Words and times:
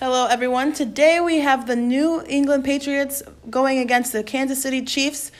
Hello, 0.00 0.24
everyone. 0.24 0.72
Today 0.72 1.20
we 1.20 1.40
have 1.40 1.66
the 1.66 1.76
New 1.76 2.24
England 2.26 2.64
Patriots 2.64 3.22
going 3.50 3.76
against 3.76 4.14
the 4.14 4.22
Kansas 4.22 4.62
City 4.62 4.80
Chiefs. 4.80 5.30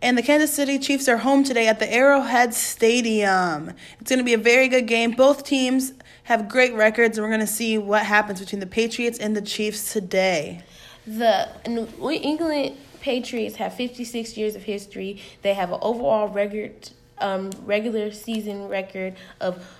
And 0.00 0.16
the 0.16 0.22
Kansas 0.22 0.50
City 0.50 0.78
Chiefs 0.78 1.08
are 1.08 1.18
home 1.18 1.44
today 1.44 1.68
at 1.68 1.78
the 1.78 1.92
Arrowhead 1.92 2.54
Stadium. 2.54 3.74
It's 4.00 4.08
going 4.08 4.18
to 4.18 4.24
be 4.24 4.32
a 4.32 4.38
very 4.38 4.66
good 4.68 4.86
game. 4.86 5.10
Both 5.10 5.44
teams 5.44 5.92
have 6.22 6.48
great 6.48 6.72
records, 6.72 7.18
and 7.18 7.22
we're 7.22 7.28
going 7.28 7.46
to 7.46 7.46
see 7.46 7.76
what 7.76 8.06
happens 8.06 8.40
between 8.40 8.60
the 8.60 8.66
Patriots 8.66 9.18
and 9.18 9.36
the 9.36 9.42
Chiefs 9.42 9.92
today. 9.92 10.62
The 11.06 11.50
New 11.66 12.10
England 12.10 12.78
Patriots 13.02 13.56
have 13.56 13.74
56 13.74 14.38
years 14.38 14.54
of 14.54 14.62
history. 14.62 15.20
They 15.42 15.52
have 15.52 15.70
an 15.70 15.80
overall 15.82 16.28
record, 16.28 16.88
um, 17.18 17.50
regular 17.66 18.10
season 18.12 18.68
record 18.68 19.16
of 19.38 19.77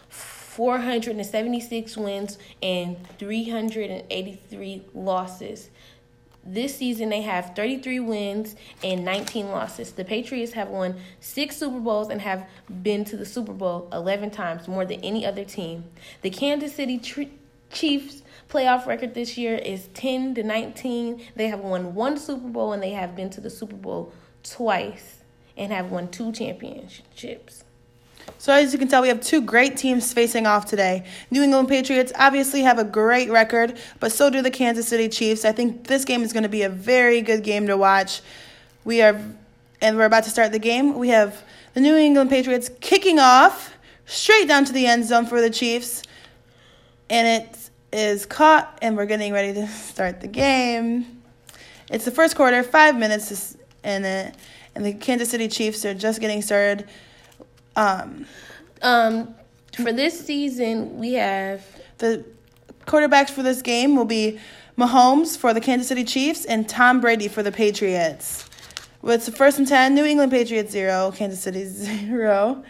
476 0.58 1.96
wins 1.96 2.36
and 2.60 2.96
383 3.16 4.82
losses. 4.92 5.70
This 6.44 6.76
season, 6.76 7.10
they 7.10 7.22
have 7.22 7.54
33 7.54 8.00
wins 8.00 8.56
and 8.82 9.04
19 9.04 9.50
losses. 9.52 9.92
The 9.92 10.04
Patriots 10.04 10.54
have 10.54 10.66
won 10.66 10.96
six 11.20 11.58
Super 11.58 11.78
Bowls 11.78 12.08
and 12.08 12.20
have 12.20 12.44
been 12.82 13.04
to 13.04 13.16
the 13.16 13.24
Super 13.24 13.52
Bowl 13.52 13.88
11 13.92 14.32
times, 14.32 14.66
more 14.66 14.84
than 14.84 15.00
any 15.02 15.24
other 15.24 15.44
team. 15.44 15.84
The 16.22 16.30
Kansas 16.30 16.74
City 16.74 16.98
Chiefs 17.70 18.22
playoff 18.50 18.84
record 18.84 19.14
this 19.14 19.38
year 19.38 19.54
is 19.54 19.86
10 19.94 20.34
to 20.34 20.42
19. 20.42 21.22
They 21.36 21.46
have 21.46 21.60
won 21.60 21.94
one 21.94 22.18
Super 22.18 22.48
Bowl 22.48 22.72
and 22.72 22.82
they 22.82 22.90
have 22.90 23.14
been 23.14 23.30
to 23.30 23.40
the 23.40 23.50
Super 23.50 23.76
Bowl 23.76 24.12
twice 24.42 25.18
and 25.56 25.70
have 25.70 25.92
won 25.92 26.08
two 26.08 26.32
championships. 26.32 27.62
So, 28.36 28.52
as 28.52 28.72
you 28.72 28.78
can 28.78 28.88
tell, 28.88 29.02
we 29.02 29.08
have 29.08 29.20
two 29.20 29.40
great 29.40 29.76
teams 29.76 30.12
facing 30.12 30.46
off 30.46 30.66
today. 30.66 31.06
New 31.30 31.42
England 31.42 31.68
Patriots 31.68 32.12
obviously 32.18 32.62
have 32.62 32.78
a 32.78 32.84
great 32.84 33.30
record, 33.30 33.78
but 34.00 34.12
so 34.12 34.28
do 34.30 34.42
the 34.42 34.50
Kansas 34.50 34.86
City 34.86 35.08
Chiefs. 35.08 35.44
I 35.44 35.52
think 35.52 35.86
this 35.86 36.04
game 36.04 36.22
is 36.22 36.32
going 36.32 36.42
to 36.42 36.48
be 36.48 36.62
a 36.62 36.68
very 36.68 37.22
good 37.22 37.42
game 37.42 37.66
to 37.66 37.76
watch. 37.76 38.20
We 38.84 39.02
are, 39.02 39.20
and 39.80 39.96
we're 39.96 40.04
about 40.04 40.24
to 40.24 40.30
start 40.30 40.52
the 40.52 40.58
game. 40.58 40.98
We 40.98 41.08
have 41.08 41.42
the 41.74 41.80
New 41.80 41.96
England 41.96 42.30
Patriots 42.30 42.70
kicking 42.80 43.18
off 43.18 43.76
straight 44.06 44.48
down 44.48 44.64
to 44.64 44.72
the 44.72 44.86
end 44.86 45.04
zone 45.04 45.26
for 45.26 45.40
the 45.40 45.50
Chiefs, 45.50 46.02
and 47.10 47.42
it 47.42 47.70
is 47.92 48.26
caught, 48.26 48.78
and 48.82 48.96
we're 48.96 49.06
getting 49.06 49.32
ready 49.32 49.52
to 49.54 49.66
start 49.68 50.20
the 50.20 50.28
game. 50.28 51.22
It's 51.90 52.04
the 52.04 52.10
first 52.10 52.36
quarter, 52.36 52.62
five 52.62 52.96
minutes, 52.96 53.56
and 53.82 54.04
it, 54.04 54.34
and 54.74 54.84
the 54.84 54.92
Kansas 54.92 55.30
City 55.30 55.48
Chiefs 55.48 55.84
are 55.84 55.94
just 55.94 56.20
getting 56.20 56.42
started. 56.42 56.88
Um, 57.78 58.26
um, 58.82 59.36
for 59.72 59.92
this 59.92 60.18
season, 60.26 60.98
we 60.98 61.12
have 61.12 61.64
the 61.98 62.24
quarterbacks 62.86 63.30
for 63.30 63.44
this 63.44 63.62
game 63.62 63.94
will 63.94 64.04
be 64.04 64.40
Mahomes 64.76 65.38
for 65.38 65.54
the 65.54 65.60
Kansas 65.60 65.86
City 65.86 66.02
Chiefs 66.02 66.44
and 66.44 66.68
Tom 66.68 67.00
Brady 67.00 67.28
for 67.28 67.44
the 67.44 67.52
Patriots. 67.52 68.50
With 69.00 69.26
the 69.26 69.30
first 69.30 69.60
and 69.60 69.68
10, 69.68 69.94
New 69.94 70.04
England 70.04 70.32
Patriots 70.32 70.72
0, 70.72 71.12
Kansas 71.14 71.40
City 71.40 71.64
0. 71.66 72.64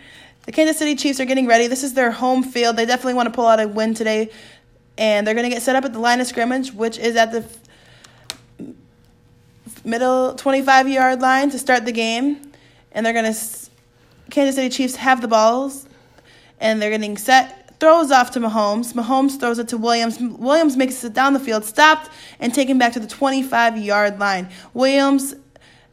The 0.44 0.52
Kansas 0.52 0.76
City 0.76 0.94
Chiefs 0.94 1.20
are 1.20 1.24
getting 1.24 1.46
ready. 1.46 1.68
This 1.68 1.84
is 1.84 1.94
their 1.94 2.10
home 2.10 2.42
field. 2.42 2.76
They 2.76 2.84
definitely 2.84 3.14
want 3.14 3.28
to 3.28 3.34
pull 3.34 3.46
out 3.46 3.60
a 3.60 3.66
win 3.66 3.94
today. 3.94 4.30
And 4.98 5.26
they're 5.26 5.34
going 5.34 5.48
to 5.48 5.54
get 5.54 5.62
set 5.62 5.74
up 5.74 5.86
at 5.86 5.94
the 5.94 6.00
line 6.00 6.20
of 6.20 6.26
scrimmage, 6.26 6.74
which 6.74 6.98
is 6.98 7.16
at 7.16 7.32
the 7.32 7.46
middle 9.84 10.34
25 10.34 10.86
yard 10.90 11.22
line 11.22 11.48
to 11.48 11.58
start 11.58 11.86
the 11.86 11.92
game. 11.92 12.52
And 12.92 13.06
they're 13.06 13.14
going 13.14 13.32
to 13.32 13.67
Kansas 14.30 14.56
City 14.56 14.68
Chiefs 14.68 14.96
have 14.96 15.20
the 15.20 15.28
balls 15.28 15.86
and 16.60 16.80
they're 16.80 16.90
getting 16.90 17.16
set. 17.16 17.78
Throws 17.80 18.10
off 18.10 18.32
to 18.32 18.40
Mahomes. 18.40 18.92
Mahomes 18.92 19.38
throws 19.38 19.58
it 19.58 19.68
to 19.68 19.78
Williams. 19.78 20.18
Williams 20.18 20.76
makes 20.76 21.02
it 21.04 21.12
down 21.12 21.32
the 21.32 21.40
field, 21.40 21.64
stopped, 21.64 22.10
and 22.40 22.52
taken 22.52 22.76
back 22.76 22.92
to 22.94 23.00
the 23.00 23.06
25 23.06 23.78
yard 23.78 24.18
line. 24.18 24.48
Williams 24.74 25.34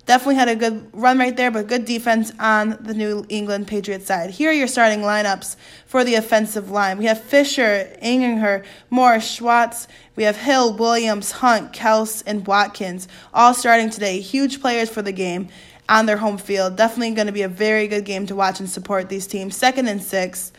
definitely 0.06 0.36
had 0.36 0.50
a 0.50 0.56
good 0.56 0.89
run 0.94 1.17
right 1.17 1.36
there, 1.36 1.52
but 1.52 1.67
good 1.67 1.86
defense 1.86 2.31
on 2.39 2.78
the 2.81 2.94
New 2.94 3.25
England 3.30 3.68
Patriots 3.68 4.06
side. 4.06 4.31
Here 4.31 4.50
are 4.50 4.53
your 4.53 4.68
starting 4.68 5.00
lineups 5.00 5.56
for 5.85 6.03
the 6.03 6.16
offensive 6.16 6.72
line. 6.72 6.97
We 6.97 7.06
have 7.06 7.22
Fisher, 7.22 7.91
Ehinger, 8.01 8.66
Morris, 8.90 9.29
Schwartz. 9.29 9.88
We 10.16 10.24
have 10.24 10.38
Hill, 10.38 10.75
Williams, 10.75 11.31
Hunt, 11.31 11.74
Kels, 11.74 12.24
and 12.25 12.45
Watkins, 12.47 13.07
all 13.34 13.53
starting 13.53 13.90
today. 13.90 14.19
Huge 14.19 14.62
players 14.62 14.90
for 14.90 15.01
the 15.01 15.12
game 15.12 15.50
on 15.88 16.06
their 16.06 16.18
home 16.18 16.38
field. 16.38 16.75
Definitely 16.75 17.12
going 17.12 17.28
to 17.28 17.34
be 17.34 17.44
a 17.44 17.50
very 17.50 17.88
good 17.88 18.06
game 18.06 18.25
to 18.28 18.35
watch 18.35 18.59
and 18.59 18.69
support 18.69 19.09
these 19.09 19.28
teams. 19.28 19.56
Second 19.56 19.88
and 19.88 20.01
six. 20.01 20.51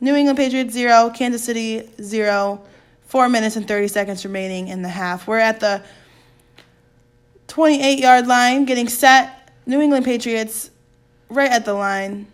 New 0.00 0.14
England 0.14 0.38
Patriots 0.38 0.72
zero, 0.72 1.10
Kansas 1.10 1.42
City 1.42 1.88
zero. 2.00 2.62
Four 3.06 3.28
minutes 3.28 3.56
and 3.56 3.66
30 3.66 3.88
seconds 3.88 4.24
remaining 4.24 4.68
in 4.68 4.82
the 4.82 4.88
half. 4.88 5.26
We're 5.26 5.38
at 5.38 5.60
the 5.60 5.82
28 7.48 7.98
yard 7.98 8.26
line, 8.26 8.66
getting 8.66 8.88
set. 8.88 9.50
New 9.66 9.80
England 9.80 10.04
Patriots 10.04 10.70
right 11.30 11.50
at 11.50 11.64
the 11.64 11.74
line. 11.74 12.26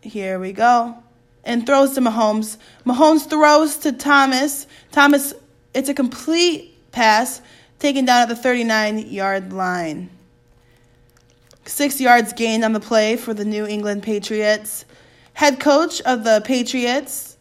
Here 0.00 0.38
we 0.38 0.52
go. 0.52 0.96
And 1.44 1.66
throws 1.66 1.94
to 1.94 2.00
Mahomes. 2.00 2.56
Mahomes 2.86 3.28
throws 3.28 3.76
to 3.78 3.92
Thomas. 3.92 4.68
Thomas, 4.92 5.34
it's 5.74 5.88
a 5.88 5.94
complete 5.94 6.72
pass 6.92 7.40
taken 7.80 8.04
down 8.04 8.22
at 8.22 8.28
the 8.28 8.36
39 8.36 8.98
yard 9.08 9.52
line. 9.52 10.08
Six 11.64 12.00
yards 12.00 12.32
gained 12.32 12.64
on 12.64 12.72
the 12.72 12.80
play 12.80 13.16
for 13.16 13.34
the 13.34 13.44
New 13.44 13.66
England 13.66 14.02
Patriots. 14.02 14.84
Head 15.34 15.60
coach 15.60 16.00
of 16.02 16.24
the 16.24 16.42
Patriots, 16.44 17.36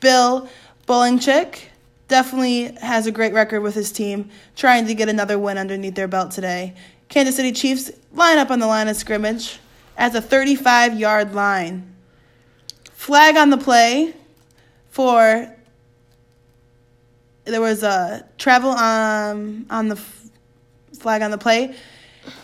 Bill 0.00 0.48
Belichick, 0.86 1.60
definitely 2.08 2.72
has 2.80 3.06
a 3.06 3.12
great 3.12 3.32
record 3.32 3.60
with 3.60 3.74
his 3.74 3.92
team, 3.92 4.28
trying 4.56 4.86
to 4.86 4.94
get 4.94 5.08
another 5.08 5.38
win 5.38 5.56
underneath 5.56 5.94
their 5.94 6.08
belt 6.08 6.32
today. 6.32 6.74
Kansas 7.08 7.36
City 7.36 7.52
Chiefs 7.52 7.90
line 8.12 8.38
up 8.38 8.50
on 8.50 8.58
the 8.58 8.66
line 8.66 8.88
of 8.88 8.96
scrimmage 8.96 9.58
as 9.96 10.14
a 10.14 10.20
35 10.20 10.98
yard 10.98 11.34
line. 11.34 11.94
Flag 12.92 13.36
on 13.36 13.50
the 13.50 13.56
play 13.56 14.14
for 14.90 15.54
there 17.44 17.60
was 17.60 17.82
a 17.82 18.26
travel 18.38 18.70
um, 18.70 19.66
on 19.70 19.88
the 19.88 19.96
flag 20.98 21.22
on 21.22 21.30
the 21.30 21.38
play 21.38 21.74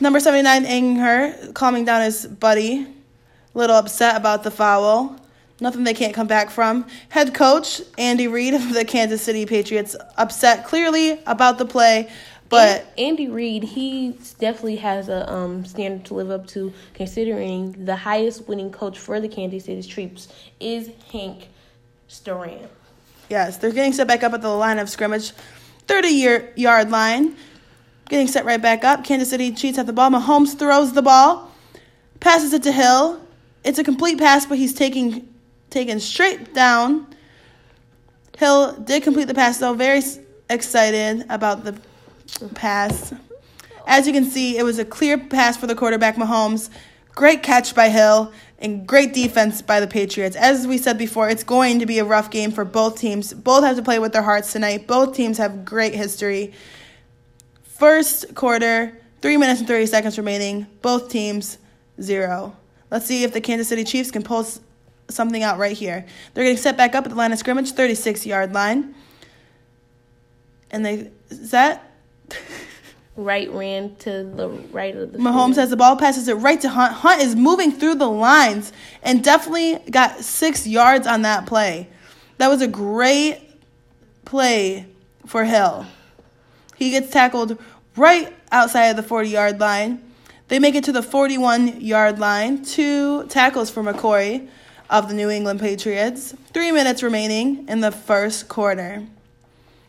Number 0.01 0.21
79, 0.21 0.65
Ehinger, 0.65 1.55
calming 1.55 1.85
down 1.85 2.03
his 2.03 2.27
buddy. 2.27 2.83
A 2.83 3.59
little 3.59 3.77
upset 3.77 4.17
about 4.17 4.43
the 4.43 4.51
foul. 4.51 5.19
Nothing 5.61 5.85
they 5.85 5.95
can't 5.95 6.13
come 6.13 6.27
back 6.27 6.51
from. 6.51 6.87
Head 7.09 7.33
coach 7.33 7.81
Andy 7.97 8.29
Reid 8.29 8.53
of 8.55 8.75
the 8.75 8.85
Kansas 8.85 9.23
City 9.23 9.47
Patriots 9.47 9.97
upset 10.19 10.67
clearly 10.67 11.19
about 11.27 11.57
the 11.57 11.65
play, 11.65 12.11
but 12.49 12.93
Andy 12.99 13.29
Reid 13.29 13.63
he 13.63 14.19
definitely 14.39 14.77
has 14.77 15.09
a 15.09 15.31
um, 15.33 15.65
standard 15.65 16.05
to 16.07 16.15
live 16.15 16.31
up 16.31 16.47
to, 16.49 16.73
considering 16.95 17.85
the 17.85 17.97
highest 17.97 18.47
winning 18.47 18.71
coach 18.71 18.99
for 18.99 19.21
the 19.21 19.29
Kansas 19.29 19.65
City 19.65 19.83
Chiefs 19.83 20.29
is 20.61 20.91
Hank 21.11 21.49
Stram. 22.09 22.69
Yes, 23.29 23.57
they're 23.57 23.73
getting 23.73 23.93
set 23.93 24.07
back 24.07 24.23
up 24.23 24.33
at 24.33 24.43
the 24.43 24.51
line 24.51 24.79
of 24.79 24.89
scrimmage, 24.89 25.33
30 25.87 26.09
year 26.09 26.53
yard 26.55 26.91
line. 26.91 27.35
Getting 28.09 28.29
set 28.29 28.45
right 28.45 28.61
back 28.61 28.85
up. 28.85 29.05
Kansas 29.05 29.31
City 29.31 29.51
cheats 29.53 29.79
at 29.79 29.87
the 29.87 29.93
ball. 29.93 30.11
Mahomes 30.11 30.59
throws 30.59 30.93
the 30.93 31.03
ball, 31.03 31.51
passes 32.21 32.53
it 32.53 32.63
to 32.63 32.73
Hill. 32.73 33.21
It's 33.65 33.79
a 33.79 33.85
complete 33.85 34.19
pass, 34.19 34.47
but 34.47 34.59
he's 34.59 34.75
taking 34.75 35.29
taken 35.71 35.99
straight 35.99 36.55
down. 36.55 37.07
Hill 38.39 38.73
did 38.75 39.03
complete 39.03 39.27
the 39.27 39.35
pass, 39.35 39.59
though. 39.59 39.75
Very 39.75 40.03
excited 40.49 41.25
about 41.29 41.65
the 41.65 41.79
pass. 42.55 43.13
As 43.87 44.07
you 44.07 44.13
can 44.13 44.25
see, 44.25 44.59
it 44.59 44.63
was 44.63 44.79
a 44.79 44.85
clear 44.85 45.19
pass 45.19 45.57
for 45.57 45.67
the 45.67 45.75
quarterback, 45.75 46.17
Mahomes. 46.17 46.71
Great 47.15 47.43
catch 47.43 47.75
by 47.75 47.89
Hill 47.89 48.33
and 48.59 48.87
great 48.87 49.15
defense 49.15 49.63
by 49.63 49.81
the 49.81 49.87
Patriots. 49.87 50.37
As 50.37 50.67
we 50.67 50.77
said 50.77 50.99
before, 50.99 51.29
it's 51.29 51.45
going 51.45 51.79
to 51.79 51.87
be 51.87 51.99
a 51.99 52.05
rough 52.05 52.31
game 52.31 52.53
for 52.53 52.65
both 52.65 52.99
teams. 52.99 53.33
Both 53.33 53.65
have 53.65 53.77
to 53.77 53.83
play 53.83 53.99
with 53.99 54.13
their 54.13 54.23
hearts 54.23 54.53
tonight. 54.53 54.87
Both 54.87 55.15
teams 55.15 55.39
have 55.39 55.65
great 55.65 55.95
history. 55.95 56.53
First 57.79 58.35
quarter, 58.35 58.97
three 59.21 59.37
minutes 59.37 59.61
and 59.61 59.69
30 59.69 59.87
seconds 59.87 60.17
remaining. 60.17 60.67
Both 60.81 61.11
teams, 61.11 61.59
zero. 62.01 62.57
Let's 62.91 63.05
see 63.05 63.23
if 63.23 63.35
the 63.35 63.41
Kansas 63.41 63.69
City 63.69 63.85
Chiefs 63.85 64.11
can 64.11 64.23
pull 64.23 64.47
something 65.09 65.43
out 65.43 65.59
right 65.59 65.77
here. 65.77 66.07
They're 66.33 66.45
getting 66.45 66.57
set 66.57 66.79
back 66.79 66.95
up 66.95 67.05
at 67.05 67.11
the 67.11 67.17
line 67.17 67.33
of 67.33 67.39
scrimmage, 67.39 67.73
36 67.73 68.25
yard 68.25 68.55
line. 68.55 68.95
And 70.71 70.87
they, 70.87 71.11
set. 71.31 71.83
right 73.17 73.51
ran 73.51 73.95
to 73.97 74.25
the 74.25 74.49
right 74.73 74.97
of 74.97 75.13
the 75.13 75.19
Mahomes 75.19 75.49
field. 75.49 75.57
has 75.57 75.71
the 75.71 75.77
ball, 75.77 75.97
passes 75.97 76.29
it 76.29 76.35
right 76.35 76.61
to 76.63 76.69
Hunt. 76.71 76.95
Hunt 76.95 77.21
is 77.21 77.37
moving 77.37 77.73
through 77.73 77.97
the 77.97 78.09
lines 78.09 78.73
and 79.03 79.23
definitely 79.23 79.79
got 79.91 80.21
six 80.21 80.67
yards 80.67 81.07
on 81.07 81.23
that 81.23 81.47
play. 81.47 81.89
That 82.39 82.49
was 82.49 82.63
a 82.63 82.69
great 82.69 83.41
play 84.25 84.87
for 85.27 85.45
Hill. 85.45 85.87
He 86.77 86.91
gets 86.91 87.11
tackled 87.11 87.59
right 87.97 88.35
outside 88.53 88.87
of 88.87 88.97
the 88.97 89.03
40 89.03 89.29
yard 89.29 89.61
line. 89.61 90.03
They 90.49 90.59
make 90.59 90.75
it 90.75 90.85
to 90.85 90.93
the 90.93 91.03
41 91.03 91.81
yard 91.81 92.19
line. 92.19 92.65
Two 92.65 93.27
tackles 93.27 93.71
for 93.71 93.83
McCoy 93.83 94.49
of 94.89 95.09
the 95.09 95.15
New 95.15 95.31
England 95.31 95.61
Patriots. 95.61 96.35
Three 96.53 96.71
minutes 96.71 97.03
remaining 97.03 97.69
in 97.69 97.81
the 97.81 97.91
first 97.91 98.49
quarter. 98.49 99.05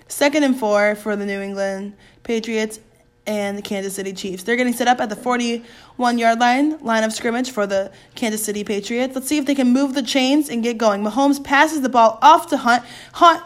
Second 0.08 0.44
and 0.44 0.58
four 0.58 0.96
for 0.96 1.16
the 1.16 1.26
New 1.26 1.42
England 1.42 1.94
Patriots 2.24 2.80
and 3.28 3.58
the 3.58 3.62
Kansas 3.62 3.94
City 3.94 4.14
Chiefs. 4.14 4.44
They're 4.44 4.56
getting 4.56 4.74
set 4.74 4.88
up 4.88 5.02
at 5.02 5.10
the 5.10 5.16
41 5.16 6.18
yard 6.18 6.40
line, 6.40 6.80
line 6.80 7.04
of 7.04 7.12
scrimmage 7.12 7.52
for 7.52 7.68
the 7.68 7.92
Kansas 8.16 8.44
City 8.44 8.64
Patriots. 8.64 9.14
Let's 9.14 9.28
see 9.28 9.38
if 9.38 9.46
they 9.46 9.54
can 9.54 9.74
move 9.74 9.94
the 9.94 10.02
chains 10.02 10.50
and 10.50 10.64
get 10.64 10.78
going. 10.78 11.04
Mahomes 11.04 11.44
passes 11.44 11.82
the 11.82 11.90
ball 11.90 12.18
off 12.22 12.48
to 12.48 12.58
Hunt. 12.58 12.84
Hunt 13.14 13.44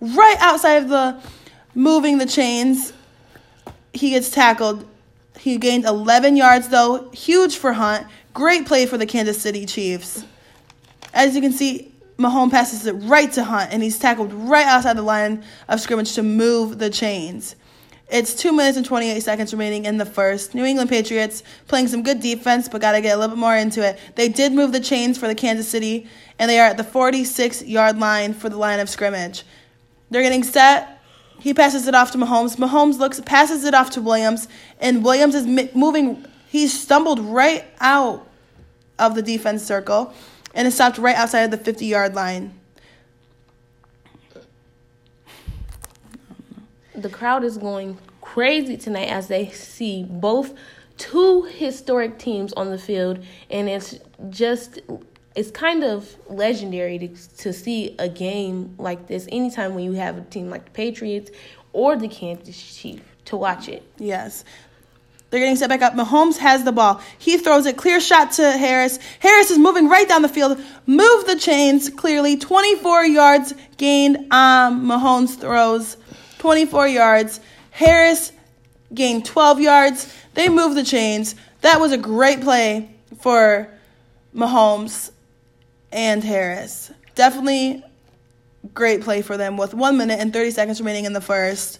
right 0.00 0.36
outside 0.38 0.84
of 0.84 0.88
the 0.88 1.20
moving 1.74 2.18
the 2.18 2.26
chains. 2.26 2.92
He 3.92 4.10
gets 4.10 4.30
tackled. 4.30 4.86
He 5.38 5.58
gained 5.58 5.84
11 5.84 6.36
yards 6.36 6.68
though. 6.68 7.10
Huge 7.10 7.56
for 7.56 7.72
Hunt. 7.72 8.06
Great 8.32 8.66
play 8.66 8.86
for 8.86 8.98
the 8.98 9.06
Kansas 9.06 9.40
City 9.40 9.66
Chiefs. 9.66 10.24
As 11.12 11.34
you 11.34 11.40
can 11.40 11.52
see, 11.52 11.92
Mahomes 12.18 12.50
passes 12.50 12.86
it 12.86 12.92
right 12.92 13.30
to 13.32 13.44
Hunt, 13.44 13.72
and 13.72 13.82
he's 13.82 13.98
tackled 13.98 14.32
right 14.32 14.66
outside 14.66 14.96
the 14.96 15.02
line 15.02 15.44
of 15.68 15.80
scrimmage 15.80 16.14
to 16.14 16.22
move 16.22 16.78
the 16.78 16.90
chains. 16.90 17.56
It's 18.10 18.34
two 18.34 18.52
minutes 18.52 18.76
and 18.76 18.86
28 18.86 19.20
seconds 19.22 19.52
remaining 19.52 19.86
in 19.86 19.96
the 19.96 20.04
first. 20.04 20.54
New 20.54 20.64
England 20.64 20.90
Patriots 20.90 21.42
playing 21.66 21.88
some 21.88 22.02
good 22.02 22.20
defense, 22.20 22.68
but 22.68 22.80
got 22.80 22.92
to 22.92 23.00
get 23.00 23.16
a 23.16 23.18
little 23.18 23.34
bit 23.34 23.40
more 23.40 23.56
into 23.56 23.84
it. 23.84 23.98
They 24.14 24.28
did 24.28 24.52
move 24.52 24.72
the 24.72 24.80
chains 24.80 25.18
for 25.18 25.26
the 25.26 25.34
Kansas 25.34 25.68
City, 25.68 26.06
and 26.38 26.50
they 26.50 26.60
are 26.60 26.68
at 26.68 26.76
the 26.76 26.84
46 26.84 27.62
yard 27.62 27.98
line 27.98 28.34
for 28.34 28.48
the 28.48 28.56
line 28.56 28.78
of 28.78 28.88
scrimmage. 28.88 29.44
They're 30.10 30.22
getting 30.22 30.44
set. 30.44 30.93
He 31.44 31.52
passes 31.52 31.86
it 31.86 31.94
off 31.94 32.10
to 32.12 32.18
Mahomes. 32.18 32.56
Mahomes 32.56 32.98
looks, 32.98 33.20
passes 33.20 33.64
it 33.64 33.74
off 33.74 33.90
to 33.90 34.00
Williams, 34.00 34.48
and 34.80 35.04
Williams 35.04 35.34
is 35.34 35.46
moving. 35.74 36.24
He's 36.48 36.72
stumbled 36.72 37.20
right 37.20 37.64
out 37.80 38.26
of 38.98 39.14
the 39.14 39.22
defense 39.22 39.62
circle 39.62 40.14
and 40.54 40.66
it 40.66 40.70
stopped 40.70 40.96
right 40.96 41.16
outside 41.16 41.42
of 41.42 41.50
the 41.50 41.58
50 41.58 41.84
yard 41.84 42.14
line. 42.14 42.58
the 46.96 47.10
crowd 47.10 47.44
is 47.44 47.58
going 47.58 47.98
crazy 48.22 48.78
tonight 48.78 49.08
as 49.08 49.28
they 49.28 49.48
see 49.50 50.04
both 50.04 50.54
two 50.96 51.42
historic 51.42 52.18
teams 52.18 52.52
on 52.54 52.70
the 52.70 52.78
field 52.78 53.22
and 53.50 53.68
it's 53.68 53.98
just 54.30 54.80
it's 55.34 55.50
kind 55.50 55.82
of 55.82 56.16
legendary 56.28 56.98
to, 56.98 57.08
to 57.38 57.52
see 57.52 57.94
a 57.98 58.08
game 58.08 58.74
like 58.78 59.08
this 59.08 59.26
anytime 59.32 59.74
when 59.74 59.84
you 59.84 59.92
have 59.92 60.16
a 60.16 60.20
team 60.22 60.48
like 60.48 60.66
the 60.66 60.70
Patriots 60.70 61.30
or 61.72 61.96
the 61.96 62.08
Kansas 62.08 62.56
Chiefs 62.56 63.02
to 63.26 63.36
watch 63.36 63.68
it. 63.68 63.82
Yes. 63.98 64.44
They're 65.30 65.40
getting 65.40 65.56
set 65.56 65.68
back 65.68 65.82
up. 65.82 65.94
Mahomes 65.94 66.36
has 66.36 66.62
the 66.62 66.70
ball. 66.70 67.00
He 67.18 67.38
throws 67.38 67.66
it. 67.66 67.76
Clear 67.76 67.98
shot 67.98 68.32
to 68.32 68.52
Harris. 68.52 69.00
Harris 69.18 69.50
is 69.50 69.58
moving 69.58 69.88
right 69.88 70.08
down 70.08 70.22
the 70.22 70.28
field. 70.28 70.60
Move 70.86 71.26
the 71.26 71.36
chains 71.36 71.88
clearly. 71.88 72.36
24 72.36 73.04
yards 73.04 73.54
gained. 73.76 74.32
Um, 74.32 74.86
Mahomes 74.86 75.36
throws 75.36 75.96
24 76.38 76.86
yards. 76.86 77.40
Harris 77.70 78.30
gained 78.92 79.24
12 79.24 79.60
yards. 79.60 80.14
They 80.34 80.48
move 80.48 80.76
the 80.76 80.84
chains. 80.84 81.34
That 81.62 81.80
was 81.80 81.90
a 81.90 81.98
great 81.98 82.40
play 82.40 82.94
for 83.18 83.68
Mahomes 84.32 85.10
and 85.94 86.22
Harris. 86.22 86.92
Definitely 87.14 87.82
great 88.74 89.00
play 89.02 89.22
for 89.22 89.36
them 89.36 89.56
with 89.56 89.72
one 89.72 89.96
minute 89.96 90.18
and 90.20 90.32
30 90.32 90.50
seconds 90.50 90.80
remaining 90.80 91.04
in 91.06 91.12
the 91.14 91.20
first. 91.20 91.78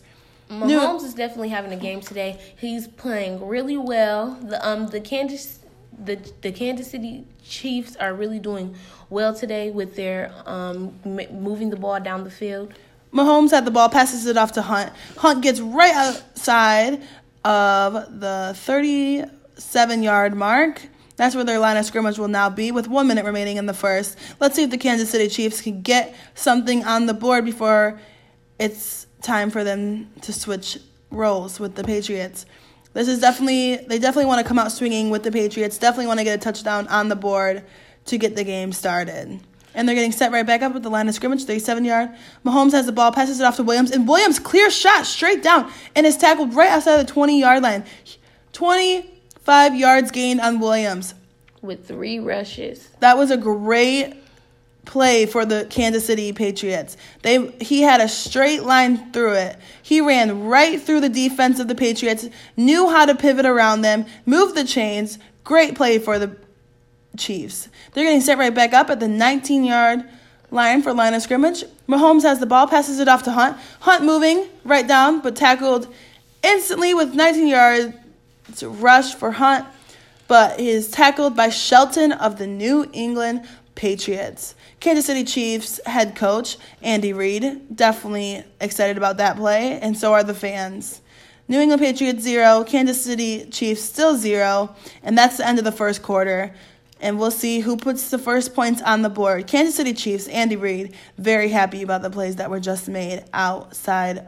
Mahomes 0.51 0.67
New- 1.01 1.07
is 1.07 1.15
definitely 1.15 1.49
having 1.49 1.73
a 1.73 1.77
game 1.77 2.01
today. 2.01 2.39
He's 2.57 2.87
playing 2.87 3.47
really 3.47 3.77
well. 3.77 4.39
The 4.43 4.67
um 4.67 4.87
the 4.89 5.01
Kansas 5.01 5.59
the 5.99 6.17
the 6.43 6.53
Kansas 6.53 6.91
City 6.91 7.27
Chiefs 7.43 7.97
are 7.97 8.15
really 8.15 8.39
doing 8.39 8.75
well 9.11 9.35
today 9.35 9.71
with 9.71 9.97
their 9.97 10.33
um 10.47 10.95
m- 11.05 11.43
moving 11.43 11.71
the 11.71 11.77
ball 11.77 11.99
down 12.01 12.25
the 12.25 12.31
field. 12.31 12.73
Mahomes 13.13 13.51
had 13.53 13.65
the 13.65 13.71
ball, 13.71 13.89
passes 13.89 14.27
it 14.27 14.37
off 14.37 14.53
to 14.53 14.63
Hunt. 14.63 14.93
Hunt 15.17 15.43
gets 15.43 15.61
right 15.61 15.95
outside 15.95 17.03
of 17.45 18.21
the 18.21 18.53
37 18.57 20.03
yard 20.03 20.35
mark. 20.35 20.83
That's 21.17 21.35
where 21.35 21.45
their 21.45 21.59
line 21.59 21.77
of 21.77 21.85
scrimmage 21.85 22.19
will 22.19 22.29
now 22.29 22.51
be 22.51 22.73
with 22.73 22.89
one 22.89 23.07
minute 23.07 23.25
remaining 23.25 23.57
in 23.57 23.67
the 23.67 23.75
first. 23.75 24.19
Let's 24.41 24.57
see 24.57 24.65
if 24.65 24.71
the 24.71 24.79
Kansas 24.79 25.11
City 25.11 25.29
Chiefs 25.29 25.61
can 25.61 25.83
get 25.83 26.15
something 26.35 26.85
on 26.85 27.07
the 27.07 27.15
board 27.15 27.45
before 27.45 28.01
it's 28.59 29.07
time 29.23 29.51
for 29.51 29.63
them 29.65 30.11
to 30.23 30.33
switch 30.33 30.79
roles 31.11 31.61
with 31.61 31.77
the 31.77 31.85
Patriots. 31.85 32.47
This 32.93 33.09
is 33.09 33.21
definitely, 33.21 33.77
they 33.77 33.99
definitely 33.99 34.27
want 34.27 34.41
to 34.41 34.49
come 34.49 34.59
out 34.59 34.73
swinging 34.73 35.11
with 35.11 35.23
the 35.23 35.33
Patriots, 35.33 35.79
definitely 35.79 36.07
want 36.07 36.21
to 36.21 36.25
get 36.25 36.39
a 36.39 36.43
touchdown 36.43 36.89
on 36.89 37.09
the 37.09 37.17
board 37.17 37.65
to 38.07 38.19
get 38.19 38.37
the 38.37 38.45
game 38.45 38.73
started 38.73 39.41
and 39.75 39.89
they're 39.89 39.95
getting 39.95 40.13
set 40.13 40.33
right 40.33 40.47
back 40.47 40.63
up 40.63 40.73
with 40.73 40.83
the 40.83 40.91
line 40.91 41.09
of 41.09 41.15
scrimmage, 41.15 41.45
37 41.45 41.85
yard. 41.85 42.11
Mahomes 42.45 42.73
has 42.73 42.87
the 42.87 42.93
ball, 42.93 43.13
passes 43.13 43.41
it 43.41 43.45
off 43.45 43.57
to 43.57 43.63
Williams, 43.63 43.91
and 43.91 44.09
Williams 44.09 44.39
clear 44.39 44.71
shot 44.71 45.05
straight 45.05 45.43
down 45.43 45.71
and 45.95 46.07
is 46.07 46.17
tackled 46.17 46.55
right 46.55 46.71
outside 46.71 46.97
the 46.99 47.13
20 47.13 47.39
yard 47.39 47.63
line. 47.63 47.85
25 49.45 49.75
yards 49.77 50.11
gained 50.11 50.41
on 50.41 50.59
Williams. 50.59 51.15
With 51.61 51.87
three 51.87 52.19
rushes. 52.19 52.89
That 53.01 53.19
was 53.19 53.31
a 53.31 53.37
great 53.37 54.15
play 54.87 55.27
for 55.27 55.45
the 55.45 55.67
Kansas 55.71 56.07
City 56.07 56.33
Patriots. 56.33 56.97
They 57.23 57.51
he 57.61 57.83
had 57.83 58.01
a 58.01 58.09
straight 58.09 58.65
line 58.65 59.13
through 59.13 59.35
it. 59.35 59.59
He 59.83 60.01
ran 60.01 60.45
right 60.45 60.81
through 60.81 61.01
the 61.01 61.09
defense 61.09 61.59
of 61.59 61.69
the 61.69 61.75
Patriots, 61.75 62.29
knew 62.57 62.91
how 62.91 63.07
to 63.07 63.15
pivot 63.15 63.47
around 63.47 63.83
them, 63.83 64.07
move 64.27 64.55
the 64.55 64.65
chains. 64.65 65.19
Great 65.43 65.75
play 65.75 65.99
for 65.99 66.19
the 66.19 66.37
Chiefs. 67.17 67.69
They're 67.93 68.05
getting 68.05 68.21
set 68.21 68.39
right 68.39 68.55
back 68.55 68.73
up 68.73 68.91
at 68.91 68.99
the 68.99 69.09
19 69.09 69.65
yard 69.65 70.05
line 70.51 70.83
for 70.83 70.93
line 70.93 71.15
of 71.15 71.23
scrimmage. 71.23 71.65
Mahomes 71.89 72.23
has 72.23 72.41
the 72.41 72.47
ball, 72.47 72.67
passes 72.67 72.99
it 72.99 73.09
off 73.09 73.23
to 73.25 73.31
Hunt. 73.31 73.57
Hunt 73.81 74.05
moving 74.05 74.49
right 74.65 74.87
down, 74.87 75.21
but 75.21 75.37
tackled 75.37 75.87
instantly 76.43 76.93
with 76.93 77.15
19 77.15 77.47
yards 77.47 77.95
rush 78.63 79.15
for 79.15 79.33
Hunt, 79.33 79.67
but 80.29 80.59
he 80.59 80.69
is 80.69 80.91
tackled 80.91 81.37
by 81.37 81.49
Shelton 81.49 82.13
of 82.13 82.39
the 82.39 82.47
New 82.47 82.89
England 82.93 83.47
Patriots. 83.75 84.55
Kansas 84.81 85.07
City 85.07 85.25
Chiefs 85.25 85.81
head 85.87 86.15
coach 86.15 86.57
Andy 86.83 87.13
Reid 87.13 87.77
definitely 87.77 88.45
excited 88.61 88.97
about 88.97 89.17
that 89.19 89.37
play, 89.37 89.79
and 89.81 89.97
so 89.97 90.13
are 90.13 90.25
the 90.25 90.35
fans. 90.35 91.01
New 91.49 91.61
England 91.61 91.83
Patriots 91.83 92.23
zero, 92.23 92.65
Kansas 92.65 93.05
City 93.05 93.47
Chiefs 93.51 93.83
still 93.83 94.17
zero, 94.17 94.75
and 95.03 95.17
that's 95.19 95.37
the 95.37 95.47
end 95.47 95.59
of 95.59 95.65
the 95.65 95.73
first 95.73 96.03
quarter 96.03 96.55
and 97.05 97.19
we'll 97.19 97.31
see 97.31 97.61
who 97.61 97.77
puts 97.77 98.09
the 98.09 98.19
first 98.19 98.55
points 98.55 98.81
on 98.81 99.03
the 99.03 99.11
board. 99.11 99.47
Kansas 99.47 99.75
City 99.75 99.93
Chiefs, 99.93 100.27
Andy 100.29 100.57
Reid, 100.57 100.95
very 101.19 101.51
happy 101.51 101.83
about 101.83 102.01
the 102.01 102.09
plays 102.09 102.37
that 102.37 102.49
were 102.49 102.61
just 102.61 102.89
made 102.89 103.25
outside 103.35 104.27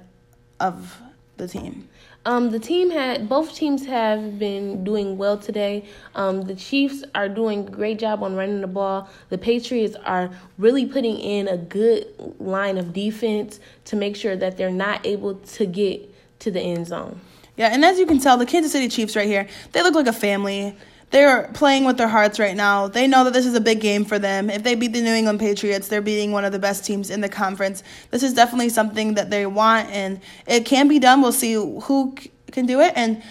of 0.61 1.01
the 1.39 1.49
team. 1.49 1.89
Um, 2.27 2.51
the 2.51 2.59
team 2.59 2.91
had 2.91 3.29
both 3.29 3.55
teams 3.55 3.87
have 3.87 4.37
been 4.37 4.83
doing 4.83 5.17
well 5.17 5.39
today. 5.39 5.85
Um, 6.17 6.43
the 6.43 6.57
Chiefs 6.57 7.05
are 7.15 7.29
doing 7.29 7.69
a 7.69 7.71
great 7.71 8.01
job 8.01 8.21
on 8.25 8.35
running 8.35 8.61
the 8.61 8.67
ball. 8.67 9.09
The 9.29 9.39
Patriots 9.39 9.95
are 10.05 10.31
really 10.59 10.87
putting 10.87 11.19
in 11.19 11.47
a 11.47 11.57
good 11.57 12.09
line 12.41 12.79
of 12.79 12.93
defense 12.93 13.61
to 13.85 13.95
make 13.95 14.17
sure 14.17 14.35
that 14.35 14.57
they're 14.57 14.73
not 14.73 15.07
able 15.07 15.37
to 15.37 15.67
get 15.67 16.13
to 16.41 16.51
the 16.51 16.61
end 16.61 16.89
zone. 16.89 17.21
Yeah, 17.57 17.69
and 17.69 17.85
as 17.85 17.97
you 17.97 18.07
can 18.07 18.19
tell, 18.19 18.37
the 18.37 18.45
Kansas 18.45 18.73
City 18.73 18.89
Chiefs 18.89 19.15
right 19.15 19.29
here, 19.29 19.47
they 19.71 19.85
look 19.85 19.95
like 19.95 20.09
a 20.09 20.13
family 20.13 20.77
they're 21.11 21.49
playing 21.55 21.85
with 21.85 21.99
their 21.99 22.09
hearts 22.09 22.39
right 22.39 22.57
now. 22.57 22.89
They 22.89 23.07
know 23.07 23.25
that 23.25 23.33
this 23.33 23.47
is 23.47 23.55
a 23.55 23.61
big 23.61 23.81
game 23.81 24.05
for 24.05 24.19
them. 24.19 24.51
If 24.51 24.65
they 24.65 24.75
beat 24.75 24.93
the 24.93 25.01
New 25.01 25.15
England 25.15 25.39
Patriots, 25.39 25.89
they're 25.89 26.03
beating 26.03 26.33
one 26.33 26.45
of 26.45 26.53
the 26.53 26.59
best 26.59 26.85
teams 26.85 27.11
in 27.11 27.21
the 27.21 27.29
conference. 27.29 27.83
This 28.11 28.23
is 28.23 28.35
definitely 28.35 28.71
something 28.71 29.15
that 29.15 29.31
they 29.31 29.47
want, 29.47 29.89
and 29.91 30.21
it 30.47 30.67
can 30.67 30.89
be 30.89 30.99
done. 30.99 31.23
We'll 31.23 31.33
see 31.33 31.55
who 31.55 32.15
can 32.51 32.67
do 32.67 32.81
it. 32.81 32.93
And 32.97 33.23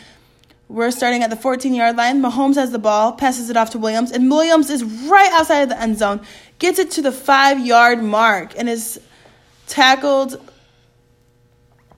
we're 0.68 0.92
starting 0.92 1.22
at 1.22 1.30
the 1.30 1.36
14 1.36 1.74
yard 1.74 1.98
line. 1.98 2.22
Mahomes 2.22 2.56
has 2.56 2.72
the 2.72 2.80
ball, 2.80 3.12
passes 3.12 3.50
it 3.50 3.58
off 3.58 3.72
to 3.72 3.80
Williams, 3.80 4.12
and 4.12 4.30
Williams 4.32 4.70
is 4.70 4.84
right 4.84 5.32
outside 5.34 5.62
of 5.62 5.70
the 5.70 5.80
end 5.80 5.98
zone, 5.98 6.22
gets 6.60 6.80
it 6.80 6.92
to 6.92 7.02
the 7.02 7.12
five 7.12 7.64
yard 7.64 8.02
mark, 8.02 8.58
and 8.58 8.70
is 8.70 9.00
tackled 9.68 10.42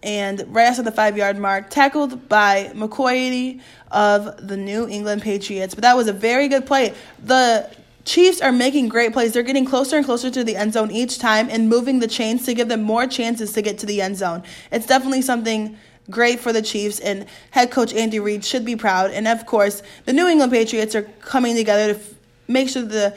and 0.04 0.44
right 0.50 0.66
after 0.66 0.84
the 0.84 0.92
five 0.92 1.18
yard 1.18 1.38
mark, 1.38 1.70
tackled 1.70 2.30
by 2.30 2.72
McCoy 2.74 3.62
of 3.92 4.48
the 4.48 4.58
New 4.58 4.88
England 4.88 5.22
Patriots. 5.22 5.74
But 5.74 5.82
that 5.82 5.96
was 5.96 6.08
a 6.08 6.14
very 6.14 6.48
good 6.48 6.66
play. 6.66 6.94
The 7.24 7.70
Chiefs 8.06 8.40
are 8.40 8.54
making 8.54 8.88
great 8.88 9.12
plays. 9.12 9.34
They're 9.34 9.44
getting 9.44 9.66
closer 9.66 9.98
and 9.98 10.06
closer 10.06 10.30
to 10.32 10.44
the 10.44 10.56
end 10.56 10.72
zone 10.74 10.92
each 10.92 11.20
time 11.20 11.50
and 11.50 11.68
moving 11.68 12.00
the 12.00 12.08
chains 12.08 12.46
to 12.46 12.54
give 12.54 12.70
them 12.70 12.82
more 12.82 13.06
chances 13.06 13.52
to 13.54 13.62
get 13.62 13.78
to 13.80 13.86
the 13.86 14.02
end 14.02 14.16
zone. 14.16 14.44
It's 14.72 14.86
definitely 14.86 15.22
something 15.22 15.78
great 16.10 16.40
for 16.40 16.54
the 16.54 16.62
Chiefs, 16.62 17.00
and 17.00 17.26
head 17.52 17.70
coach 17.70 17.94
Andy 17.94 18.20
Reid 18.20 18.46
should 18.46 18.64
be 18.64 18.78
proud. 18.78 19.12
And 19.12 19.28
of 19.28 19.46
course, 19.46 19.84
the 20.06 20.14
New 20.14 20.28
England 20.28 20.54
Patriots 20.54 20.96
are 20.96 21.04
coming 21.20 21.56
together 21.56 21.94
to 21.94 22.00
f- 22.00 22.14
make 22.48 22.70
sure 22.70 22.84
the 22.84 23.14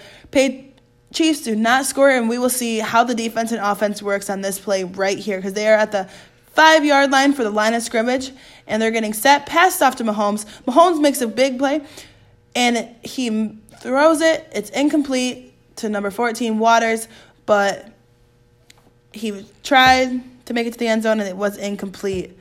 Chiefs 1.12 1.42
do 1.42 1.54
not 1.54 1.86
score, 1.86 2.10
and 2.10 2.28
we 2.28 2.38
will 2.38 2.50
see 2.50 2.78
how 2.78 3.04
the 3.04 3.14
defense 3.14 3.52
and 3.52 3.60
offense 3.60 4.02
works 4.02 4.28
on 4.28 4.40
this 4.40 4.58
play 4.58 4.84
right 4.84 5.18
here 5.18 5.38
because 5.38 5.52
they 5.52 5.68
are 5.68 5.74
at 5.74 5.92
the 5.92 6.08
five 6.52 6.84
yard 6.84 7.10
line 7.10 7.32
for 7.32 7.44
the 7.44 7.50
line 7.50 7.74
of 7.74 7.82
scrimmage, 7.82 8.32
and 8.66 8.80
they're 8.80 8.90
getting 8.90 9.12
set, 9.12 9.46
passed 9.46 9.82
off 9.82 9.96
to 9.96 10.04
Mahomes. 10.04 10.46
Mahomes 10.64 11.00
makes 11.00 11.20
a 11.20 11.28
big 11.28 11.58
play, 11.58 11.80
and 12.54 12.88
he 13.02 13.56
throws 13.80 14.20
it. 14.20 14.48
It's 14.52 14.70
incomplete 14.70 15.52
to 15.76 15.88
number 15.88 16.10
14, 16.10 16.58
Waters, 16.58 17.08
but 17.46 17.88
he 19.12 19.46
tried 19.62 20.22
to 20.46 20.54
make 20.54 20.66
it 20.66 20.72
to 20.72 20.78
the 20.78 20.88
end 20.88 21.02
zone, 21.02 21.20
and 21.20 21.28
it 21.28 21.36
was 21.36 21.56
incomplete. 21.56 22.36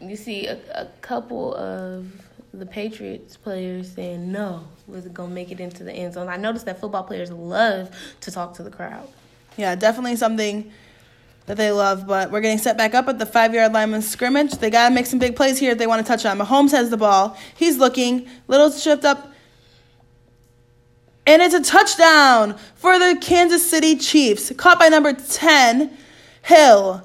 You 0.00 0.16
see 0.16 0.46
a, 0.46 0.58
a 0.74 0.86
couple 1.00 1.54
of 1.54 2.06
the 2.54 2.66
Patriots 2.66 3.36
players 3.36 3.92
saying 3.92 4.30
no, 4.30 4.64
was 4.86 5.06
it 5.06 5.14
gonna 5.14 5.34
make 5.34 5.50
it 5.50 5.60
into 5.60 5.84
the 5.84 5.92
end 5.92 6.14
zone? 6.14 6.28
I 6.28 6.36
noticed 6.36 6.66
that 6.66 6.80
football 6.80 7.02
players 7.02 7.30
love 7.30 7.90
to 8.22 8.30
talk 8.30 8.54
to 8.54 8.62
the 8.62 8.70
crowd. 8.70 9.08
Yeah, 9.56 9.74
definitely 9.74 10.16
something 10.16 10.72
that 11.48 11.56
they 11.56 11.72
love, 11.72 12.06
but 12.06 12.30
we're 12.30 12.42
getting 12.42 12.58
set 12.58 12.76
back 12.76 12.94
up 12.94 13.08
at 13.08 13.18
the 13.18 13.24
five 13.24 13.54
yard 13.54 13.72
line 13.72 13.92
of 13.94 14.04
scrimmage. 14.04 14.52
They 14.52 14.68
got 14.68 14.90
to 14.90 14.94
make 14.94 15.06
some 15.06 15.18
big 15.18 15.34
plays 15.34 15.58
here 15.58 15.72
if 15.72 15.78
they 15.78 15.86
want 15.86 16.06
to 16.06 16.08
touch 16.08 16.26
on. 16.26 16.38
Mahomes 16.38 16.72
has 16.72 16.90
the 16.90 16.98
ball. 16.98 17.38
He's 17.56 17.78
looking. 17.78 18.28
Little 18.48 18.70
shift 18.70 19.06
up. 19.06 19.32
And 21.26 21.40
it's 21.40 21.54
a 21.54 21.62
touchdown 21.62 22.56
for 22.74 22.98
the 22.98 23.18
Kansas 23.20 23.68
City 23.68 23.96
Chiefs. 23.96 24.52
Caught 24.56 24.78
by 24.78 24.88
number 24.88 25.14
10, 25.14 25.96
Hill. 26.42 27.02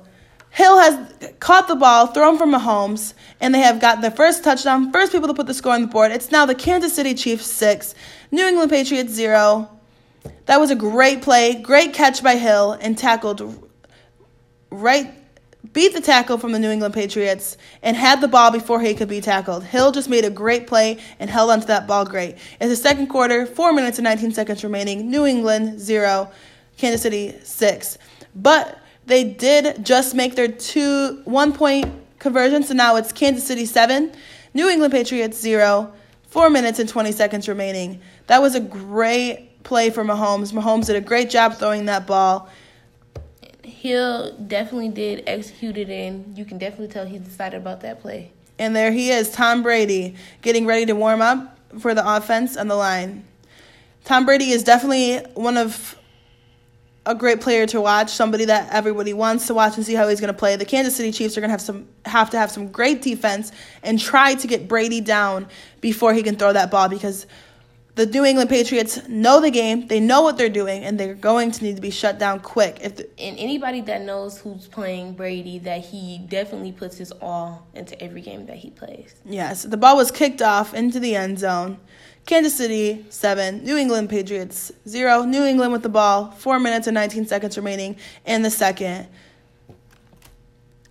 Hill 0.50 0.78
has 0.78 1.34
caught 1.40 1.70
the 1.70 1.76
ball, 1.76 2.08
thrown 2.08 2.38
from 2.38 2.54
Mahomes, 2.54 3.14
and 3.40 3.56
they 3.56 3.60
have 3.60 3.80
got 3.80 4.02
the 4.02 4.12
first 4.12 4.44
touchdown. 4.44 4.92
First 4.92 5.14
people 5.14 5.28
to 5.30 5.34
put 5.34 5.48
the 5.48 5.54
score 5.54 5.74
on 5.74 5.82
the 5.82 5.88
board. 5.88 6.12
It's 6.12 6.32
now 6.32 6.46
the 6.46 6.54
Kansas 6.54 6.94
City 6.94 7.14
Chiefs 7.14 7.48
6, 7.48 7.96
New 8.32 8.46
England 8.46 8.70
Patriots 8.70 9.14
0. 9.14 9.70
That 10.46 10.60
was 10.60 10.70
a 10.70 10.76
great 10.76 11.22
play, 11.22 11.56
great 11.56 11.94
catch 11.94 12.22
by 12.22 12.36
Hill, 12.36 12.74
and 12.74 12.98
tackled 12.98 13.70
right 14.74 15.14
beat 15.72 15.94
the 15.94 16.02
tackle 16.02 16.38
from 16.38 16.52
the 16.52 16.60
New 16.60 16.70
England 16.70 16.94
Patriots 16.94 17.58
and 17.82 17.96
had 17.96 18.20
the 18.20 18.28
ball 18.28 18.52
before 18.52 18.82
he 18.82 18.94
could 18.94 19.08
be 19.08 19.22
tackled. 19.22 19.64
Hill 19.64 19.92
just 19.94 20.10
made 20.10 20.26
a 20.26 20.30
great 20.30 20.68
play 20.68 20.98
and 21.20 21.30
held 21.30 21.50
onto 21.50 21.68
that 21.68 21.88
ball 21.88 22.04
great. 22.04 22.36
In 22.60 22.68
the 22.68 22.76
second 22.76 23.08
quarter, 23.08 23.46
4 23.46 23.72
minutes 23.72 23.98
and 23.98 24.04
19 24.04 24.34
seconds 24.34 24.64
remaining, 24.64 25.10
New 25.10 25.26
England 25.26 25.80
0, 25.80 26.30
Kansas 26.78 27.02
City 27.02 27.34
6. 27.44 27.98
But 28.36 28.78
they 29.06 29.24
did 29.24 29.86
just 29.86 30.16
make 30.16 30.36
their 30.36 30.50
two 30.50 31.22
one 31.24 31.54
point 31.54 31.92
conversion, 32.20 32.64
so 32.64 32.74
now 32.74 32.96
it's 32.98 33.12
Kansas 33.12 33.46
City 33.46 33.66
7, 33.66 34.12
New 34.54 34.70
England 34.70 34.92
Patriots 34.92 35.40
0, 35.40 35.94
4 36.28 36.50
minutes 36.50 36.80
and 36.80 36.90
20 36.90 37.12
seconds 37.14 37.48
remaining. 37.48 38.02
That 38.28 38.42
was 38.42 38.56
a 38.56 38.60
great 38.60 39.64
play 39.64 39.90
for 39.90 40.04
Mahomes. 40.04 40.52
Mahomes 40.52 40.88
did 40.88 40.98
a 40.98 41.02
great 41.02 41.30
job 41.30 41.56
throwing 41.56 41.86
that 41.86 42.06
ball. 42.06 42.50
Hill 43.84 44.32
definitely 44.48 44.88
did 44.88 45.26
execute 45.28 45.78
it, 45.78 45.90
and 45.90 46.38
you 46.38 46.46
can 46.46 46.58
definitely 46.58 46.88
tell 46.88 47.06
he's 47.06 47.20
excited 47.20 47.58
about 47.58 47.82
that 47.82 48.02
play. 48.02 48.32
And 48.58 48.74
there 48.74 48.94
he 48.94 49.10
is, 49.10 49.30
Tom 49.30 49.62
Brady, 49.62 50.16
getting 50.42 50.66
ready 50.66 50.86
to 50.86 50.94
warm 50.94 51.22
up 51.22 51.60
for 51.82 51.94
the 51.94 52.16
offense 52.16 52.56
on 52.56 52.70
the 52.70 52.78
line. 52.78 53.26
Tom 54.06 54.26
Brady 54.26 54.52
is 54.52 54.64
definitely 54.64 55.18
one 55.34 55.58
of 55.58 56.00
a 57.06 57.14
great 57.14 57.42
player 57.42 57.66
to 57.68 57.82
watch, 57.82 58.10
somebody 58.10 58.46
that 58.46 58.72
everybody 58.72 59.12
wants 59.12 59.48
to 59.48 59.54
watch 59.54 59.76
and 59.76 59.86
see 59.86 59.96
how 59.96 60.08
he's 60.08 60.22
going 60.22 60.32
to 60.32 60.40
play. 60.40 60.56
The 60.56 60.64
Kansas 60.64 60.96
City 60.96 61.12
Chiefs 61.12 61.38
are 61.38 61.42
going 61.42 61.50
to 61.50 61.52
have 61.52 61.60
some 61.60 61.86
have 62.06 62.30
to 62.30 62.40
have 62.40 62.52
some 62.52 62.70
great 62.70 63.02
defense 63.02 63.52
and 63.84 64.00
try 64.00 64.34
to 64.36 64.48
get 64.48 64.70
Brady 64.70 65.02
down 65.02 65.46
before 65.82 66.14
he 66.14 66.24
can 66.24 66.38
throw 66.38 66.54
that 66.54 66.72
ball 66.72 66.88
because 66.88 67.28
the 67.96 68.08
New 68.08 68.26
England 68.26 68.50
Patriots 68.50 69.08
know 69.08 69.40
the 69.40 69.52
game, 69.52 69.88
they 69.88 70.00
know 70.00 70.24
what 70.24 70.36
they're 70.38 70.50
doing, 70.50 70.84
and 70.84 71.00
they're 71.00 71.14
going 71.14 71.52
to 71.52 71.64
need 71.64 71.76
to 71.76 71.82
be 71.82 71.92
shut 71.92 72.18
down 72.18 72.40
quick. 72.40 72.80
If 72.82 72.96
the, 72.96 73.20
and 73.20 73.38
anybody 73.38 73.82
that 73.82 74.02
knows 74.02 74.40
who's 74.40 74.68
playing 74.68 75.14
Brady, 75.14 75.60
that 75.60 75.86
he 75.86 76.20
definitely 76.28 76.72
puts 76.72 76.98
his 76.98 77.12
all 77.12 77.68
into 77.76 78.00
every 78.02 78.22
game 78.22 78.48
that 78.48 78.58
he 78.58 78.72
plays. 78.72 79.14
Yes, 79.26 79.64
the 79.64 79.78
ball 79.78 79.96
was 79.96 80.10
kicked 80.10 80.42
off 80.42 80.74
into 80.74 81.00
the 81.00 81.16
end 81.16 81.38
zone. 81.38 81.78
Kansas 82.26 82.56
City 82.56 83.06
seven, 83.10 83.64
New 83.64 83.78
England 83.78 84.10
Patriots 84.10 84.72
zero. 84.88 85.24
New 85.24 85.44
England 85.44 85.72
with 85.72 85.84
the 85.84 85.90
ball, 85.90 86.32
four 86.32 86.60
minutes 86.60 86.88
and 86.88 86.96
19 86.96 87.28
seconds 87.28 87.58
remaining 87.58 87.96
in 88.26 88.42
the 88.42 88.50
second. 88.50 89.08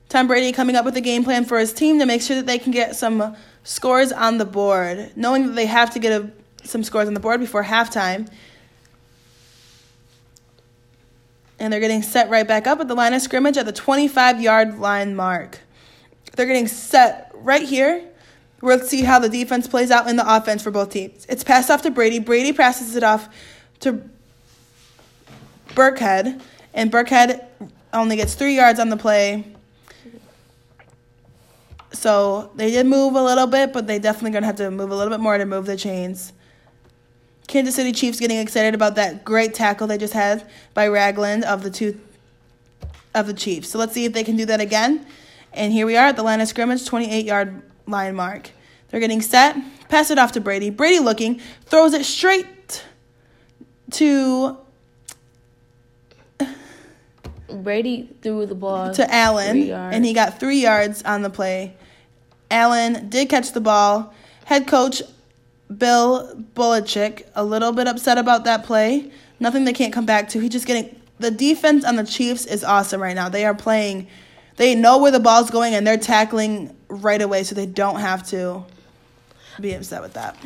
Tom 0.08 0.28
Brady 0.28 0.52
coming 0.52 0.76
up 0.76 0.84
with 0.84 0.96
a 0.96 1.00
game 1.00 1.24
plan 1.24 1.46
for 1.46 1.58
his 1.58 1.72
team 1.72 1.98
to 1.98 2.06
make 2.06 2.20
sure 2.20 2.36
that 2.36 2.46
they 2.46 2.58
can 2.58 2.70
get 2.70 2.94
some 2.94 3.34
scores 3.64 4.12
on 4.12 4.36
the 4.36 4.44
board, 4.44 5.10
knowing 5.16 5.46
that 5.46 5.54
they 5.54 5.64
have 5.64 5.90
to 5.94 5.98
get 5.98 6.12
a 6.12 6.30
some 6.64 6.82
scores 6.82 7.08
on 7.08 7.14
the 7.14 7.20
board 7.20 7.40
before 7.40 7.64
halftime. 7.64 8.30
And 11.58 11.72
they're 11.72 11.80
getting 11.80 12.02
set 12.02 12.28
right 12.28 12.46
back 12.46 12.66
up 12.66 12.80
at 12.80 12.88
the 12.88 12.94
line 12.94 13.14
of 13.14 13.22
scrimmage 13.22 13.56
at 13.56 13.66
the 13.66 13.72
25 13.72 14.40
yard 14.40 14.78
line 14.78 15.14
mark. 15.14 15.60
They're 16.34 16.46
getting 16.46 16.68
set 16.68 17.30
right 17.34 17.62
here. 17.62 18.08
We'll 18.60 18.80
see 18.80 19.02
how 19.02 19.18
the 19.18 19.28
defense 19.28 19.66
plays 19.66 19.90
out 19.90 20.08
in 20.08 20.16
the 20.16 20.36
offense 20.36 20.62
for 20.62 20.70
both 20.70 20.90
teams. 20.90 21.26
It's 21.28 21.44
passed 21.44 21.70
off 21.70 21.82
to 21.82 21.90
Brady. 21.90 22.20
Brady 22.20 22.52
passes 22.52 22.96
it 22.96 23.02
off 23.02 23.28
to 23.80 24.02
Burkhead. 25.70 26.40
And 26.74 26.90
Burkhead 26.90 27.44
only 27.92 28.16
gets 28.16 28.34
three 28.34 28.54
yards 28.54 28.78
on 28.78 28.88
the 28.88 28.96
play. 28.96 29.44
So 31.92 32.50
they 32.54 32.70
did 32.70 32.86
move 32.86 33.14
a 33.14 33.22
little 33.22 33.46
bit, 33.46 33.72
but 33.72 33.86
they 33.86 33.98
definitely 33.98 34.40
to 34.40 34.46
have 34.46 34.56
to 34.56 34.70
move 34.70 34.90
a 34.90 34.96
little 34.96 35.10
bit 35.10 35.20
more 35.20 35.36
to 35.36 35.44
move 35.44 35.66
the 35.66 35.76
chains. 35.76 36.32
Kansas 37.52 37.74
City 37.74 37.92
Chiefs 37.92 38.18
getting 38.18 38.38
excited 38.38 38.74
about 38.74 38.94
that 38.94 39.26
great 39.26 39.52
tackle 39.52 39.86
they 39.86 39.98
just 39.98 40.14
had 40.14 40.48
by 40.72 40.88
Ragland 40.88 41.44
of 41.44 41.62
the 41.62 41.70
two 41.70 42.00
of 43.14 43.26
the 43.26 43.34
Chiefs. 43.34 43.68
So 43.68 43.78
let's 43.78 43.92
see 43.92 44.06
if 44.06 44.14
they 44.14 44.24
can 44.24 44.36
do 44.36 44.46
that 44.46 44.62
again. 44.62 45.04
And 45.52 45.70
here 45.70 45.84
we 45.84 45.94
are 45.98 46.06
at 46.06 46.16
the 46.16 46.22
line 46.22 46.40
of 46.40 46.48
scrimmage, 46.48 46.86
28 46.86 47.26
yard 47.26 47.60
line 47.86 48.14
mark. 48.14 48.52
They're 48.88 49.00
getting 49.00 49.20
set. 49.20 49.54
Pass 49.90 50.10
it 50.10 50.18
off 50.18 50.32
to 50.32 50.40
Brady. 50.40 50.70
Brady 50.70 50.98
looking, 50.98 51.42
throws 51.66 51.92
it 51.92 52.06
straight 52.06 52.86
to 53.90 54.56
Brady 57.50 58.08
threw 58.22 58.46
the 58.46 58.54
ball 58.54 58.94
to 58.94 59.14
Allen, 59.14 59.70
and 59.70 60.06
he 60.06 60.14
got 60.14 60.40
three 60.40 60.62
yards 60.62 61.02
on 61.02 61.20
the 61.20 61.28
play. 61.28 61.76
Allen 62.50 63.10
did 63.10 63.28
catch 63.28 63.52
the 63.52 63.60
ball. 63.60 64.14
Head 64.46 64.66
coach 64.66 65.02
Bill 65.78 66.44
Belichick 66.54 67.26
a 67.34 67.44
little 67.44 67.72
bit 67.72 67.86
upset 67.86 68.18
about 68.18 68.44
that 68.44 68.64
play. 68.64 69.10
Nothing 69.40 69.64
they 69.64 69.72
can't 69.72 69.92
come 69.92 70.06
back 70.06 70.28
to. 70.30 70.40
He 70.40 70.48
just 70.48 70.66
getting 70.66 71.00
the 71.18 71.30
defense 71.30 71.84
on 71.84 71.96
the 71.96 72.04
Chiefs 72.04 72.46
is 72.46 72.64
awesome 72.64 73.00
right 73.00 73.14
now. 73.14 73.28
They 73.28 73.44
are 73.44 73.54
playing. 73.54 74.08
They 74.56 74.74
know 74.74 74.98
where 74.98 75.10
the 75.10 75.20
ball's 75.20 75.50
going 75.50 75.74
and 75.74 75.86
they're 75.86 75.96
tackling 75.96 76.76
right 76.88 77.22
away, 77.22 77.44
so 77.44 77.54
they 77.54 77.66
don't 77.66 78.00
have 78.00 78.26
to 78.30 78.64
be 79.60 79.72
upset 79.72 80.02
with 80.02 80.14
that. 80.14 80.36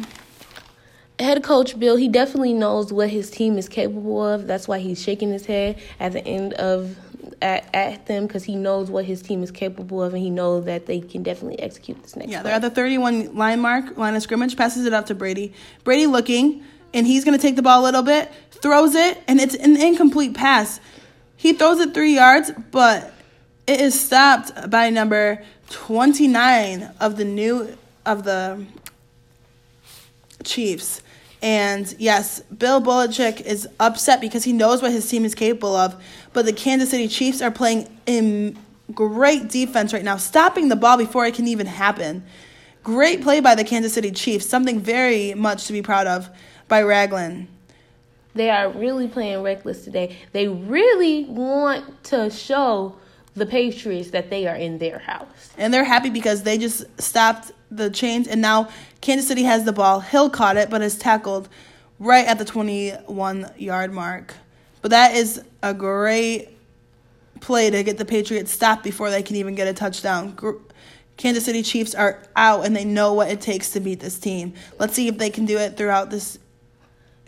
Head 1.19 1.43
coach 1.43 1.79
Bill, 1.79 1.97
he 1.97 2.09
definitely 2.09 2.53
knows 2.53 2.93
what 2.93 3.09
his 3.09 3.31
team 3.31 3.57
is 3.57 3.71
capable 3.71 4.23
of. 4.23 4.47
That's 4.47 4.69
why 4.69 4.81
he's 4.81 5.03
shaking 5.03 5.33
his 5.33 5.47
head 5.47 5.81
at 5.99 6.13
the 6.13 6.25
end 6.27 6.53
of 6.55 6.97
at, 7.47 7.75
at 7.75 8.07
them 8.07 8.27
because 8.27 8.45
he 8.45 8.57
knows 8.57 8.91
what 8.91 9.05
his 9.05 9.23
team 9.23 9.43
is 9.43 9.51
capable 9.51 10.03
of 10.03 10.13
and 10.13 10.23
he 10.23 10.31
knows 10.31 10.65
that 10.65 10.87
they 10.87 11.01
can 11.01 11.23
definitely 11.23 11.61
execute 11.61 12.03
this 12.03 12.17
next. 12.17 12.31
Yeah, 12.31 12.43
play. 12.43 12.51
they're 12.51 12.57
at 12.57 12.63
the 12.63 12.71
31 12.71 13.35
line 13.37 13.61
mark, 13.61 13.97
line 13.97 14.15
of 14.15 14.23
scrimmage, 14.23 14.57
passes 14.57 14.85
it 14.85 14.93
out 14.93 15.07
to 15.07 15.15
Brady. 15.15 15.53
Brady 15.85 16.07
looking, 16.07 16.65
and 16.93 17.07
he's 17.07 17.25
going 17.25 17.37
to 17.39 17.43
take 17.43 17.57
the 17.57 17.63
ball 17.63 17.83
a 17.83 17.85
little 17.85 18.03
bit, 18.03 18.31
throws 18.51 18.95
it, 18.95 19.23
and 19.29 19.41
it's 19.41 19.55
an 19.55 19.81
incomplete 19.81 20.35
pass. 20.35 20.81
He 21.37 21.53
throws 21.53 21.79
it 21.81 21.95
three 21.95 22.15
yards, 22.15 22.51
but 22.71 23.13
it 23.67 23.81
is 23.81 23.99
stopped 23.99 24.71
by 24.71 24.91
number 24.91 25.45
29 25.71 26.91
of 27.01 27.17
the 27.17 27.25
new 27.25 27.77
of 28.05 28.25
the 28.25 28.65
Chiefs. 30.45 31.03
And 31.43 31.95
yes, 31.99 32.41
Bill 32.45 32.81
Belichick 32.81 33.41
is 33.41 33.69
upset 33.79 34.21
because 34.21 34.45
he 34.45 34.53
knows 34.53 34.81
what 34.81 34.93
his 34.93 35.09
team 35.09 35.25
is 35.25 35.35
capable 35.35 35.77
of. 35.77 36.03
But 36.37 36.45
the 36.45 36.53
Kansas 36.53 36.91
City 36.91 37.09
Chiefs 37.09 37.41
are 37.41 37.51
playing 37.51 37.89
in 38.05 38.59
great 38.93 39.49
defense 39.49 39.95
right 39.95 40.05
now, 40.05 40.19
stopping 40.19 40.69
the 40.69 40.77
ball 40.77 40.99
before 40.99 41.25
it 41.25 41.33
can 41.33 41.49
even 41.49 41.67
happen. 41.67 42.23
Great 42.83 43.23
play 43.23 43.41
by 43.41 43.55
the 43.55 43.65
Kansas 43.65 43.95
City 43.95 44.11
Chiefs, 44.11 44.45
something 44.45 44.79
very 44.79 45.33
much 45.33 45.65
to 45.65 45.73
be 45.73 45.81
proud 45.81 46.07
of 46.07 46.29
by 46.69 46.83
Ragland. 46.83 47.49
They 48.35 48.51
are 48.51 48.69
really 48.69 49.09
playing 49.09 49.43
reckless 49.43 49.83
today. 49.83 50.15
They 50.33 50.47
really 50.47 51.25
want 51.25 52.05
to 52.05 52.29
show 52.29 52.97
the 53.33 53.47
Patriots 53.47 54.11
that 54.11 54.29
they 54.29 54.47
are 54.47 54.57
in 54.57 54.77
their 54.77 54.99
house. 54.99 55.55
And 55.57 55.73
they're 55.73 55.85
happy 55.85 56.11
because 56.11 56.43
they 56.43 56.59
just 56.59 56.85
stopped 57.01 57.53
the 57.71 57.89
chains, 57.89 58.29
and 58.29 58.43
now 58.43 58.69
Kansas 59.01 59.27
City 59.27 59.45
has 59.45 59.65
the 59.65 59.73
ball. 59.73 60.01
Hill 60.01 60.29
caught 60.29 60.59
it, 60.59 60.69
but 60.69 60.83
is 60.83 60.99
tackled 60.99 61.49
right 61.99 62.27
at 62.27 62.37
the 62.37 62.45
21 62.45 63.53
yard 63.57 63.91
mark. 63.91 64.35
But 64.87 64.91
that 64.91 65.17
is 65.17 65.43
a 65.65 65.75
great 65.75 66.51
play 67.41 67.71
to 67.71 67.83
get 67.83 67.99
the 67.99 68.05
Patriots 68.05 68.53
stopped 68.53 68.85
before 68.85 69.11
they 69.11 69.21
can 69.21 69.35
even 69.35 69.57
get 69.57 69.67
a 69.67 69.75
touchdown. 69.75 70.39
Kansas 71.17 71.45
City 71.45 71.65
Chiefs 71.65 71.93
are 71.93 72.23
out 72.37 72.65
and 72.65 72.77
they 72.77 72.85
know 72.85 73.13
what 73.13 73.29
it 73.29 73.41
takes 73.41 73.71
to 73.71 73.81
beat 73.81 73.99
this 73.99 74.17
team. 74.17 74.55
Let's 74.79 74.95
see 74.95 75.09
if 75.09 75.19
they 75.19 75.29
can 75.29 75.45
do 75.45 75.59
it 75.59 75.77
throughout 75.77 76.11
this 76.11 76.39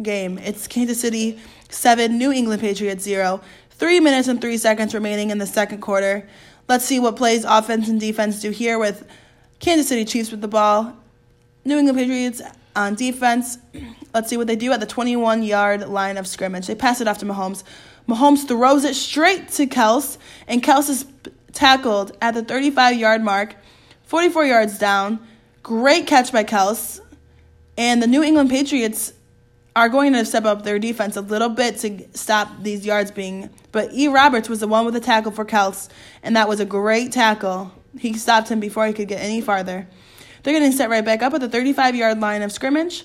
game. 0.00 0.38
It's 0.38 0.68
Kansas 0.68 1.00
City 1.00 1.40
7, 1.68 2.16
New 2.16 2.30
England 2.30 2.60
Patriots 2.60 3.02
0. 3.02 3.40
Three 3.70 3.98
minutes 3.98 4.28
and 4.28 4.40
three 4.40 4.56
seconds 4.56 4.94
remaining 4.94 5.30
in 5.30 5.38
the 5.38 5.44
second 5.46 5.80
quarter. 5.80 6.28
Let's 6.68 6.84
see 6.84 7.00
what 7.00 7.16
plays 7.16 7.42
offense 7.42 7.88
and 7.88 7.98
defense 7.98 8.40
do 8.40 8.50
here 8.50 8.78
with 8.78 9.04
Kansas 9.58 9.88
City 9.88 10.04
Chiefs 10.04 10.30
with 10.30 10.42
the 10.42 10.46
ball. 10.46 10.96
New 11.64 11.76
England 11.76 11.98
Patriots 11.98 12.40
on 12.78 12.94
defense. 12.94 13.58
Let's 14.14 14.30
see 14.30 14.36
what 14.36 14.46
they 14.46 14.56
do 14.56 14.72
at 14.72 14.80
the 14.80 14.86
21 14.86 15.42
yard 15.42 15.88
line 15.88 16.16
of 16.16 16.26
scrimmage. 16.26 16.68
They 16.68 16.74
pass 16.74 17.00
it 17.00 17.08
off 17.08 17.18
to 17.18 17.26
Mahomes. 17.26 17.64
Mahomes 18.08 18.46
throws 18.46 18.84
it 18.84 18.94
straight 18.94 19.48
to 19.50 19.66
Kels, 19.66 20.16
and 20.46 20.62
Kels 20.62 20.88
is 20.88 21.04
tackled 21.52 22.16
at 22.22 22.34
the 22.34 22.42
35 22.42 22.96
yard 22.96 23.22
mark, 23.22 23.56
44 24.04 24.46
yards 24.46 24.78
down. 24.78 25.18
Great 25.62 26.06
catch 26.06 26.32
by 26.32 26.44
Kels. 26.44 27.00
And 27.76 28.02
the 28.02 28.06
New 28.06 28.22
England 28.22 28.48
Patriots 28.48 29.12
are 29.76 29.88
going 29.88 30.12
to 30.12 30.24
step 30.24 30.44
up 30.44 30.62
their 30.62 30.78
defense 30.78 31.16
a 31.16 31.20
little 31.20 31.48
bit 31.48 31.78
to 31.78 32.08
stop 32.14 32.48
these 32.62 32.86
yards 32.86 33.10
being. 33.10 33.50
But 33.70 33.92
E. 33.92 34.08
Roberts 34.08 34.48
was 34.48 34.60
the 34.60 34.68
one 34.68 34.84
with 34.84 34.94
the 34.94 35.00
tackle 35.00 35.32
for 35.32 35.44
Kels, 35.44 35.88
and 36.22 36.34
that 36.36 36.48
was 36.48 36.60
a 36.60 36.64
great 36.64 37.12
tackle. 37.12 37.72
He 37.98 38.14
stopped 38.14 38.48
him 38.48 38.60
before 38.60 38.86
he 38.86 38.92
could 38.92 39.08
get 39.08 39.20
any 39.20 39.40
farther. 39.40 39.88
They're 40.48 40.58
getting 40.58 40.72
set 40.72 40.88
right 40.88 41.04
back 41.04 41.22
up 41.22 41.34
at 41.34 41.42
the 41.42 41.48
35 41.50 41.94
yard 41.94 42.20
line 42.20 42.40
of 42.40 42.50
scrimmage. 42.50 43.04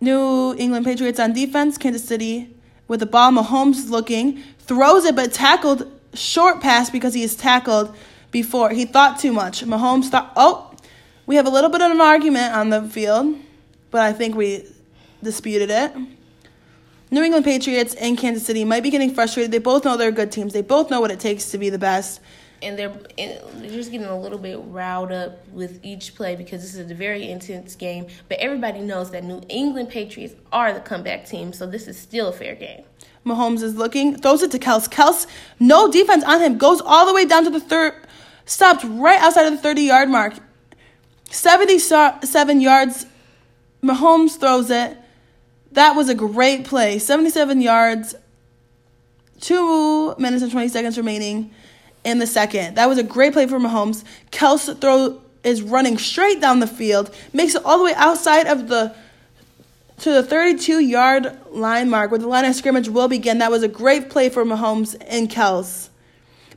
New 0.00 0.54
England 0.56 0.84
Patriots 0.84 1.18
on 1.18 1.32
defense. 1.32 1.76
Kansas 1.76 2.04
City 2.04 2.54
with 2.86 3.00
the 3.00 3.06
ball. 3.06 3.32
Mahomes 3.32 3.90
looking, 3.90 4.40
throws 4.60 5.04
it, 5.04 5.16
but 5.16 5.32
tackled 5.32 5.90
short 6.14 6.60
pass 6.60 6.88
because 6.88 7.14
he 7.14 7.24
is 7.24 7.34
tackled 7.34 7.96
before. 8.30 8.70
He 8.70 8.84
thought 8.84 9.18
too 9.18 9.32
much. 9.32 9.64
Mahomes 9.64 10.04
thought, 10.04 10.32
oh, 10.36 10.72
we 11.26 11.34
have 11.34 11.48
a 11.48 11.50
little 11.50 11.68
bit 11.68 11.80
of 11.80 11.90
an 11.90 12.00
argument 12.00 12.54
on 12.54 12.70
the 12.70 12.82
field, 12.82 13.36
but 13.90 14.02
I 14.02 14.12
think 14.12 14.36
we 14.36 14.68
disputed 15.24 15.68
it. 15.68 15.92
New 17.10 17.24
England 17.24 17.44
Patriots 17.44 17.94
and 17.94 18.16
Kansas 18.16 18.46
City 18.46 18.64
might 18.64 18.84
be 18.84 18.90
getting 18.90 19.12
frustrated. 19.12 19.50
They 19.50 19.58
both 19.58 19.84
know 19.84 19.96
they're 19.96 20.12
good 20.12 20.30
teams. 20.30 20.52
They 20.52 20.62
both 20.62 20.92
know 20.92 21.00
what 21.00 21.10
it 21.10 21.18
takes 21.18 21.50
to 21.50 21.58
be 21.58 21.70
the 21.70 21.78
best. 21.78 22.20
And 22.62 22.78
they're, 22.78 22.94
they're 23.16 23.70
just 23.70 23.90
getting 23.90 24.06
a 24.06 24.18
little 24.18 24.38
bit 24.38 24.58
riled 24.66 25.12
up 25.12 25.46
with 25.48 25.80
each 25.82 26.14
play 26.14 26.36
because 26.36 26.60
this 26.60 26.74
is 26.74 26.90
a 26.90 26.94
very 26.94 27.30
intense 27.30 27.74
game. 27.74 28.06
But 28.28 28.38
everybody 28.38 28.80
knows 28.80 29.10
that 29.12 29.24
New 29.24 29.40
England 29.48 29.88
Patriots 29.88 30.34
are 30.52 30.72
the 30.72 30.80
comeback 30.80 31.24
team, 31.26 31.52
so 31.52 31.66
this 31.66 31.88
is 31.88 31.98
still 31.98 32.28
a 32.28 32.32
fair 32.32 32.54
game. 32.54 32.84
Mahomes 33.24 33.62
is 33.62 33.76
looking, 33.76 34.16
throws 34.16 34.42
it 34.42 34.50
to 34.52 34.58
Kels. 34.58 34.88
Kels, 34.88 35.26
no 35.58 35.90
defense 35.90 36.24
on 36.24 36.40
him, 36.40 36.58
goes 36.58 36.80
all 36.80 37.06
the 37.06 37.14
way 37.14 37.24
down 37.24 37.44
to 37.44 37.50
the 37.50 37.60
third, 37.60 37.94
stopped 38.44 38.84
right 38.84 39.20
outside 39.20 39.46
of 39.46 39.52
the 39.52 39.58
30 39.58 39.82
yard 39.82 40.08
mark. 40.08 40.34
77 41.30 42.60
yards. 42.60 43.06
Mahomes 43.82 44.38
throws 44.38 44.70
it. 44.70 44.98
That 45.72 45.94
was 45.94 46.08
a 46.08 46.14
great 46.14 46.64
play. 46.64 46.98
77 46.98 47.60
yards, 47.60 48.14
two 49.40 50.14
minutes 50.16 50.42
and 50.42 50.50
20 50.50 50.68
seconds 50.68 50.98
remaining 50.98 51.52
in 52.04 52.18
the 52.18 52.26
second. 52.26 52.76
That 52.76 52.88
was 52.88 52.98
a 52.98 53.02
great 53.02 53.32
play 53.32 53.46
for 53.46 53.58
Mahomes. 53.58 54.04
Kels 54.30 54.80
throw 54.80 55.20
is 55.42 55.62
running 55.62 55.98
straight 55.98 56.40
down 56.40 56.60
the 56.60 56.66
field, 56.66 57.14
makes 57.32 57.54
it 57.54 57.64
all 57.64 57.78
the 57.78 57.84
way 57.84 57.94
outside 57.94 58.46
of 58.46 58.68
the 58.68 58.94
to 59.98 60.10
the 60.12 60.22
32 60.22 60.80
yard 60.80 61.38
line 61.50 61.90
mark 61.90 62.10
where 62.10 62.18
the 62.18 62.26
line 62.26 62.44
of 62.46 62.54
scrimmage 62.54 62.88
will 62.88 63.08
begin. 63.08 63.38
That 63.38 63.50
was 63.50 63.62
a 63.62 63.68
great 63.68 64.08
play 64.08 64.30
for 64.30 64.44
Mahomes 64.44 64.96
and 65.06 65.28
Kels. 65.28 65.90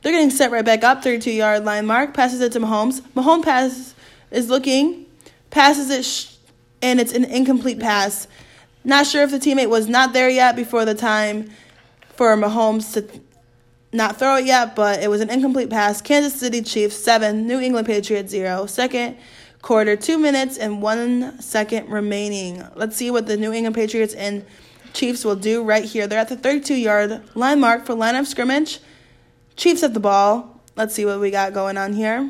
They're 0.00 0.12
getting 0.12 0.30
set 0.30 0.50
right 0.50 0.64
back 0.64 0.82
up, 0.82 1.02
32 1.02 1.30
yard 1.30 1.64
line 1.64 1.86
mark, 1.86 2.14
passes 2.14 2.40
it 2.40 2.52
to 2.52 2.60
Mahomes. 2.60 3.00
Mahomes 3.14 3.44
pass 3.44 3.94
is 4.30 4.48
looking, 4.48 5.06
passes 5.50 5.90
it, 5.90 6.04
sh- 6.04 6.36
and 6.82 7.00
it's 7.00 7.12
an 7.12 7.24
incomplete 7.24 7.80
pass. 7.80 8.28
Not 8.82 9.06
sure 9.06 9.22
if 9.22 9.30
the 9.30 9.38
teammate 9.38 9.70
was 9.70 9.88
not 9.88 10.12
there 10.12 10.28
yet 10.28 10.56
before 10.56 10.84
the 10.84 10.94
time 10.94 11.50
for 12.16 12.36
Mahomes 12.36 12.92
to 12.94 13.20
not 13.94 14.18
throw 14.18 14.36
it 14.36 14.44
yet, 14.44 14.74
but 14.74 15.02
it 15.02 15.08
was 15.08 15.20
an 15.20 15.30
incomplete 15.30 15.70
pass. 15.70 16.02
Kansas 16.02 16.34
City 16.38 16.60
Chiefs 16.62 16.96
7, 16.96 17.46
New 17.46 17.60
England 17.60 17.86
Patriots 17.86 18.30
0. 18.30 18.66
Second 18.66 19.16
quarter, 19.62 19.96
2 19.96 20.18
minutes 20.18 20.58
and 20.58 20.82
1 20.82 21.40
second 21.40 21.88
remaining. 21.88 22.62
Let's 22.74 22.96
see 22.96 23.10
what 23.10 23.26
the 23.26 23.36
New 23.36 23.52
England 23.52 23.76
Patriots 23.76 24.12
and 24.12 24.44
Chiefs 24.92 25.24
will 25.24 25.36
do 25.36 25.62
right 25.62 25.84
here. 25.84 26.06
They're 26.06 26.18
at 26.18 26.28
the 26.28 26.36
32 26.36 26.74
yard 26.74 27.22
line 27.34 27.60
mark 27.60 27.86
for 27.86 27.94
line 27.94 28.16
of 28.16 28.26
scrimmage. 28.26 28.80
Chiefs 29.56 29.80
have 29.80 29.94
the 29.94 30.00
ball. 30.00 30.60
Let's 30.76 30.94
see 30.94 31.04
what 31.04 31.20
we 31.20 31.30
got 31.30 31.52
going 31.52 31.76
on 31.76 31.92
here. 31.92 32.28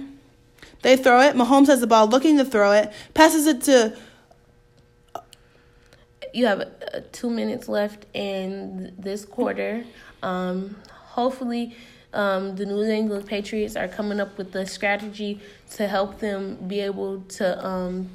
They 0.83 0.97
throw 0.97 1.23
it. 1.23 1.35
Mahomes 1.35 1.67
has 1.69 1.81
the 1.81 1.87
ball, 1.87 2.07
looking 2.07 2.37
to 2.37 2.45
throw 2.45 2.73
it. 2.73 2.93
Passes 3.15 3.47
it 3.47 3.63
to 3.63 3.97
you 6.35 6.47
have 6.47 6.61
uh, 6.61 7.01
two 7.13 7.31
minutes 7.31 7.69
left 7.69 8.07
in 8.13 8.93
this 8.99 9.25
quarter. 9.25 9.85
Um, 10.23 10.77
hopefully, 11.15 11.77
um, 12.13 12.57
the 12.57 12.67
New 12.67 12.83
England 12.83 13.27
Patriots 13.27 13.77
are 13.77 13.89
coming 13.89 14.21
up 14.21 14.37
with 14.37 14.55
a 14.57 14.67
strategy 14.67 15.41
to 15.73 15.87
help 15.87 16.19
them 16.19 16.57
be 16.67 16.81
able 16.81 17.21
to 17.39 17.67
um, 17.67 18.09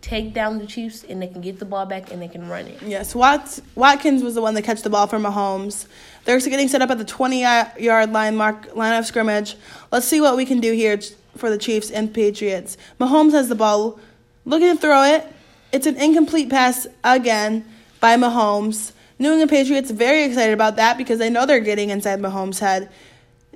take 0.00 0.34
down 0.34 0.58
the 0.58 0.66
Chiefs 0.66 1.04
and 1.04 1.22
they 1.22 1.28
can 1.28 1.40
get 1.40 1.60
the 1.60 1.64
ball 1.64 1.86
back 1.86 2.12
and 2.12 2.20
they 2.20 2.28
can 2.28 2.48
run 2.48 2.66
it. 2.66 2.82
Yes, 2.82 3.14
Wat- 3.14 3.60
Watkins 3.76 4.22
was 4.22 4.34
the 4.34 4.42
one 4.42 4.54
that 4.54 4.62
catch 4.62 4.82
the 4.82 4.90
ball 4.90 5.06
for 5.06 5.18
Mahomes. 5.18 5.86
They're 6.24 6.40
getting 6.40 6.68
set 6.68 6.82
up 6.82 6.90
at 6.90 6.98
the 6.98 7.04
20 7.04 7.40
yard 7.40 8.12
line 8.12 8.36
mark 8.36 8.74
line 8.74 8.94
of 8.98 9.06
scrimmage. 9.06 9.56
Let's 9.90 10.06
see 10.06 10.20
what 10.20 10.36
we 10.36 10.44
can 10.44 10.60
do 10.60 10.72
here 10.72 10.98
for 11.36 11.48
the 11.48 11.58
Chiefs 11.58 11.90
and 11.90 12.12
Patriots. 12.12 12.76
Mahomes 13.00 13.32
has 13.32 13.48
the 13.48 13.54
ball, 13.54 13.98
looking 14.44 14.74
to 14.74 14.80
throw 14.80 15.02
it. 15.04 15.26
It's 15.72 15.86
an 15.86 15.96
incomplete 15.96 16.50
pass 16.50 16.86
again 17.02 17.64
by 18.00 18.16
Mahomes. 18.16 18.92
New 19.22 19.30
England 19.30 19.50
Patriots 19.50 19.88
very 19.92 20.24
excited 20.24 20.52
about 20.52 20.74
that 20.76 20.98
because 20.98 21.20
they 21.20 21.30
know 21.30 21.46
they're 21.46 21.60
getting 21.60 21.90
inside 21.90 22.18
Mahomes' 22.18 22.58
head, 22.58 22.90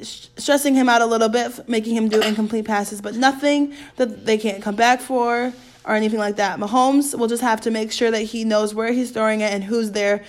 stressing 0.01 0.77
him 0.77 0.89
out 0.89 1.03
a 1.03 1.07
little 1.07 1.29
bit, 1.29 1.69
making 1.69 1.97
him 1.97 2.09
do 2.09 2.21
incomplete 2.21 2.65
passes, 2.65 3.01
but 3.01 3.17
nothing 3.17 3.75
that 3.97 4.25
they 4.25 4.39
can't 4.39 4.63
come 4.63 4.77
back 4.77 5.01
for 5.01 5.53
or 5.85 5.95
anything 5.97 6.21
like 6.21 6.37
that. 6.37 6.61
Mahomes 6.61 7.19
will 7.19 7.27
just 7.27 7.43
have 7.43 7.61
to 7.63 7.73
make 7.73 7.91
sure 7.91 8.13
that 8.13 8.23
he 8.23 8.45
knows 8.45 8.77
where 8.77 8.93
he's 8.93 9.11
throwing 9.11 9.41
it 9.41 9.53
and 9.53 9.65
who's 9.65 9.91
there, 9.91 10.25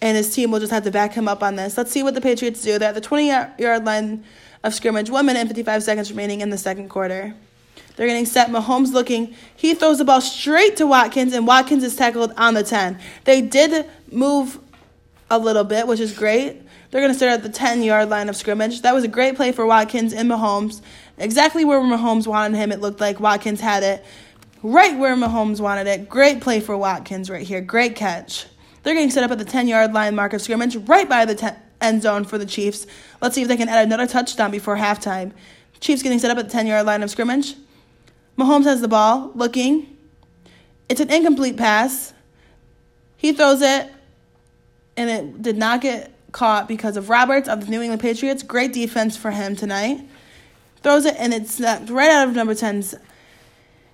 and 0.00 0.16
his 0.16 0.34
team 0.34 0.50
will 0.50 0.60
just 0.60 0.72
have 0.72 0.84
to 0.84 0.90
back 0.90 1.12
him 1.12 1.28
up 1.28 1.42
on 1.42 1.56
this. 1.56 1.76
Let's 1.76 1.92
see 1.92 2.02
what 2.02 2.14
the 2.14 2.22
Patriots 2.22 2.62
do. 2.62 2.78
They're 2.78 2.88
at 2.88 2.94
the 2.94 3.02
20 3.02 3.26
yard 3.26 3.84
line 3.84 4.24
of 4.64 4.72
scrimmage, 4.72 5.10
1 5.10 5.26
minute 5.26 5.40
and 5.40 5.50
55 5.50 5.82
seconds 5.82 6.10
remaining 6.10 6.40
in 6.40 6.48
the 6.48 6.58
second 6.58 6.88
quarter. 6.88 7.34
They're 7.96 8.06
getting 8.06 8.26
set. 8.26 8.48
Mahomes 8.48 8.92
looking. 8.92 9.34
He 9.54 9.74
throws 9.74 9.98
the 9.98 10.04
ball 10.04 10.20
straight 10.20 10.76
to 10.76 10.86
Watkins, 10.86 11.32
and 11.32 11.46
Watkins 11.46 11.82
is 11.82 11.96
tackled 11.96 12.32
on 12.36 12.54
the 12.54 12.62
10. 12.62 12.98
They 13.24 13.40
did 13.40 13.86
move 14.10 14.58
a 15.30 15.38
little 15.38 15.64
bit, 15.64 15.86
which 15.86 16.00
is 16.00 16.16
great. 16.16 16.62
They're 16.90 17.00
going 17.00 17.12
to 17.12 17.16
start 17.16 17.32
at 17.32 17.42
the 17.42 17.48
10 17.48 17.82
yard 17.82 18.10
line 18.10 18.28
of 18.28 18.36
scrimmage. 18.36 18.82
That 18.82 18.94
was 18.94 19.04
a 19.04 19.08
great 19.08 19.36
play 19.36 19.52
for 19.52 19.66
Watkins 19.66 20.12
and 20.12 20.30
Mahomes. 20.30 20.80
Exactly 21.18 21.64
where 21.64 21.80
Mahomes 21.80 22.26
wanted 22.26 22.56
him. 22.56 22.70
It 22.70 22.80
looked 22.80 23.00
like 23.00 23.18
Watkins 23.18 23.60
had 23.60 23.82
it 23.82 24.04
right 24.62 24.98
where 24.98 25.14
Mahomes 25.14 25.60
wanted 25.60 25.86
it. 25.86 26.08
Great 26.08 26.40
play 26.40 26.60
for 26.60 26.76
Watkins 26.76 27.30
right 27.30 27.46
here. 27.46 27.60
Great 27.60 27.94
catch. 27.94 28.46
They're 28.82 28.94
getting 28.94 29.10
set 29.10 29.24
up 29.24 29.30
at 29.30 29.38
the 29.38 29.44
10 29.44 29.68
yard 29.68 29.92
line 29.92 30.14
mark 30.14 30.32
of 30.32 30.42
scrimmage, 30.42 30.76
right 30.76 31.08
by 31.08 31.24
the 31.24 31.34
10 31.34 31.56
end 31.80 32.02
zone 32.02 32.24
for 32.24 32.38
the 32.38 32.46
Chiefs. 32.46 32.86
Let's 33.20 33.34
see 33.34 33.42
if 33.42 33.48
they 33.48 33.56
can 33.56 33.68
add 33.68 33.86
another 33.86 34.06
touchdown 34.06 34.50
before 34.50 34.76
halftime. 34.76 35.32
Chiefs 35.80 36.02
getting 36.02 36.18
set 36.18 36.30
up 36.30 36.38
at 36.38 36.46
the 36.46 36.52
10 36.52 36.66
yard 36.66 36.86
line 36.86 37.02
of 37.02 37.10
scrimmage. 37.10 37.54
Mahomes 38.38 38.64
has 38.64 38.80
the 38.80 38.88
ball, 38.88 39.32
looking. 39.34 39.96
It's 40.88 41.00
an 41.00 41.10
incomplete 41.10 41.56
pass. 41.56 42.12
He 43.16 43.32
throws 43.32 43.62
it, 43.62 43.90
and 44.96 45.10
it 45.10 45.42
did 45.42 45.56
not 45.56 45.80
get 45.80 46.12
caught 46.32 46.68
because 46.68 46.96
of 46.96 47.08
Roberts 47.08 47.48
of 47.48 47.64
the 47.64 47.70
New 47.70 47.80
England 47.80 48.02
Patriots. 48.02 48.42
Great 48.42 48.72
defense 48.72 49.16
for 49.16 49.30
him 49.30 49.56
tonight. 49.56 50.06
Throws 50.82 51.06
it, 51.06 51.16
and 51.18 51.32
it's 51.32 51.54
snapped 51.54 51.88
right 51.88 52.10
out 52.10 52.28
of 52.28 52.34
number 52.34 52.54
10's 52.54 52.94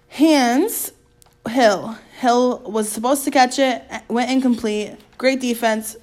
hands. 0.09 0.93
Hill. 1.49 1.97
Hill 2.21 2.59
was 2.61 2.89
supposed 2.89 3.25
to 3.25 3.31
catch 3.31 3.59
it, 3.59 3.83
went 4.09 4.31
incomplete. 4.31 4.97
Great 5.19 5.41
defense 5.41 5.97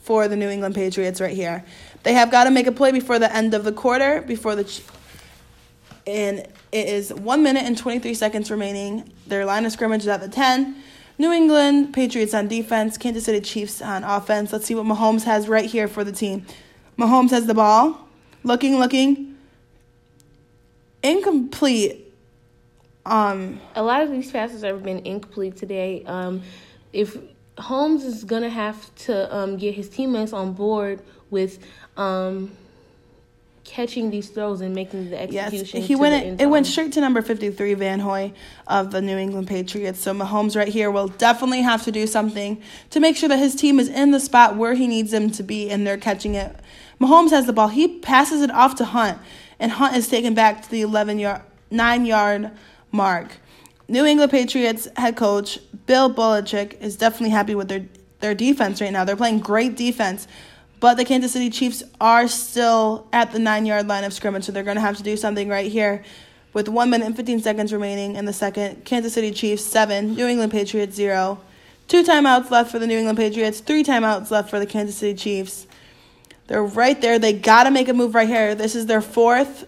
for 0.00 0.28
the 0.28 0.36
New 0.36 0.48
England 0.48 0.74
Patriots 0.74 1.20
right 1.20 1.34
here. 1.34 1.64
They 2.02 2.12
have 2.12 2.30
got 2.30 2.44
to 2.44 2.50
make 2.50 2.66
a 2.66 2.72
play 2.72 2.92
before 2.92 3.18
the 3.18 3.34
end 3.34 3.54
of 3.54 3.64
the 3.64 3.72
quarter, 3.72 4.22
before 4.22 4.54
the 4.54 4.64
and 6.06 6.46
it 6.72 6.88
is 6.88 7.12
one 7.12 7.42
minute 7.42 7.64
and 7.64 7.76
23 7.76 8.14
seconds 8.14 8.50
remaining. 8.50 9.12
Their 9.26 9.44
line 9.44 9.64
of 9.64 9.72
scrimmage 9.72 10.02
is 10.02 10.08
at 10.08 10.20
the 10.20 10.28
10. 10.28 10.76
New 11.18 11.32
England 11.32 11.94
Patriots 11.94 12.34
on 12.34 12.46
defense, 12.46 12.98
Kansas 12.98 13.24
City 13.24 13.40
Chiefs 13.40 13.80
on 13.80 14.04
offense. 14.04 14.52
Let's 14.52 14.66
see 14.66 14.74
what 14.74 14.84
Mahomes 14.84 15.24
has 15.24 15.48
right 15.48 15.64
here 15.64 15.88
for 15.88 16.04
the 16.04 16.12
team. 16.12 16.44
Mahomes 16.98 17.30
has 17.30 17.46
the 17.46 17.54
ball. 17.54 18.06
Looking, 18.44 18.78
looking. 18.78 19.36
Incomplete. 21.02 22.12
Um, 23.06 23.60
a 23.74 23.82
lot 23.82 24.02
of 24.02 24.10
these 24.10 24.30
passes 24.30 24.62
have 24.62 24.82
been 24.82 25.04
incomplete 25.06 25.56
today. 25.56 26.04
Um, 26.06 26.42
if 26.92 27.16
Holmes 27.58 28.04
is 28.04 28.24
gonna 28.24 28.50
have 28.50 28.94
to 28.96 29.34
um, 29.34 29.56
get 29.56 29.74
his 29.74 29.88
teammates 29.88 30.32
on 30.32 30.52
board 30.52 31.00
with 31.30 31.58
um, 31.96 32.50
catching 33.66 34.10
these 34.10 34.28
throws 34.30 34.60
and 34.60 34.74
making 34.74 35.10
the 35.10 35.20
execution. 35.20 35.80
Yes, 35.80 35.88
he 35.88 35.96
went. 35.96 36.40
It 36.40 36.46
went 36.46 36.66
straight 36.66 36.92
to 36.92 37.00
number 37.00 37.20
fifty-three, 37.20 37.74
Van 37.74 37.98
Noy 37.98 38.32
of 38.66 38.92
the 38.92 39.02
New 39.02 39.18
England 39.18 39.48
Patriots. 39.48 40.00
So 40.00 40.14
Mahomes 40.14 40.56
right 40.56 40.68
here 40.68 40.90
will 40.90 41.08
definitely 41.08 41.62
have 41.62 41.82
to 41.84 41.92
do 41.92 42.06
something 42.06 42.62
to 42.90 43.00
make 43.00 43.16
sure 43.16 43.28
that 43.28 43.38
his 43.38 43.54
team 43.54 43.78
is 43.78 43.88
in 43.88 44.12
the 44.12 44.20
spot 44.20 44.56
where 44.56 44.74
he 44.74 44.86
needs 44.86 45.10
them 45.10 45.30
to 45.32 45.42
be, 45.42 45.68
and 45.68 45.86
they're 45.86 45.98
catching 45.98 46.34
it. 46.34 46.56
Mahomes 47.00 47.30
has 47.30 47.46
the 47.46 47.52
ball. 47.52 47.68
He 47.68 47.98
passes 47.98 48.40
it 48.40 48.50
off 48.50 48.76
to 48.76 48.84
Hunt, 48.86 49.18
and 49.58 49.72
Hunt 49.72 49.96
is 49.96 50.08
taken 50.08 50.32
back 50.32 50.62
to 50.62 50.70
the 50.70 50.80
eleven 50.80 51.18
yard, 51.18 51.42
nine 51.70 52.06
yard 52.06 52.52
mark. 52.92 53.32
New 53.88 54.04
England 54.04 54.30
Patriots 54.30 54.88
head 54.96 55.16
coach 55.16 55.58
Bill 55.86 56.12
Belichick 56.12 56.80
is 56.80 56.96
definitely 56.96 57.30
happy 57.30 57.54
with 57.54 57.68
their 57.68 57.84
their 58.20 58.34
defense 58.34 58.80
right 58.80 58.92
now. 58.92 59.04
They're 59.04 59.16
playing 59.16 59.40
great 59.40 59.76
defense. 59.76 60.26
But 60.78 60.94
the 60.94 61.04
Kansas 61.04 61.32
City 61.32 61.50
Chiefs 61.50 61.82
are 62.00 62.28
still 62.28 63.08
at 63.12 63.32
the 63.32 63.38
nine 63.38 63.66
yard 63.66 63.88
line 63.88 64.04
of 64.04 64.12
scrimmage, 64.12 64.44
so 64.44 64.52
they're 64.52 64.62
going 64.62 64.76
to 64.76 64.82
have 64.82 64.96
to 64.98 65.02
do 65.02 65.16
something 65.16 65.48
right 65.48 65.70
here. 65.70 66.04
With 66.52 66.68
one 66.68 66.90
minute 66.90 67.06
and 67.06 67.16
15 67.16 67.40
seconds 67.40 67.72
remaining 67.72 68.16
in 68.16 68.24
the 68.24 68.32
second, 68.32 68.84
Kansas 68.84 69.12
City 69.12 69.30
Chiefs 69.30 69.64
seven, 69.64 70.14
New 70.14 70.26
England 70.26 70.52
Patriots 70.52 70.94
zero. 70.96 71.40
Two 71.88 72.02
timeouts 72.02 72.50
left 72.50 72.70
for 72.70 72.78
the 72.78 72.86
New 72.86 72.98
England 72.98 73.18
Patriots, 73.18 73.60
three 73.60 73.84
timeouts 73.84 74.30
left 74.30 74.50
for 74.50 74.58
the 74.58 74.66
Kansas 74.66 74.96
City 74.96 75.14
Chiefs. 75.14 75.66
They're 76.46 76.64
right 76.64 77.00
there. 77.00 77.18
They 77.18 77.32
got 77.32 77.64
to 77.64 77.70
make 77.70 77.88
a 77.88 77.92
move 77.92 78.14
right 78.14 78.28
here. 78.28 78.54
This 78.54 78.74
is 78.74 78.86
their 78.86 79.00
fourth. 79.00 79.66